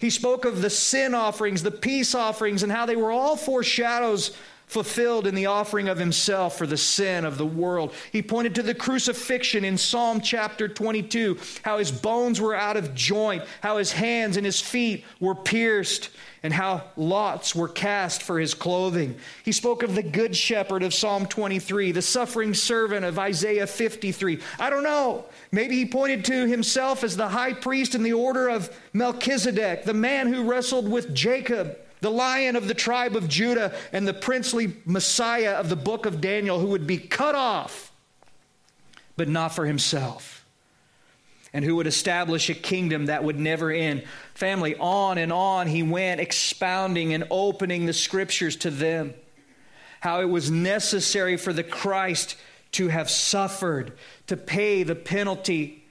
He 0.00 0.10
spoke 0.10 0.44
of 0.44 0.62
the 0.62 0.70
sin 0.70 1.14
offerings, 1.14 1.62
the 1.62 1.70
peace 1.70 2.14
offerings 2.14 2.62
and 2.62 2.72
how 2.72 2.86
they 2.86 2.96
were 2.96 3.12
all 3.12 3.36
foreshadows 3.36 4.36
fulfilled 4.66 5.26
in 5.26 5.34
the 5.34 5.46
offering 5.46 5.88
of 5.88 5.98
himself 5.98 6.58
for 6.58 6.66
the 6.66 6.76
sin 6.76 7.24
of 7.24 7.38
the 7.38 7.46
world. 7.46 7.94
He 8.10 8.20
pointed 8.20 8.54
to 8.56 8.62
the 8.62 8.74
crucifixion 8.74 9.64
in 9.64 9.78
Psalm 9.78 10.20
chapter 10.20 10.66
22, 10.68 11.38
how 11.62 11.78
his 11.78 11.92
bones 11.92 12.40
were 12.40 12.54
out 12.54 12.76
of 12.76 12.94
joint, 12.94 13.44
how 13.62 13.78
his 13.78 13.92
hands 13.92 14.36
and 14.36 14.44
his 14.44 14.60
feet 14.60 15.04
were 15.20 15.36
pierced, 15.36 16.10
and 16.42 16.52
how 16.52 16.82
lots 16.96 17.54
were 17.54 17.68
cast 17.68 18.22
for 18.22 18.38
his 18.38 18.54
clothing. 18.54 19.16
He 19.44 19.52
spoke 19.52 19.82
of 19.82 19.94
the 19.94 20.02
good 20.02 20.36
shepherd 20.36 20.82
of 20.82 20.94
Psalm 20.94 21.26
23, 21.26 21.92
the 21.92 22.02
suffering 22.02 22.52
servant 22.52 23.04
of 23.04 23.18
Isaiah 23.18 23.66
53. 23.66 24.40
I 24.58 24.68
don't 24.68 24.84
know. 24.84 25.26
Maybe 25.52 25.76
he 25.76 25.86
pointed 25.86 26.24
to 26.26 26.46
himself 26.46 27.04
as 27.04 27.16
the 27.16 27.28
high 27.28 27.52
priest 27.52 27.94
in 27.94 28.02
the 28.02 28.12
order 28.12 28.48
of 28.48 28.76
Melchizedek, 28.92 29.84
the 29.84 29.94
man 29.94 30.32
who 30.32 30.44
wrestled 30.44 30.90
with 30.90 31.14
Jacob 31.14 31.78
the 32.06 32.10
lion 32.12 32.54
of 32.54 32.68
the 32.68 32.74
tribe 32.74 33.16
of 33.16 33.26
Judah 33.26 33.74
and 33.92 34.06
the 34.06 34.14
princely 34.14 34.76
Messiah 34.84 35.54
of 35.54 35.68
the 35.68 35.74
book 35.74 36.06
of 36.06 36.20
Daniel 36.20 36.60
who 36.60 36.68
would 36.68 36.86
be 36.86 36.98
cut 36.98 37.34
off, 37.34 37.90
but 39.16 39.28
not 39.28 39.56
for 39.56 39.66
himself, 39.66 40.46
and 41.52 41.64
who 41.64 41.74
would 41.74 41.88
establish 41.88 42.48
a 42.48 42.54
kingdom 42.54 43.06
that 43.06 43.24
would 43.24 43.40
never 43.40 43.72
end. 43.72 44.04
Family, 44.34 44.76
on 44.76 45.18
and 45.18 45.32
on 45.32 45.66
he 45.66 45.82
went, 45.82 46.20
expounding 46.20 47.12
and 47.12 47.24
opening 47.28 47.86
the 47.86 47.92
scriptures 47.92 48.54
to 48.54 48.70
them. 48.70 49.12
How 49.98 50.20
it 50.20 50.28
was 50.28 50.48
necessary 50.48 51.36
for 51.36 51.52
the 51.52 51.64
Christ 51.64 52.36
to 52.72 52.86
have 52.86 53.10
suffered, 53.10 53.94
to 54.28 54.36
pay 54.36 54.84
the 54.84 54.94
penalty 54.94 55.85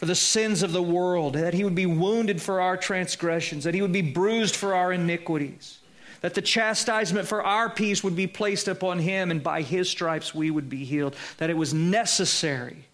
for 0.00 0.06
the 0.06 0.14
sins 0.14 0.62
of 0.62 0.72
the 0.72 0.82
world, 0.82 1.34
that 1.34 1.52
he 1.52 1.62
would 1.62 1.74
be 1.74 1.84
wounded 1.84 2.40
for 2.40 2.62
our 2.62 2.74
transgressions, 2.74 3.64
that 3.64 3.74
he 3.74 3.82
would 3.82 3.92
be 3.92 4.00
bruised 4.00 4.56
for 4.56 4.74
our 4.74 4.94
iniquities, 4.94 5.78
that 6.22 6.32
the 6.32 6.40
chastisement 6.40 7.28
for 7.28 7.44
our 7.44 7.68
peace 7.68 8.02
would 8.02 8.16
be 8.16 8.26
placed 8.26 8.66
upon 8.66 9.00
him, 9.00 9.30
and 9.30 9.42
by 9.42 9.60
his 9.60 9.90
stripes 9.90 10.34
we 10.34 10.50
would 10.50 10.70
be 10.70 10.86
healed, 10.86 11.14
that 11.36 11.50
it 11.50 11.56
was 11.58 11.74
necessary 11.74 12.86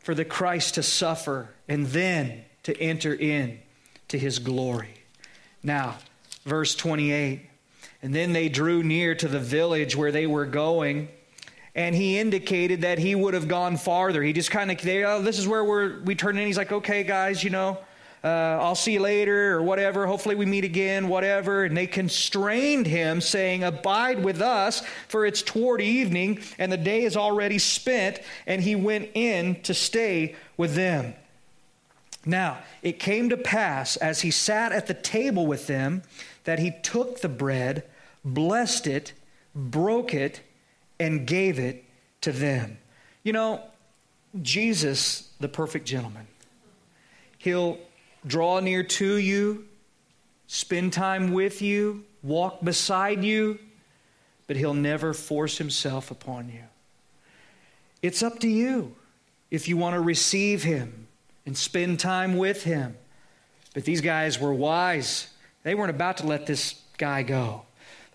for 0.00 0.12
the 0.12 0.24
Christ 0.24 0.74
to 0.74 0.82
suffer 0.82 1.50
and 1.68 1.86
then 1.86 2.42
to 2.64 2.76
enter 2.80 3.14
in 3.14 3.60
to 4.08 4.18
his 4.18 4.40
glory. 4.40 4.94
Now, 5.62 5.98
verse 6.44 6.74
28 6.74 7.48
And 8.02 8.12
then 8.12 8.32
they 8.32 8.48
drew 8.48 8.82
near 8.82 9.14
to 9.14 9.28
the 9.28 9.38
village 9.38 9.94
where 9.94 10.10
they 10.10 10.26
were 10.26 10.46
going 10.46 11.10
and 11.78 11.94
he 11.94 12.18
indicated 12.18 12.80
that 12.80 12.98
he 12.98 13.14
would 13.14 13.34
have 13.34 13.46
gone 13.46 13.76
farther. 13.76 14.20
He 14.20 14.32
just 14.32 14.50
kind 14.50 14.68
of, 14.68 14.84
oh, 14.84 15.22
this 15.22 15.38
is 15.38 15.46
where 15.46 15.62
we're, 15.62 16.00
we 16.00 16.16
turn 16.16 16.36
in. 16.36 16.44
He's 16.44 16.56
like, 16.56 16.72
okay, 16.72 17.04
guys, 17.04 17.44
you 17.44 17.50
know, 17.50 17.78
uh, 18.24 18.58
I'll 18.60 18.74
see 18.74 18.94
you 18.94 19.00
later 19.00 19.56
or 19.56 19.62
whatever. 19.62 20.04
Hopefully 20.04 20.34
we 20.34 20.44
meet 20.44 20.64
again, 20.64 21.06
whatever. 21.06 21.62
And 21.62 21.76
they 21.76 21.86
constrained 21.86 22.88
him, 22.88 23.20
saying, 23.20 23.62
Abide 23.62 24.24
with 24.24 24.42
us, 24.42 24.82
for 25.06 25.24
it's 25.24 25.40
toward 25.40 25.80
evening, 25.80 26.40
and 26.58 26.72
the 26.72 26.76
day 26.76 27.04
is 27.04 27.16
already 27.16 27.58
spent. 27.58 28.18
And 28.48 28.60
he 28.60 28.74
went 28.74 29.10
in 29.14 29.62
to 29.62 29.72
stay 29.72 30.34
with 30.56 30.74
them. 30.74 31.14
Now, 32.26 32.58
it 32.82 32.98
came 32.98 33.28
to 33.28 33.36
pass 33.36 33.94
as 33.96 34.22
he 34.22 34.32
sat 34.32 34.72
at 34.72 34.88
the 34.88 34.94
table 34.94 35.46
with 35.46 35.68
them 35.68 36.02
that 36.42 36.58
he 36.58 36.72
took 36.82 37.20
the 37.20 37.28
bread, 37.28 37.84
blessed 38.24 38.88
it, 38.88 39.12
broke 39.54 40.12
it, 40.12 40.40
and 41.00 41.26
gave 41.26 41.58
it 41.58 41.84
to 42.22 42.32
them. 42.32 42.78
You 43.22 43.32
know, 43.32 43.62
Jesus, 44.42 45.30
the 45.40 45.48
perfect 45.48 45.86
gentleman, 45.86 46.26
he'll 47.38 47.78
draw 48.26 48.60
near 48.60 48.82
to 48.82 49.16
you, 49.16 49.66
spend 50.46 50.92
time 50.92 51.32
with 51.32 51.62
you, 51.62 52.04
walk 52.22 52.62
beside 52.62 53.24
you, 53.24 53.58
but 54.46 54.56
he'll 54.56 54.74
never 54.74 55.14
force 55.14 55.58
himself 55.58 56.10
upon 56.10 56.48
you. 56.48 56.64
It's 58.02 58.22
up 58.22 58.38
to 58.40 58.48
you 58.48 58.94
if 59.50 59.68
you 59.68 59.76
want 59.76 59.94
to 59.94 60.00
receive 60.00 60.62
him 60.62 61.06
and 61.46 61.56
spend 61.56 62.00
time 62.00 62.36
with 62.36 62.64
him. 62.64 62.96
But 63.74 63.84
these 63.84 64.00
guys 64.00 64.40
were 64.40 64.52
wise. 64.52 65.28
They 65.62 65.74
weren't 65.74 65.90
about 65.90 66.18
to 66.18 66.26
let 66.26 66.46
this 66.46 66.80
guy 66.96 67.22
go 67.22 67.64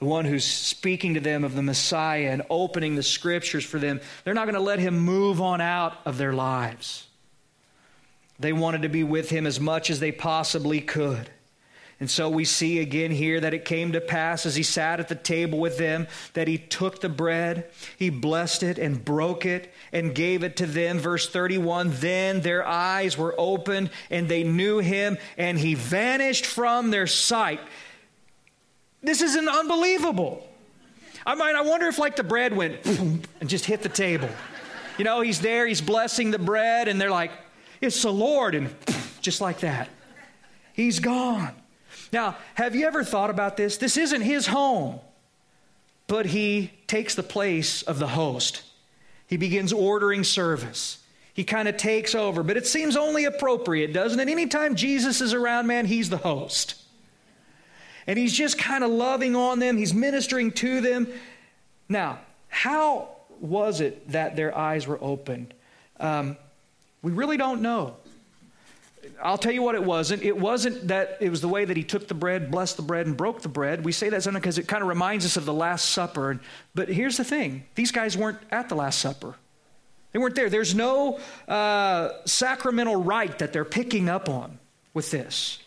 the 0.04 0.10
one 0.10 0.26
who's 0.26 0.44
speaking 0.44 1.14
to 1.14 1.22
them 1.22 1.46
of 1.46 1.56
the 1.56 1.62
Messiah 1.62 2.30
and 2.30 2.42
opening 2.50 2.96
the 2.96 3.04
scriptures 3.04 3.64
for 3.64 3.80
them, 3.80 4.02
they're 4.24 4.34
not 4.34 4.46
going 4.46 4.56
to 4.56 4.60
let 4.60 4.80
him 4.80 5.00
move 5.00 5.40
on 5.40 5.62
out 5.62 5.96
of 6.04 6.18
their 6.18 6.34
lives. 6.34 7.08
They 8.38 8.52
wanted 8.52 8.82
to 8.82 8.90
be 8.90 9.06
with 9.06 9.30
him 9.30 9.48
as 9.48 9.62
much 9.62 9.90
as 9.90 10.02
they 10.02 10.12
possibly 10.12 10.82
could. 10.82 11.30
And 12.02 12.12
so 12.12 12.28
we 12.30 12.44
see 12.44 12.80
again 12.80 13.12
here 13.12 13.40
that 13.40 13.54
it 13.54 13.64
came 13.64 13.94
to 13.94 14.02
pass 14.02 14.46
as 14.46 14.58
he 14.58 14.64
sat 14.64 15.00
at 15.00 15.08
the 15.08 15.16
table 15.16 15.58
with 15.58 15.78
them 15.78 16.08
that 16.34 16.50
he 16.50 16.58
took 16.58 17.00
the 17.00 17.08
bread, 17.08 17.70
he 17.98 18.10
blessed 18.10 18.62
it 18.62 18.78
and 18.78 19.06
broke 19.06 19.46
it 19.46 19.72
and 19.94 20.14
gave 20.14 20.44
it 20.44 20.58
to 20.58 20.66
them. 20.66 21.00
Verse 21.00 21.30
31 21.30 21.92
Then 21.94 22.42
their 22.42 22.68
eyes 22.68 23.18
were 23.18 23.36
opened 23.38 23.90
and 24.10 24.28
they 24.28 24.44
knew 24.44 24.80
him 24.80 25.18
and 25.38 25.58
he 25.58 25.76
vanished 25.76 26.46
from 26.46 26.92
their 26.92 27.08
sight. 27.08 27.62
This 29.04 29.22
is 29.22 29.36
an 29.36 29.50
unbelievable. 29.50 30.48
I 31.26 31.36
mean, 31.36 31.56
I 31.56 31.62
wonder 31.62 31.88
if 31.88 32.00
like 32.00 32.16
the 32.16 32.24
bread 32.24 32.56
went 32.56 32.86
and 32.86 33.28
just 33.50 33.66
hit 33.66 33.82
the 33.82 33.90
table. 33.90 34.30
You 34.98 35.06
know, 35.06 35.22
he's 35.22 35.42
there, 35.42 35.68
he's 35.68 35.82
blessing 35.82 36.32
the 36.32 36.40
bread, 36.40 36.88
and 36.88 37.00
they're 37.00 37.12
like, 37.12 37.32
It's 37.82 38.02
the 38.02 38.12
Lord, 38.12 38.56
and 38.56 38.74
just 39.22 39.42
like 39.42 39.60
that. 39.60 39.90
He's 40.74 41.00
gone. 41.00 41.52
Now, 42.12 42.38
have 42.56 42.76
you 42.76 42.86
ever 42.86 43.04
thought 43.04 43.30
about 43.30 43.58
this? 43.58 43.78
This 43.78 43.98
isn't 43.98 44.22
his 44.22 44.48
home, 44.48 45.00
but 46.08 46.28
he 46.28 46.72
takes 46.88 47.16
the 47.16 47.24
place 47.24 47.82
of 47.82 48.00
the 48.00 48.08
host. 48.08 48.64
He 49.28 49.38
begins 49.38 49.74
ordering 49.74 50.24
service. 50.24 51.00
He 51.34 51.44
kind 51.44 51.68
of 51.68 51.78
takes 51.78 52.14
over, 52.14 52.44
but 52.44 52.58
it 52.58 52.68
seems 52.68 52.96
only 52.96 53.26
appropriate, 53.26 53.94
doesn't 53.94 54.20
it? 54.20 54.30
Anytime 54.30 54.76
Jesus 54.76 55.22
is 55.22 55.34
around, 55.34 55.66
man, 55.66 55.88
he's 55.88 56.10
the 56.10 56.18
host. 56.18 56.76
And 58.08 58.20
he's 58.20 58.34
just 58.34 58.58
kind 58.58 58.84
of 58.84 58.92
loving 58.92 59.36
on 59.36 59.60
them, 59.60 59.78
he's 59.78 59.94
ministering 59.94 60.52
to 60.54 60.82
them. 60.82 61.08
Now, 61.90 62.20
how 62.48 63.10
was 63.40 63.82
it 63.82 64.12
that 64.12 64.36
their 64.36 64.56
eyes 64.58 64.88
were 64.88 65.00
opened? 65.02 65.54
Um, 66.00 66.38
we 67.02 67.12
really 67.12 67.38
don't 67.38 67.62
know. 67.62 67.98
I'll 69.22 69.38
tell 69.38 69.52
you 69.52 69.62
what 69.62 69.76
it 69.76 69.84
wasn't. 69.84 70.24
It 70.24 70.38
wasn't 70.38 70.88
that 70.88 71.18
it 71.20 71.30
was 71.30 71.42
the 71.42 71.48
way 71.48 71.66
that 71.66 71.76
he 71.76 71.84
took 71.84 72.08
the 72.08 72.14
bread, 72.14 72.52
blessed 72.52 72.78
the 72.78 72.84
bread, 72.84 73.06
and 73.06 73.16
broke 73.16 73.42
the 73.42 73.50
bread. 73.50 73.84
We 73.84 73.92
say 73.92 74.10
that 74.10 74.24
because 74.34 74.58
it 74.58 74.68
kind 74.68 74.82
of 74.82 74.90
reminds 74.90 75.26
us 75.26 75.38
of 75.38 75.46
the 75.46 75.54
Last 75.54 75.92
Supper. 75.92 76.40
But 76.74 76.90
here's 76.90 77.18
the 77.18 77.24
thing 77.24 77.66
these 77.76 77.92
guys 77.92 78.18
weren't 78.18 78.40
at 78.52 78.70
the 78.70 78.76
Last 78.76 79.00
Supper, 79.00 79.36
they 80.12 80.20
weren't 80.20 80.36
there. 80.36 80.50
There's 80.50 80.76
no 80.76 81.20
uh, 81.48 82.10
sacramental 82.26 82.96
rite 82.96 83.40
that 83.40 83.54
they're 83.54 83.66
picking 83.66 84.10
up 84.10 84.30
on 84.30 84.60
with 84.94 85.12
this. 85.12 85.60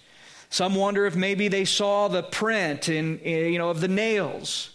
Some 0.57 0.75
wonder 0.75 1.05
if 1.05 1.15
maybe 1.15 1.49
they 1.49 1.67
saw 1.67 2.09
the 2.09 2.23
print 2.23 2.89
in, 2.89 3.19
in 3.19 3.53
you 3.53 3.59
know, 3.59 3.69
of 3.69 3.83
the 3.83 3.89
nails. 3.89 4.71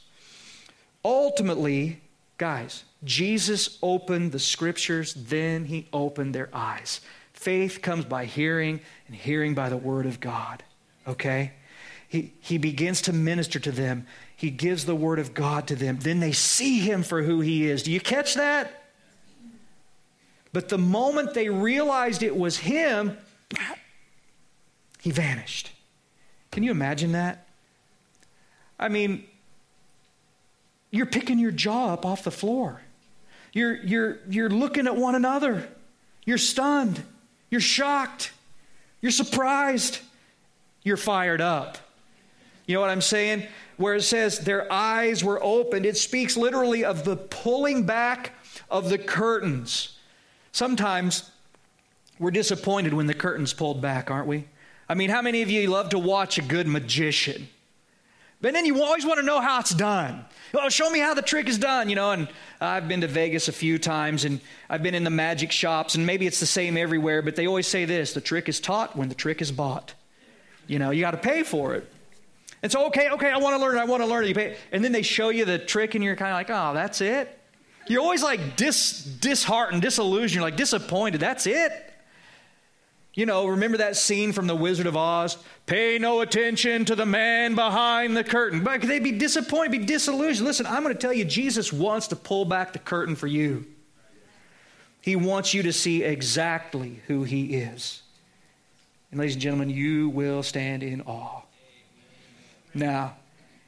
Ultimately, 1.03 2.01
guys, 2.37 2.83
Jesus 3.03 3.79
opened 3.81 4.31
the 4.31 4.37
scriptures, 4.37 5.15
then 5.15 5.65
he 5.65 5.87
opened 5.91 6.35
their 6.35 6.49
eyes. 6.53 7.01
Faith 7.33 7.81
comes 7.81 8.05
by 8.05 8.25
hearing, 8.25 8.79
and 9.07 9.15
hearing 9.15 9.55
by 9.55 9.69
the 9.69 9.77
word 9.77 10.05
of 10.05 10.19
God. 10.19 10.61
Okay? 11.07 11.53
He, 12.07 12.31
he 12.41 12.59
begins 12.59 13.01
to 13.01 13.11
minister 13.11 13.59
to 13.59 13.71
them. 13.71 14.05
He 14.35 14.51
gives 14.51 14.85
the 14.85 14.93
word 14.93 15.17
of 15.17 15.33
God 15.33 15.65
to 15.69 15.75
them. 15.75 15.97
Then 15.97 16.19
they 16.19 16.31
see 16.31 16.77
him 16.81 17.01
for 17.01 17.23
who 17.23 17.41
he 17.41 17.67
is. 17.67 17.81
Do 17.81 17.91
you 17.91 17.99
catch 17.99 18.35
that? 18.35 18.83
But 20.53 20.69
the 20.69 20.77
moment 20.77 21.33
they 21.33 21.49
realized 21.49 22.21
it 22.21 22.37
was 22.37 22.57
him, 22.57 23.17
he 25.01 25.09
vanished. 25.11 25.71
Can 26.51 26.63
you 26.63 26.71
imagine 26.71 27.13
that? 27.13 27.47
I 28.79 28.87
mean, 28.87 29.25
you're 30.91 31.07
picking 31.07 31.39
your 31.39 31.51
jaw 31.51 31.93
up 31.93 32.05
off 32.05 32.23
the 32.23 32.31
floor. 32.31 32.81
You're, 33.51 33.75
you're, 33.77 34.19
you're 34.29 34.49
looking 34.49 34.85
at 34.85 34.95
one 34.95 35.15
another. 35.15 35.67
You're 36.23 36.37
stunned. 36.37 37.03
You're 37.49 37.61
shocked. 37.61 38.31
You're 39.01 39.11
surprised. 39.11 39.99
You're 40.83 40.97
fired 40.97 41.41
up. 41.41 41.79
You 42.67 42.75
know 42.75 42.81
what 42.81 42.91
I'm 42.91 43.01
saying? 43.01 43.47
Where 43.77 43.95
it 43.95 44.03
says 44.03 44.39
their 44.39 44.71
eyes 44.71 45.23
were 45.23 45.43
opened, 45.43 45.85
it 45.85 45.97
speaks 45.97 46.37
literally 46.37 46.85
of 46.85 47.05
the 47.05 47.15
pulling 47.15 47.85
back 47.85 48.33
of 48.69 48.89
the 48.89 48.99
curtains. 48.99 49.97
Sometimes 50.51 51.31
we're 52.19 52.31
disappointed 52.31 52.93
when 52.93 53.07
the 53.07 53.15
curtain's 53.15 53.51
pulled 53.51 53.81
back, 53.81 54.11
aren't 54.11 54.27
we? 54.27 54.45
I 54.91 54.93
mean, 54.93 55.09
how 55.09 55.21
many 55.21 55.41
of 55.41 55.49
you 55.49 55.69
love 55.69 55.87
to 55.91 55.97
watch 55.97 56.37
a 56.37 56.41
good 56.41 56.67
magician? 56.67 57.47
But 58.41 58.53
then 58.53 58.65
you 58.65 58.83
always 58.83 59.05
want 59.05 59.21
to 59.21 59.25
know 59.25 59.39
how 59.39 59.61
it's 59.61 59.73
done. 59.73 60.25
Well, 60.53 60.67
show 60.67 60.89
me 60.89 60.99
how 60.99 61.13
the 61.13 61.21
trick 61.21 61.47
is 61.47 61.57
done, 61.57 61.87
you 61.87 61.95
know. 61.95 62.11
And 62.11 62.27
I've 62.59 62.89
been 62.89 62.99
to 62.99 63.07
Vegas 63.07 63.47
a 63.47 63.53
few 63.53 63.79
times 63.79 64.25
and 64.25 64.41
I've 64.69 64.83
been 64.83 64.93
in 64.93 65.05
the 65.05 65.09
magic 65.09 65.53
shops, 65.53 65.95
and 65.95 66.05
maybe 66.05 66.27
it's 66.27 66.41
the 66.41 66.45
same 66.45 66.75
everywhere, 66.75 67.21
but 67.21 67.37
they 67.37 67.47
always 67.47 67.67
say 67.67 67.85
this 67.85 68.11
the 68.11 68.19
trick 68.19 68.49
is 68.49 68.59
taught 68.59 68.97
when 68.97 69.07
the 69.07 69.15
trick 69.15 69.41
is 69.41 69.49
bought. 69.49 69.93
You 70.67 70.77
know, 70.77 70.91
you 70.91 70.99
got 70.99 71.11
to 71.11 71.17
pay 71.17 71.43
for 71.43 71.73
it. 71.73 71.89
And 72.61 72.69
so, 72.69 72.87
okay, 72.87 73.11
okay, 73.11 73.29
I 73.29 73.37
want 73.37 73.55
to 73.55 73.61
learn, 73.61 73.77
I 73.77 73.85
want 73.85 74.03
to 74.03 74.07
learn. 74.07 74.27
You 74.27 74.35
pay, 74.35 74.57
and 74.73 74.83
then 74.83 74.91
they 74.91 75.03
show 75.03 75.29
you 75.29 75.45
the 75.45 75.57
trick, 75.57 75.95
and 75.95 76.03
you're 76.03 76.17
kind 76.17 76.31
of 76.31 76.35
like, 76.35 76.49
oh, 76.49 76.73
that's 76.73 76.99
it. 76.99 77.39
You're 77.87 78.01
always 78.01 78.23
like 78.23 78.57
dis, 78.57 79.05
disheartened, 79.05 79.83
disillusioned, 79.83 80.33
you're 80.33 80.43
like 80.43 80.57
disappointed. 80.57 81.21
That's 81.21 81.47
it. 81.47 81.90
You 83.13 83.25
know, 83.25 83.45
remember 83.47 83.77
that 83.77 83.97
scene 83.97 84.31
from 84.31 84.47
The 84.47 84.55
Wizard 84.55 84.87
of 84.87 84.95
Oz? 84.95 85.37
Pay 85.65 85.99
no 85.99 86.21
attention 86.21 86.85
to 86.85 86.95
the 86.95 87.05
man 87.05 87.55
behind 87.55 88.15
the 88.15 88.23
curtain. 88.23 88.63
But 88.63 88.81
they'd 88.81 89.03
be 89.03 89.11
disappointed, 89.11 89.71
be 89.71 89.85
disillusioned. 89.85 90.47
Listen, 90.47 90.65
I'm 90.65 90.83
going 90.83 90.95
to 90.95 90.99
tell 90.99 91.11
you, 91.11 91.25
Jesus 91.25 91.73
wants 91.73 92.07
to 92.07 92.15
pull 92.15 92.45
back 92.45 92.71
the 92.71 92.79
curtain 92.79 93.15
for 93.15 93.27
you. 93.27 93.65
He 95.01 95.17
wants 95.17 95.53
you 95.53 95.63
to 95.63 95.73
see 95.73 96.03
exactly 96.03 97.01
who 97.07 97.23
He 97.23 97.55
is. 97.55 98.01
And, 99.09 99.19
ladies 99.19 99.35
and 99.35 99.41
gentlemen, 99.41 99.69
you 99.69 100.07
will 100.09 100.41
stand 100.41 100.81
in 100.81 101.01
awe. 101.01 101.41
Now, 102.73 103.15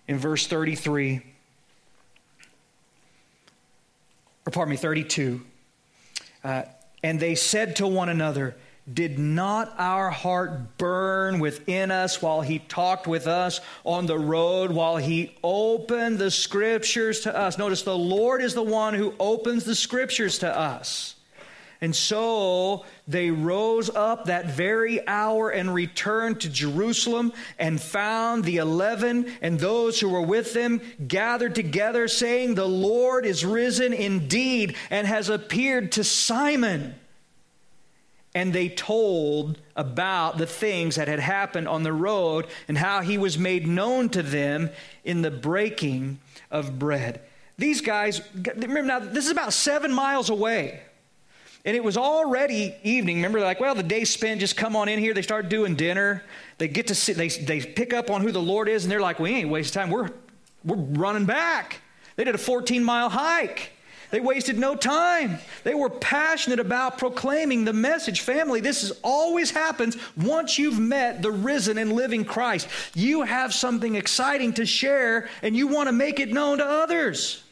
in 0.07 0.17
verse 0.17 0.47
33, 0.47 1.21
or 4.45 4.51
pardon 4.51 4.71
me, 4.71 4.77
32, 4.77 5.41
uh, 6.45 6.63
and 7.03 7.19
they 7.19 7.35
said 7.35 7.75
to 7.77 7.87
one 7.87 8.07
another, 8.07 8.55
did 8.91 9.17
not 9.17 9.73
our 9.77 10.09
heart 10.09 10.77
burn 10.77 11.39
within 11.39 11.89
us 11.89 12.21
while 12.21 12.41
he 12.41 12.59
talked 12.59 13.07
with 13.07 13.27
us 13.27 13.61
on 13.85 14.05
the 14.05 14.19
road, 14.19 14.71
while 14.71 14.97
he 14.97 15.35
opened 15.43 16.19
the 16.19 16.31
scriptures 16.31 17.21
to 17.21 17.35
us? 17.35 17.57
Notice 17.57 17.83
the 17.83 17.97
Lord 17.97 18.41
is 18.41 18.53
the 18.53 18.63
one 18.63 18.93
who 18.93 19.13
opens 19.19 19.63
the 19.63 19.75
scriptures 19.75 20.39
to 20.39 20.57
us. 20.57 21.15
And 21.79 21.93
so 21.93 22.85
they 23.09 23.29
rose 23.29 23.89
up 23.89 24.25
that 24.25 24.45
very 24.45 25.05
hour 25.05 25.49
and 25.49 25.73
returned 25.73 26.39
to 26.41 26.49
Jerusalem 26.49 27.33
and 27.59 27.81
found 27.81 28.45
the 28.45 28.57
eleven 28.57 29.29
and 29.41 29.59
those 29.59 29.99
who 29.99 30.07
were 30.07 30.21
with 30.21 30.53
them 30.53 30.79
gathered 31.05 31.55
together, 31.55 32.07
saying, 32.07 32.55
The 32.55 32.65
Lord 32.65 33.25
is 33.25 33.43
risen 33.43 33.91
indeed 33.91 34.77
and 34.89 35.05
has 35.05 35.27
appeared 35.27 35.91
to 35.93 36.05
Simon 36.05 36.95
and 38.35 38.51
they 38.51 38.69
told 38.69 39.59
about 39.75 40.37
the 40.37 40.47
things 40.47 40.95
that 40.95 41.07
had 41.07 41.19
happened 41.19 41.67
on 41.67 41.83
the 41.83 41.93
road 41.93 42.47
and 42.67 42.77
how 42.77 43.01
he 43.01 43.17
was 43.17 43.37
made 43.37 43.67
known 43.67 44.09
to 44.09 44.23
them 44.23 44.69
in 45.03 45.21
the 45.21 45.31
breaking 45.31 46.19
of 46.49 46.79
bread. 46.79 47.21
These 47.57 47.81
guys, 47.81 48.21
remember 48.35 48.83
now, 48.83 48.99
this 48.99 49.25
is 49.25 49.31
about 49.31 49.53
seven 49.53 49.91
miles 49.93 50.29
away. 50.29 50.81
And 51.65 51.77
it 51.77 51.83
was 51.83 51.95
already 51.95 52.75
evening. 52.83 53.17
Remember, 53.17 53.39
like, 53.39 53.59
well, 53.59 53.75
the 53.75 53.83
day 53.83 54.03
spent, 54.03 54.41
just 54.41 54.57
come 54.57 54.75
on 54.75 54.89
in 54.89 54.99
here. 54.99 55.13
They 55.13 55.21
start 55.21 55.47
doing 55.47 55.75
dinner. 55.75 56.23
They 56.57 56.67
get 56.67 56.87
to 56.87 56.95
see, 56.95 57.13
they, 57.13 57.29
they 57.29 57.61
pick 57.61 57.93
up 57.93 58.09
on 58.09 58.21
who 58.21 58.31
the 58.31 58.41
Lord 58.41 58.67
is, 58.67 58.83
and 58.83 58.91
they're 58.91 58.99
like, 58.99 59.19
we 59.19 59.31
ain't 59.31 59.49
wasting 59.49 59.81
time. 59.81 59.89
We're, 59.89 60.09
we're 60.65 60.75
running 60.75 61.25
back. 61.25 61.79
They 62.15 62.25
did 62.25 62.35
a 62.35 62.39
14 62.39 62.83
mile 62.83 63.09
hike. 63.09 63.71
They 64.13 64.19
wasted 64.19 64.59
no 64.59 64.75
time. 64.75 65.39
They 65.63 65.73
were 65.73 65.89
passionate 65.89 66.59
about 66.59 66.99
proclaiming 66.99 67.65
the 67.65 67.73
message. 67.73 68.21
Family, 68.21 68.59
this 68.61 68.83
is, 68.83 68.91
always 69.01 69.49
happens 69.49 69.97
once 70.15 70.59
you've 70.59 70.77
met 70.77 71.23
the 71.23 71.31
risen 71.31 71.79
and 71.79 71.91
living 71.91 72.23
Christ. 72.23 72.67
You 72.93 73.23
have 73.23 73.55
something 73.55 73.95
exciting 73.95 74.53
to 74.53 74.67
share 74.67 75.29
and 75.41 75.55
you 75.55 75.65
want 75.65 75.87
to 75.87 75.93
make 75.93 76.19
it 76.19 76.31
known 76.31 76.59
to 76.59 76.63
others. 76.63 77.43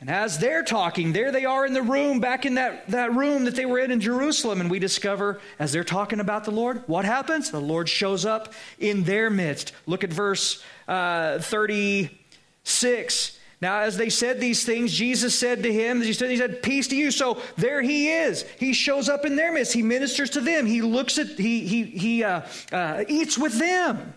And 0.00 0.08
as 0.08 0.38
they're 0.38 0.62
talking, 0.62 1.12
there 1.12 1.32
they 1.32 1.44
are 1.44 1.66
in 1.66 1.72
the 1.72 1.82
room, 1.82 2.20
back 2.20 2.46
in 2.46 2.54
that, 2.54 2.86
that 2.90 3.12
room 3.12 3.42
that 3.46 3.56
they 3.56 3.66
were 3.66 3.80
in 3.80 3.90
in 3.90 4.00
Jerusalem. 4.00 4.60
And 4.60 4.70
we 4.70 4.78
discover, 4.78 5.40
as 5.58 5.72
they're 5.72 5.82
talking 5.82 6.20
about 6.20 6.44
the 6.44 6.52
Lord, 6.52 6.84
what 6.86 7.04
happens? 7.04 7.50
The 7.50 7.58
Lord 7.60 7.88
shows 7.88 8.24
up 8.24 8.52
in 8.78 9.02
their 9.02 9.30
midst. 9.30 9.72
Look 9.84 10.04
at 10.04 10.12
verse 10.12 10.62
uh, 10.86 11.40
36. 11.40 13.37
Now, 13.60 13.80
as 13.80 13.96
they 13.96 14.08
said 14.08 14.40
these 14.40 14.64
things, 14.64 14.92
Jesus 14.92 15.36
said 15.36 15.64
to 15.64 15.72
him, 15.72 16.00
he 16.00 16.12
said, 16.12 16.30
he 16.30 16.36
said, 16.36 16.62
Peace 16.62 16.86
to 16.88 16.96
you. 16.96 17.10
So 17.10 17.42
there 17.56 17.82
he 17.82 18.08
is. 18.08 18.44
He 18.58 18.72
shows 18.72 19.08
up 19.08 19.24
in 19.24 19.34
their 19.34 19.52
midst. 19.52 19.72
He 19.72 19.82
ministers 19.82 20.30
to 20.30 20.40
them. 20.40 20.64
He 20.64 20.80
looks 20.80 21.18
at, 21.18 21.26
he, 21.26 21.66
he, 21.66 21.82
he 21.84 22.24
uh, 22.24 22.42
uh, 22.70 23.04
eats 23.08 23.36
with 23.36 23.58
them. 23.58 24.14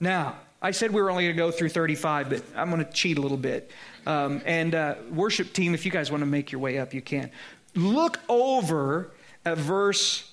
Now, 0.00 0.36
I 0.60 0.70
said 0.70 0.92
we 0.92 1.00
were 1.00 1.10
only 1.10 1.24
going 1.24 1.36
to 1.36 1.42
go 1.42 1.50
through 1.50 1.70
35, 1.70 2.28
but 2.28 2.42
I'm 2.54 2.70
going 2.70 2.84
to 2.84 2.92
cheat 2.92 3.16
a 3.16 3.20
little 3.20 3.38
bit. 3.38 3.70
Um, 4.06 4.42
and 4.44 4.74
uh, 4.74 4.96
worship 5.10 5.52
team, 5.52 5.74
if 5.74 5.86
you 5.86 5.90
guys 5.90 6.10
want 6.10 6.20
to 6.20 6.26
make 6.26 6.52
your 6.52 6.60
way 6.60 6.78
up, 6.78 6.92
you 6.92 7.00
can. 7.00 7.30
Look 7.74 8.20
over 8.28 9.10
at 9.44 9.56
verse 9.56 10.30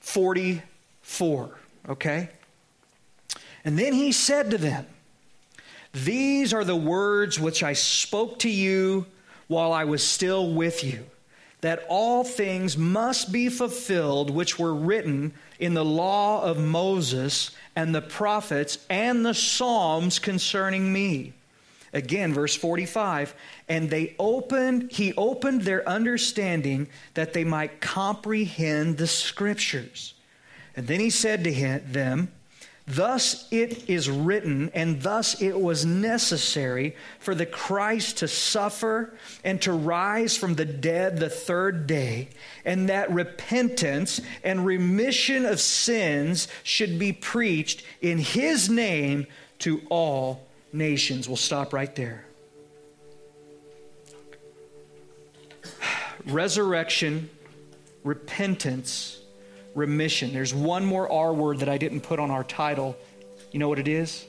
44, 0.00 1.58
okay? 1.88 2.28
And 3.64 3.78
then 3.78 3.92
he 3.92 4.12
said 4.12 4.50
to 4.52 4.58
them, 4.58 4.86
These 6.04 6.52
are 6.52 6.64
the 6.64 6.76
words 6.76 7.40
which 7.40 7.62
I 7.62 7.72
spoke 7.72 8.40
to 8.40 8.50
you 8.50 9.06
while 9.46 9.72
I 9.72 9.84
was 9.84 10.02
still 10.02 10.52
with 10.52 10.84
you, 10.84 11.06
that 11.60 11.84
all 11.88 12.24
things 12.24 12.76
must 12.76 13.32
be 13.32 13.48
fulfilled 13.48 14.30
which 14.30 14.58
were 14.58 14.74
written 14.74 15.32
in 15.58 15.74
the 15.74 15.84
law 15.84 16.42
of 16.42 16.58
Moses 16.58 17.50
and 17.74 17.94
the 17.94 18.02
prophets 18.02 18.78
and 18.90 19.24
the 19.24 19.34
Psalms 19.34 20.18
concerning 20.18 20.92
me. 20.92 21.32
Again, 21.92 22.34
verse 22.34 22.54
45, 22.54 23.34
and 23.68 23.88
they 23.88 24.14
opened, 24.18 24.92
he 24.92 25.14
opened 25.14 25.62
their 25.62 25.88
understanding 25.88 26.88
that 27.14 27.32
they 27.32 27.44
might 27.44 27.80
comprehend 27.80 28.98
the 28.98 29.06
scriptures. 29.06 30.12
And 30.76 30.86
then 30.86 31.00
he 31.00 31.10
said 31.10 31.44
to 31.44 31.52
him, 31.52 31.82
them, 31.90 32.30
Thus 32.90 33.46
it 33.50 33.90
is 33.90 34.08
written, 34.08 34.70
and 34.72 35.02
thus 35.02 35.42
it 35.42 35.60
was 35.60 35.84
necessary 35.84 36.96
for 37.20 37.34
the 37.34 37.44
Christ 37.44 38.16
to 38.18 38.28
suffer 38.28 39.12
and 39.44 39.60
to 39.60 39.72
rise 39.72 40.38
from 40.38 40.54
the 40.54 40.64
dead 40.64 41.18
the 41.18 41.28
third 41.28 41.86
day, 41.86 42.30
and 42.64 42.88
that 42.88 43.12
repentance 43.12 44.22
and 44.42 44.64
remission 44.64 45.44
of 45.44 45.60
sins 45.60 46.48
should 46.62 46.98
be 46.98 47.12
preached 47.12 47.82
in 48.00 48.16
his 48.16 48.70
name 48.70 49.26
to 49.58 49.82
all 49.90 50.46
nations. 50.72 51.28
We'll 51.28 51.36
stop 51.36 51.74
right 51.74 51.94
there. 51.94 52.24
Resurrection, 56.24 57.28
repentance, 58.02 59.17
remission. 59.74 60.32
There's 60.32 60.54
one 60.54 60.84
more 60.84 61.10
R 61.10 61.32
word 61.32 61.58
that 61.60 61.68
I 61.68 61.78
didn't 61.78 62.00
put 62.02 62.18
on 62.18 62.30
our 62.30 62.44
title. 62.44 62.96
You 63.52 63.58
know 63.58 63.68
what 63.68 63.78
it 63.78 63.88
is? 63.88 64.26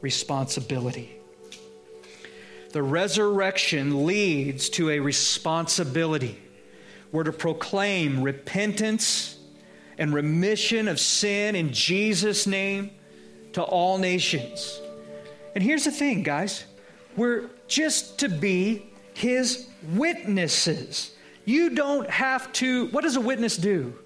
Responsibility. 0.00 1.16
The 2.72 2.82
resurrection 2.82 4.06
leads 4.06 4.68
to 4.70 4.90
a 4.90 5.00
responsibility. 5.00 6.38
We're 7.10 7.24
to 7.24 7.32
proclaim 7.32 8.22
repentance 8.22 9.38
and 9.98 10.14
remission 10.14 10.86
of 10.86 11.00
sin 11.00 11.56
in 11.56 11.72
Jesus' 11.72 12.46
name 12.46 12.90
to 13.52 13.62
all 13.62 13.98
nations. 13.98 14.80
And 15.54 15.64
here's 15.64 15.84
the 15.84 15.90
thing, 15.90 16.22
guys 16.22 16.64
we're 17.16 17.50
just 17.66 18.20
to 18.20 18.28
be 18.28 18.86
his 19.14 19.66
witnesses. 19.92 21.12
You 21.44 21.70
don't 21.70 22.08
have 22.08 22.52
to, 22.54 22.86
what 22.88 23.02
does 23.02 23.16
a 23.16 23.20
witness 23.20 23.56
do? 23.56 23.98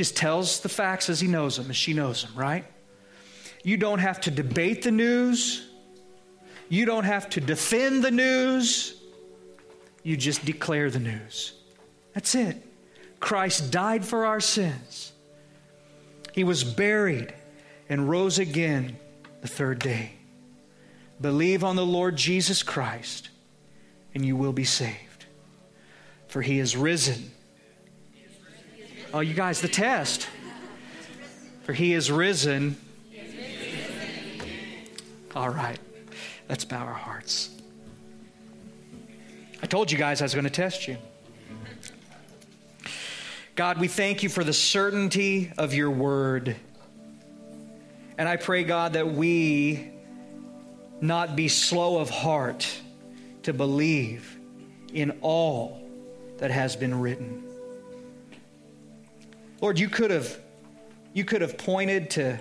Just 0.00 0.16
tells 0.16 0.60
the 0.60 0.68
facts 0.70 1.10
as 1.10 1.20
he 1.20 1.28
knows 1.28 1.58
them, 1.58 1.68
as 1.68 1.76
she 1.76 1.92
knows 1.92 2.22
them, 2.22 2.32
right? 2.34 2.64
You 3.62 3.76
don't 3.76 3.98
have 3.98 4.18
to 4.22 4.30
debate 4.30 4.80
the 4.80 4.90
news. 4.90 5.68
You 6.70 6.86
don't 6.86 7.04
have 7.04 7.28
to 7.28 7.40
defend 7.42 8.02
the 8.02 8.10
news. 8.10 8.98
You 10.02 10.16
just 10.16 10.42
declare 10.46 10.90
the 10.90 11.00
news. 11.00 11.52
That's 12.14 12.34
it. 12.34 12.56
Christ 13.20 13.70
died 13.70 14.02
for 14.02 14.24
our 14.24 14.40
sins. 14.40 15.12
He 16.32 16.44
was 16.44 16.64
buried 16.64 17.34
and 17.90 18.08
rose 18.08 18.38
again 18.38 18.96
the 19.42 19.48
third 19.48 19.80
day. 19.80 20.12
Believe 21.20 21.62
on 21.62 21.76
the 21.76 21.84
Lord 21.84 22.16
Jesus 22.16 22.62
Christ, 22.62 23.28
and 24.14 24.24
you 24.24 24.34
will 24.34 24.54
be 24.54 24.64
saved. 24.64 25.26
For 26.26 26.40
he 26.40 26.58
is 26.58 26.74
risen 26.74 27.32
Oh, 29.12 29.20
you 29.20 29.34
guys, 29.34 29.60
the 29.60 29.68
test. 29.68 30.28
For 31.64 31.72
he 31.72 31.94
is 31.94 32.12
risen. 32.12 32.76
All 35.34 35.48
right, 35.48 35.78
let's 36.48 36.64
bow 36.64 36.84
our 36.84 36.94
hearts. 36.94 37.50
I 39.62 39.66
told 39.66 39.90
you 39.90 39.98
guys 39.98 40.20
I 40.20 40.24
was 40.24 40.34
going 40.34 40.44
to 40.44 40.50
test 40.50 40.86
you. 40.86 40.96
God, 43.56 43.78
we 43.78 43.88
thank 43.88 44.22
you 44.22 44.28
for 44.28 44.44
the 44.44 44.52
certainty 44.52 45.52
of 45.58 45.74
your 45.74 45.90
word. 45.90 46.56
And 48.16 48.28
I 48.28 48.36
pray, 48.36 48.64
God, 48.64 48.92
that 48.92 49.12
we 49.12 49.90
not 51.00 51.36
be 51.36 51.48
slow 51.48 51.98
of 51.98 52.10
heart 52.10 52.80
to 53.42 53.52
believe 53.52 54.38
in 54.92 55.18
all 55.20 55.88
that 56.38 56.50
has 56.50 56.76
been 56.76 57.00
written. 57.00 57.49
Lord, 59.60 59.78
you 59.78 59.88
could 59.88 60.10
have 60.10 60.38
you 61.12 61.24
could 61.24 61.42
have 61.42 61.58
pointed 61.58 62.10
to 62.10 62.38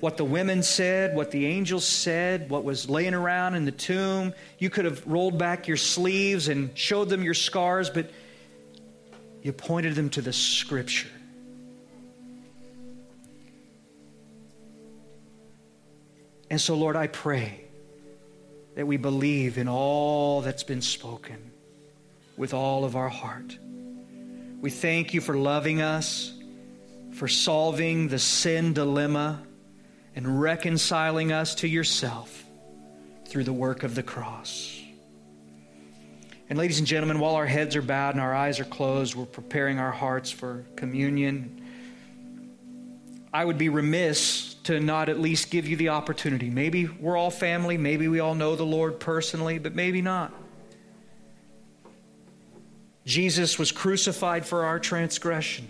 what 0.00 0.16
the 0.16 0.24
women 0.24 0.62
said, 0.62 1.14
what 1.14 1.30
the 1.30 1.46
angels 1.46 1.84
said, 1.84 2.50
what 2.50 2.64
was 2.64 2.88
laying 2.88 3.14
around 3.14 3.54
in 3.54 3.64
the 3.64 3.72
tomb. 3.72 4.32
You 4.58 4.70
could 4.70 4.84
have 4.84 5.06
rolled 5.06 5.38
back 5.38 5.68
your 5.68 5.76
sleeves 5.76 6.48
and 6.48 6.76
showed 6.76 7.08
them 7.08 7.22
your 7.22 7.34
scars, 7.34 7.90
but 7.90 8.10
you 9.42 9.52
pointed 9.52 9.94
them 9.94 10.10
to 10.10 10.20
the 10.20 10.32
scripture. 10.32 11.08
And 16.50 16.60
so, 16.60 16.74
Lord, 16.74 16.96
I 16.96 17.06
pray 17.06 17.64
that 18.74 18.86
we 18.86 18.96
believe 18.96 19.56
in 19.58 19.68
all 19.68 20.42
that's 20.42 20.64
been 20.64 20.82
spoken 20.82 21.50
with 22.36 22.54
all 22.54 22.84
of 22.84 22.94
our 22.96 23.08
heart. 23.08 23.56
We 24.62 24.70
thank 24.70 25.12
you 25.12 25.20
for 25.20 25.36
loving 25.36 25.82
us, 25.82 26.32
for 27.14 27.26
solving 27.26 28.06
the 28.06 28.20
sin 28.20 28.74
dilemma, 28.74 29.42
and 30.14 30.40
reconciling 30.40 31.32
us 31.32 31.56
to 31.56 31.68
yourself 31.68 32.44
through 33.26 33.42
the 33.42 33.52
work 33.52 33.82
of 33.82 33.96
the 33.96 34.04
cross. 34.04 34.80
And, 36.48 36.56
ladies 36.56 36.78
and 36.78 36.86
gentlemen, 36.86 37.18
while 37.18 37.34
our 37.34 37.46
heads 37.46 37.74
are 37.74 37.82
bowed 37.82 38.14
and 38.14 38.20
our 38.20 38.32
eyes 38.32 38.60
are 38.60 38.64
closed, 38.64 39.16
we're 39.16 39.24
preparing 39.24 39.80
our 39.80 39.90
hearts 39.90 40.30
for 40.30 40.64
communion. 40.76 41.60
I 43.32 43.44
would 43.44 43.58
be 43.58 43.68
remiss 43.68 44.54
to 44.62 44.78
not 44.78 45.08
at 45.08 45.18
least 45.18 45.50
give 45.50 45.66
you 45.66 45.74
the 45.74 45.88
opportunity. 45.88 46.50
Maybe 46.50 46.86
we're 46.86 47.16
all 47.16 47.32
family, 47.32 47.78
maybe 47.78 48.06
we 48.06 48.20
all 48.20 48.36
know 48.36 48.54
the 48.54 48.62
Lord 48.62 49.00
personally, 49.00 49.58
but 49.58 49.74
maybe 49.74 50.02
not. 50.02 50.32
Jesus 53.04 53.58
was 53.58 53.72
crucified 53.72 54.46
for 54.46 54.64
our 54.64 54.78
transgression, 54.78 55.66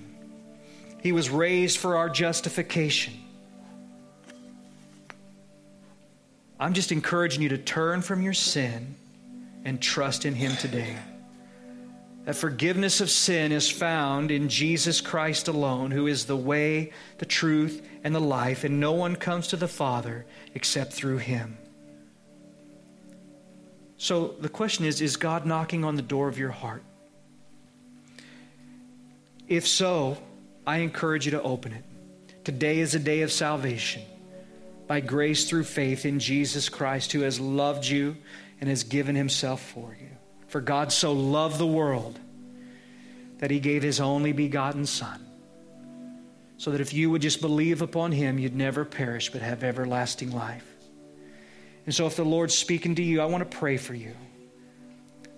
He 1.01 1.13
was 1.13 1.31
raised 1.31 1.79
for 1.79 1.97
our 1.97 2.09
justification. 2.09 3.15
I'm 6.61 6.75
just 6.75 6.93
encouraging 6.93 7.43
you 7.43 7.49
to 7.49 7.59
turn 7.59 8.03
from 8.03 8.23
your 8.23 8.35
sin 8.35 8.95
and 9.65 9.83
trust 9.83 10.25
in 10.25 10.35
Him 10.35 10.57
today. 10.57 10.97
That 12.25 12.37
forgiveness 12.37 13.01
of 13.01 13.11
sin 13.11 13.51
is 13.51 13.69
found 13.69 14.31
in 14.31 14.49
Jesus 14.49 15.01
Christ 15.01 15.49
alone, 15.49 15.91
who 15.91 16.07
is 16.07 16.27
the 16.27 16.37
way, 16.37 16.93
the 17.19 17.27
truth, 17.27 17.85
and 18.05 18.15
the 18.15 18.21
life, 18.21 18.63
and 18.63 18.79
no 18.79 18.93
one 18.93 19.17
comes 19.17 19.49
to 19.49 19.57
the 19.57 19.67
Father 19.67 20.25
except 20.55 20.93
through 20.93 21.19
Him. 21.19 21.59
So 23.97 24.37
the 24.39 24.49
question 24.49 24.85
is 24.85 25.01
Is 25.01 25.17
God 25.17 25.47
knocking 25.47 25.85
on 25.85 25.97
the 25.97 26.03
door 26.03 26.29
of 26.29 26.39
your 26.39 26.51
heart? 26.51 26.85
If 29.53 29.69
so, 29.69 30.17
I 30.67 30.79
encourage 30.79 31.27
you 31.27 31.33
to 31.33 31.43
open 31.43 31.75
it. 31.75 31.85
Today 32.43 32.79
is 32.79 32.95
a 32.95 32.99
day 32.99 33.21
of 33.21 33.31
salvation 33.31 34.01
by 34.87 35.01
grace 35.01 35.47
through 35.47 35.65
faith 35.65 36.07
in 36.07 36.21
Jesus 36.21 36.71
Christ, 36.71 37.13
who 37.13 37.21
has 37.21 37.39
loved 37.39 37.87
you 37.87 38.17
and 38.63 38.71
has 38.71 38.83
given 38.83 39.15
himself 39.15 39.61
for 39.61 39.95
you. 40.01 40.09
For 40.49 40.63
God 40.63 40.91
so 40.91 41.13
loved 41.13 41.59
the 41.59 41.67
world 41.67 42.19
that 43.41 43.51
he 43.51 43.61
gave 43.61 43.83
his 43.83 44.01
only 44.01 44.33
begotten 44.33 44.87
Son, 44.87 45.23
so 46.57 46.71
that 46.71 46.81
if 46.81 46.95
you 46.95 47.11
would 47.11 47.21
just 47.21 47.43
believe 47.43 47.83
upon 47.83 48.11
him, 48.11 48.39
you'd 48.39 48.57
never 48.57 48.87
perish 48.87 49.31
but 49.31 49.43
have 49.43 49.63
everlasting 49.63 50.31
life. 50.31 50.67
And 51.85 51.95
so, 51.95 52.07
if 52.07 52.17
the 52.17 52.25
Lord's 52.25 52.55
speaking 52.55 52.95
to 52.95 53.03
you, 53.03 53.21
I 53.21 53.27
want 53.27 53.51
to 53.51 53.59
pray 53.59 53.77
for 53.77 53.93
you. 53.93 54.15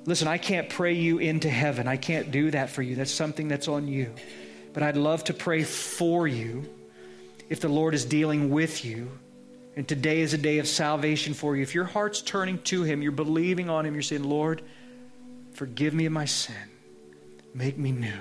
Listen, 0.06 0.28
I 0.28 0.36
can't 0.36 0.68
pray 0.68 0.92
you 0.92 1.18
into 1.18 1.48
heaven. 1.48 1.88
I 1.88 1.96
can't 1.96 2.30
do 2.30 2.50
that 2.50 2.70
for 2.70 2.82
you. 2.82 2.94
That's 2.94 3.12
something 3.12 3.48
that's 3.48 3.68
on 3.68 3.88
you. 3.88 4.14
But 4.74 4.82
I'd 4.82 4.96
love 4.96 5.24
to 5.24 5.34
pray 5.34 5.64
for 5.64 6.28
you 6.28 6.68
if 7.48 7.60
the 7.60 7.68
Lord 7.68 7.94
is 7.94 8.04
dealing 8.04 8.50
with 8.50 8.84
you. 8.84 9.10
And 9.76 9.88
today 9.88 10.20
is 10.20 10.34
a 10.34 10.38
day 10.38 10.58
of 10.58 10.68
salvation 10.68 11.32
for 11.34 11.56
you. 11.56 11.62
If 11.62 11.74
your 11.74 11.84
heart's 11.84 12.20
turning 12.20 12.58
to 12.62 12.82
Him, 12.82 13.02
you're 13.02 13.12
believing 13.12 13.70
on 13.70 13.86
Him, 13.86 13.94
you're 13.94 14.02
saying, 14.02 14.24
Lord, 14.24 14.62
forgive 15.52 15.94
me 15.94 16.06
of 16.06 16.12
my 16.12 16.26
sin, 16.26 16.54
make 17.54 17.78
me 17.78 17.90
new. 17.90 18.12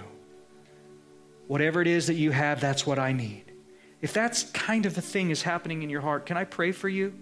Whatever 1.47 1.81
it 1.81 1.87
is 1.87 2.07
that 2.07 2.15
you 2.15 2.31
have, 2.31 2.61
that's 2.61 2.87
what 2.87 2.97
I 2.97 3.11
need. 3.11 3.43
If 4.01 4.13
that's 4.13 4.43
kind 4.51 4.85
of 4.85 4.95
the 4.95 5.01
thing 5.01 5.29
is 5.29 5.41
happening 5.41 5.83
in 5.83 5.89
your 5.89 6.01
heart, 6.01 6.25
can 6.25 6.37
I 6.37 6.45
pray 6.45 6.71
for 6.71 6.89
you? 6.89 7.13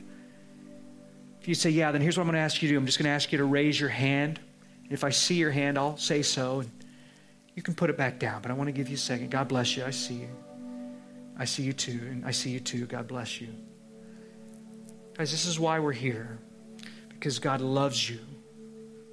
If 1.42 1.48
you 1.48 1.56
say, 1.56 1.72
Yeah, 1.72 1.92
then 1.92 2.02
here's 2.02 2.18
what 2.18 2.22
I'm 2.22 2.28
going 2.28 2.36
to 2.36 2.42
ask 2.42 2.62
you 2.62 2.70
to 2.70 2.76
do 2.76 2.78
I'm 2.78 2.86
just 2.86 3.00
going 3.00 3.06
to 3.06 3.12
ask 3.12 3.32
you 3.32 3.40
to 3.40 3.46
raise 3.46 3.80
your 3.80 3.90
hand 3.90 4.40
if 4.94 5.04
I 5.04 5.10
see 5.10 5.36
your 5.36 5.52
hand, 5.52 5.78
I'll 5.78 5.98
say 5.98 6.22
so. 6.22 6.62
And 6.62 6.72
You 7.56 7.64
can 7.64 7.74
put 7.76 7.90
it 7.90 7.98
back 7.98 8.20
down, 8.20 8.42
but 8.42 8.52
I 8.52 8.54
want 8.54 8.68
to 8.68 8.72
give 8.72 8.90
you 8.90 8.96
a 8.96 9.00
second. 9.00 9.32
God 9.32 9.48
bless 9.48 9.76
you. 9.78 9.84
I 9.86 9.92
see 9.92 10.16
you. 10.16 10.30
I 11.38 11.46
see 11.46 11.64
you 11.64 11.74
too, 11.74 12.00
and 12.10 12.26
I 12.26 12.32
see 12.32 12.52
you 12.52 12.60
too. 12.60 12.86
God 12.86 13.08
bless 13.08 13.42
you. 13.42 13.50
Guys, 15.18 15.32
this 15.32 15.46
is 15.46 15.60
why 15.60 15.80
we're 15.80 15.92
here. 15.92 16.40
Because 17.10 17.40
God 17.40 17.62
loves 17.62 18.10
you. 18.10 18.20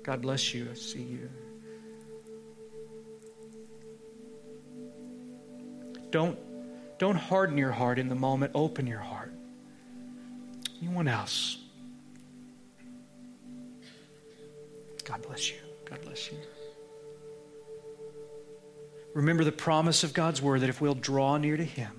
God 0.03 0.23
bless 0.23 0.55
you. 0.55 0.69
I 0.71 0.75
see 0.75 1.03
you. 1.03 1.29
Don't, 6.11 6.39
don't 6.99 7.17
harden 7.17 7.59
your 7.59 7.73
heart 7.73 7.99
in 7.99 8.09
the 8.09 8.15
moment. 8.15 8.53
Open 8.55 8.87
your 8.87 9.01
heart. 9.01 9.33
Anyone 10.81 11.09
else? 11.09 11.59
God 15.05 15.23
bless 15.23 15.51
you. 15.51 15.68
God 15.89 16.01
bless 16.03 16.31
you. 16.31 16.39
Remember 19.15 19.43
the 19.43 19.53
promise 19.53 20.05
of 20.05 20.13
God's 20.13 20.43
word 20.43 20.61
that 20.61 20.69
if 20.69 20.81
we'll 20.81 20.95
draw 20.95 21.39
near 21.39 21.57
to 21.57 21.65
Him, 21.65 21.91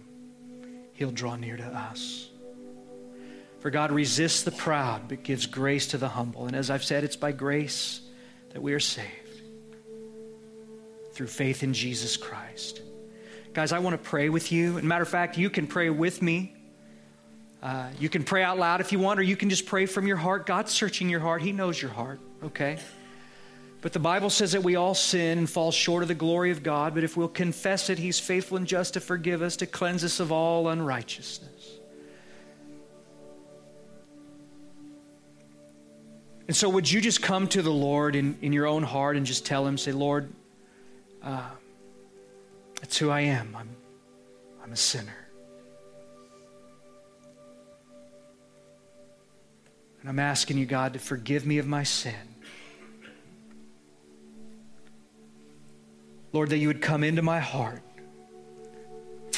He'll 0.93 1.11
draw 1.11 1.35
near 1.35 1.57
to 1.57 1.65
us. 1.65 2.29
For 3.59 3.69
God 3.69 3.91
resists 3.91 4.43
the 4.43 4.51
proud, 4.51 5.07
but 5.09 5.23
gives 5.23 5.45
grace 5.45 5.87
to 5.87 5.97
the 5.97 6.07
humble. 6.07 6.45
And 6.45 6.55
as 6.55 6.69
I've 6.69 6.83
said, 6.83 7.03
it's 7.03 7.17
by 7.17 7.31
grace 7.31 8.01
that 8.53 8.61
we 8.61 8.73
are 8.73 8.79
saved 8.79 9.07
through 11.11 11.27
faith 11.27 11.63
in 11.63 11.73
Jesus 11.73 12.15
Christ. 12.15 12.81
Guys, 13.53 13.73
I 13.73 13.79
want 13.79 14.01
to 14.01 14.09
pray 14.09 14.29
with 14.29 14.51
you. 14.51 14.77
And 14.77 14.87
matter 14.87 15.03
of 15.03 15.09
fact, 15.09 15.37
you 15.37 15.49
can 15.49 15.67
pray 15.67 15.89
with 15.89 16.21
me. 16.21 16.55
Uh, 17.61 17.89
you 17.99 18.07
can 18.07 18.23
pray 18.23 18.43
out 18.43 18.57
loud 18.57 18.79
if 18.79 18.93
you 18.93 18.99
want, 18.99 19.19
or 19.19 19.23
you 19.23 19.35
can 19.35 19.49
just 19.49 19.65
pray 19.65 19.85
from 19.85 20.07
your 20.07 20.15
heart. 20.15 20.45
God's 20.45 20.71
searching 20.71 21.09
your 21.09 21.19
heart, 21.19 21.41
He 21.41 21.51
knows 21.51 21.81
your 21.81 21.91
heart, 21.91 22.21
okay? 22.43 22.79
But 23.81 23.93
the 23.93 23.99
Bible 23.99 24.29
says 24.29 24.51
that 24.51 24.63
we 24.63 24.75
all 24.75 24.93
sin 24.93 25.37
and 25.37 25.49
fall 25.49 25.71
short 25.71 26.01
of 26.01 26.09
the 26.09 26.15
glory 26.15 26.51
of 26.51 26.63
God, 26.63 26.93
but 26.93 27.03
if 27.03 27.15
we'll 27.15 27.29
confess 27.29 27.89
it, 27.89 27.97
He's 27.97 28.19
faithful 28.19 28.57
and 28.57 28.67
just 28.67 28.95
to 28.95 28.99
forgive 28.99 29.41
us, 29.41 29.55
to 29.57 29.65
cleanse 29.65 30.03
us 30.03 30.19
of 30.19 30.31
all 30.31 30.67
unrighteousness. 30.67 31.79
And 36.47 36.55
so, 36.55 36.67
would 36.67 36.91
you 36.91 36.99
just 36.99 37.21
come 37.21 37.47
to 37.49 37.61
the 37.61 37.71
Lord 37.71 38.15
in, 38.15 38.37
in 38.41 38.51
your 38.53 38.65
own 38.65 38.83
heart 38.83 39.15
and 39.15 39.25
just 39.25 39.45
tell 39.45 39.65
Him, 39.65 39.77
say, 39.77 39.91
Lord, 39.91 40.33
uh, 41.23 41.47
that's 42.81 42.97
who 42.97 43.09
I 43.09 43.21
am. 43.21 43.55
I'm, 43.55 43.69
I'm 44.63 44.71
a 44.73 44.75
sinner. 44.75 45.15
And 50.01 50.09
I'm 50.09 50.19
asking 50.19 50.57
you, 50.57 50.65
God, 50.65 50.93
to 50.93 50.99
forgive 50.99 51.45
me 51.45 51.59
of 51.59 51.67
my 51.67 51.83
sin. 51.83 52.28
Lord, 56.31 56.49
that 56.49 56.57
you 56.57 56.67
would 56.67 56.81
come 56.81 57.03
into 57.03 57.21
my 57.21 57.39
heart, 57.39 57.81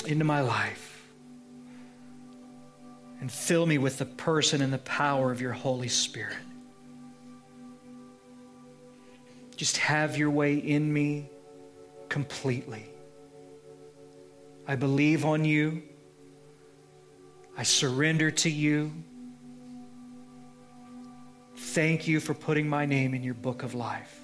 into 0.06 0.26
my 0.26 0.42
life, 0.42 1.04
and 3.20 3.32
fill 3.32 3.66
me 3.66 3.78
with 3.78 3.98
the 3.98 4.06
person 4.06 4.62
and 4.62 4.74
the 4.74 4.80
power 4.80 5.32
of 5.32 5.42
your 5.42 5.54
Holy 5.54 5.88
Spirit. 5.88 6.38
Just 9.56 9.78
have 9.78 10.18
your 10.18 10.32
way 10.32 10.56
in 10.56 10.92
me 10.92 11.30
completely. 12.10 12.90
I 14.68 14.76
believe 14.76 15.24
on 15.24 15.46
you. 15.46 15.84
I 17.58 17.64
surrender 17.64 18.32
to 18.32 18.50
you. 18.50 18.92
Thank 21.56 22.08
you 22.08 22.20
for 22.20 22.34
putting 22.34 22.68
my 22.68 22.86
name 22.86 23.14
in 23.14 23.24
your 23.24 23.34
book 23.34 23.64
of 23.64 23.76
life. 23.76 24.21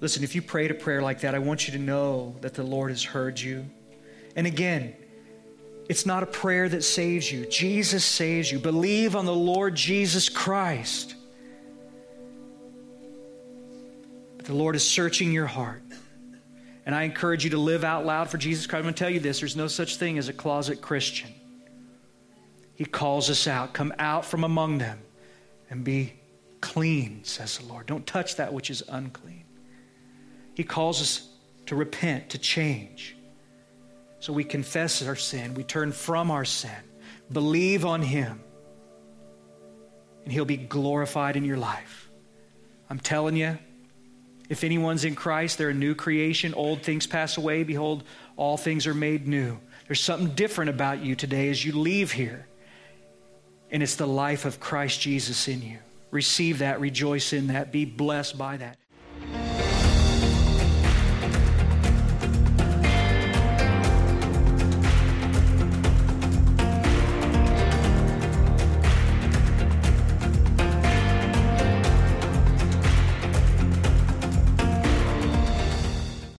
Listen, 0.00 0.22
if 0.22 0.34
you 0.34 0.42
prayed 0.42 0.70
a 0.70 0.74
prayer 0.74 1.02
like 1.02 1.20
that, 1.22 1.34
I 1.34 1.40
want 1.40 1.66
you 1.66 1.72
to 1.72 1.78
know 1.78 2.36
that 2.40 2.54
the 2.54 2.62
Lord 2.62 2.90
has 2.90 3.02
heard 3.02 3.40
you. 3.40 3.68
And 4.36 4.46
again, 4.46 4.94
it's 5.88 6.06
not 6.06 6.22
a 6.22 6.26
prayer 6.26 6.68
that 6.68 6.84
saves 6.84 7.32
you. 7.32 7.46
Jesus 7.46 8.04
saves 8.04 8.52
you. 8.52 8.58
Believe 8.58 9.16
on 9.16 9.24
the 9.24 9.34
Lord 9.34 9.74
Jesus 9.74 10.28
Christ. 10.28 11.14
But 14.36 14.46
the 14.46 14.54
Lord 14.54 14.76
is 14.76 14.88
searching 14.88 15.32
your 15.32 15.46
heart. 15.46 15.82
And 16.86 16.94
I 16.94 17.02
encourage 17.02 17.42
you 17.44 17.50
to 17.50 17.58
live 17.58 17.84
out 17.84 18.06
loud 18.06 18.30
for 18.30 18.38
Jesus 18.38 18.66
Christ. 18.66 18.78
I'm 18.78 18.84
going 18.84 18.94
to 18.94 18.98
tell 18.98 19.10
you 19.10 19.20
this 19.20 19.40
there's 19.40 19.56
no 19.56 19.66
such 19.66 19.96
thing 19.96 20.16
as 20.18 20.28
a 20.28 20.32
closet 20.32 20.80
Christian. 20.80 21.30
He 22.74 22.84
calls 22.84 23.28
us 23.28 23.48
out. 23.48 23.72
Come 23.72 23.92
out 23.98 24.24
from 24.24 24.44
among 24.44 24.78
them 24.78 25.00
and 25.70 25.82
be 25.82 26.12
clean, 26.60 27.24
says 27.24 27.58
the 27.58 27.66
Lord. 27.66 27.86
Don't 27.86 28.06
touch 28.06 28.36
that 28.36 28.52
which 28.52 28.70
is 28.70 28.82
unclean. 28.88 29.44
He 30.58 30.64
calls 30.64 31.00
us 31.00 31.28
to 31.66 31.76
repent, 31.76 32.30
to 32.30 32.38
change. 32.38 33.16
So 34.18 34.32
we 34.32 34.42
confess 34.42 35.06
our 35.06 35.14
sin, 35.14 35.54
we 35.54 35.62
turn 35.62 35.92
from 35.92 36.32
our 36.32 36.44
sin, 36.44 36.82
believe 37.30 37.84
on 37.86 38.02
Him, 38.02 38.40
and 40.24 40.32
He'll 40.32 40.44
be 40.44 40.56
glorified 40.56 41.36
in 41.36 41.44
your 41.44 41.58
life. 41.58 42.10
I'm 42.90 42.98
telling 42.98 43.36
you, 43.36 43.56
if 44.48 44.64
anyone's 44.64 45.04
in 45.04 45.14
Christ, 45.14 45.58
they're 45.58 45.68
a 45.68 45.74
new 45.74 45.94
creation. 45.94 46.54
Old 46.54 46.82
things 46.82 47.06
pass 47.06 47.36
away. 47.36 47.62
Behold, 47.62 48.02
all 48.36 48.56
things 48.56 48.88
are 48.88 48.94
made 48.94 49.28
new. 49.28 49.60
There's 49.86 50.00
something 50.00 50.34
different 50.34 50.70
about 50.70 51.04
you 51.04 51.14
today 51.14 51.50
as 51.50 51.64
you 51.64 51.70
leave 51.70 52.10
here. 52.10 52.48
And 53.70 53.80
it's 53.80 53.94
the 53.94 54.08
life 54.08 54.44
of 54.44 54.58
Christ 54.58 55.00
Jesus 55.00 55.46
in 55.46 55.62
you. 55.62 55.78
Receive 56.10 56.58
that, 56.58 56.80
rejoice 56.80 57.32
in 57.32 57.46
that, 57.46 57.70
be 57.70 57.84
blessed 57.84 58.36
by 58.36 58.56
that. 58.56 58.76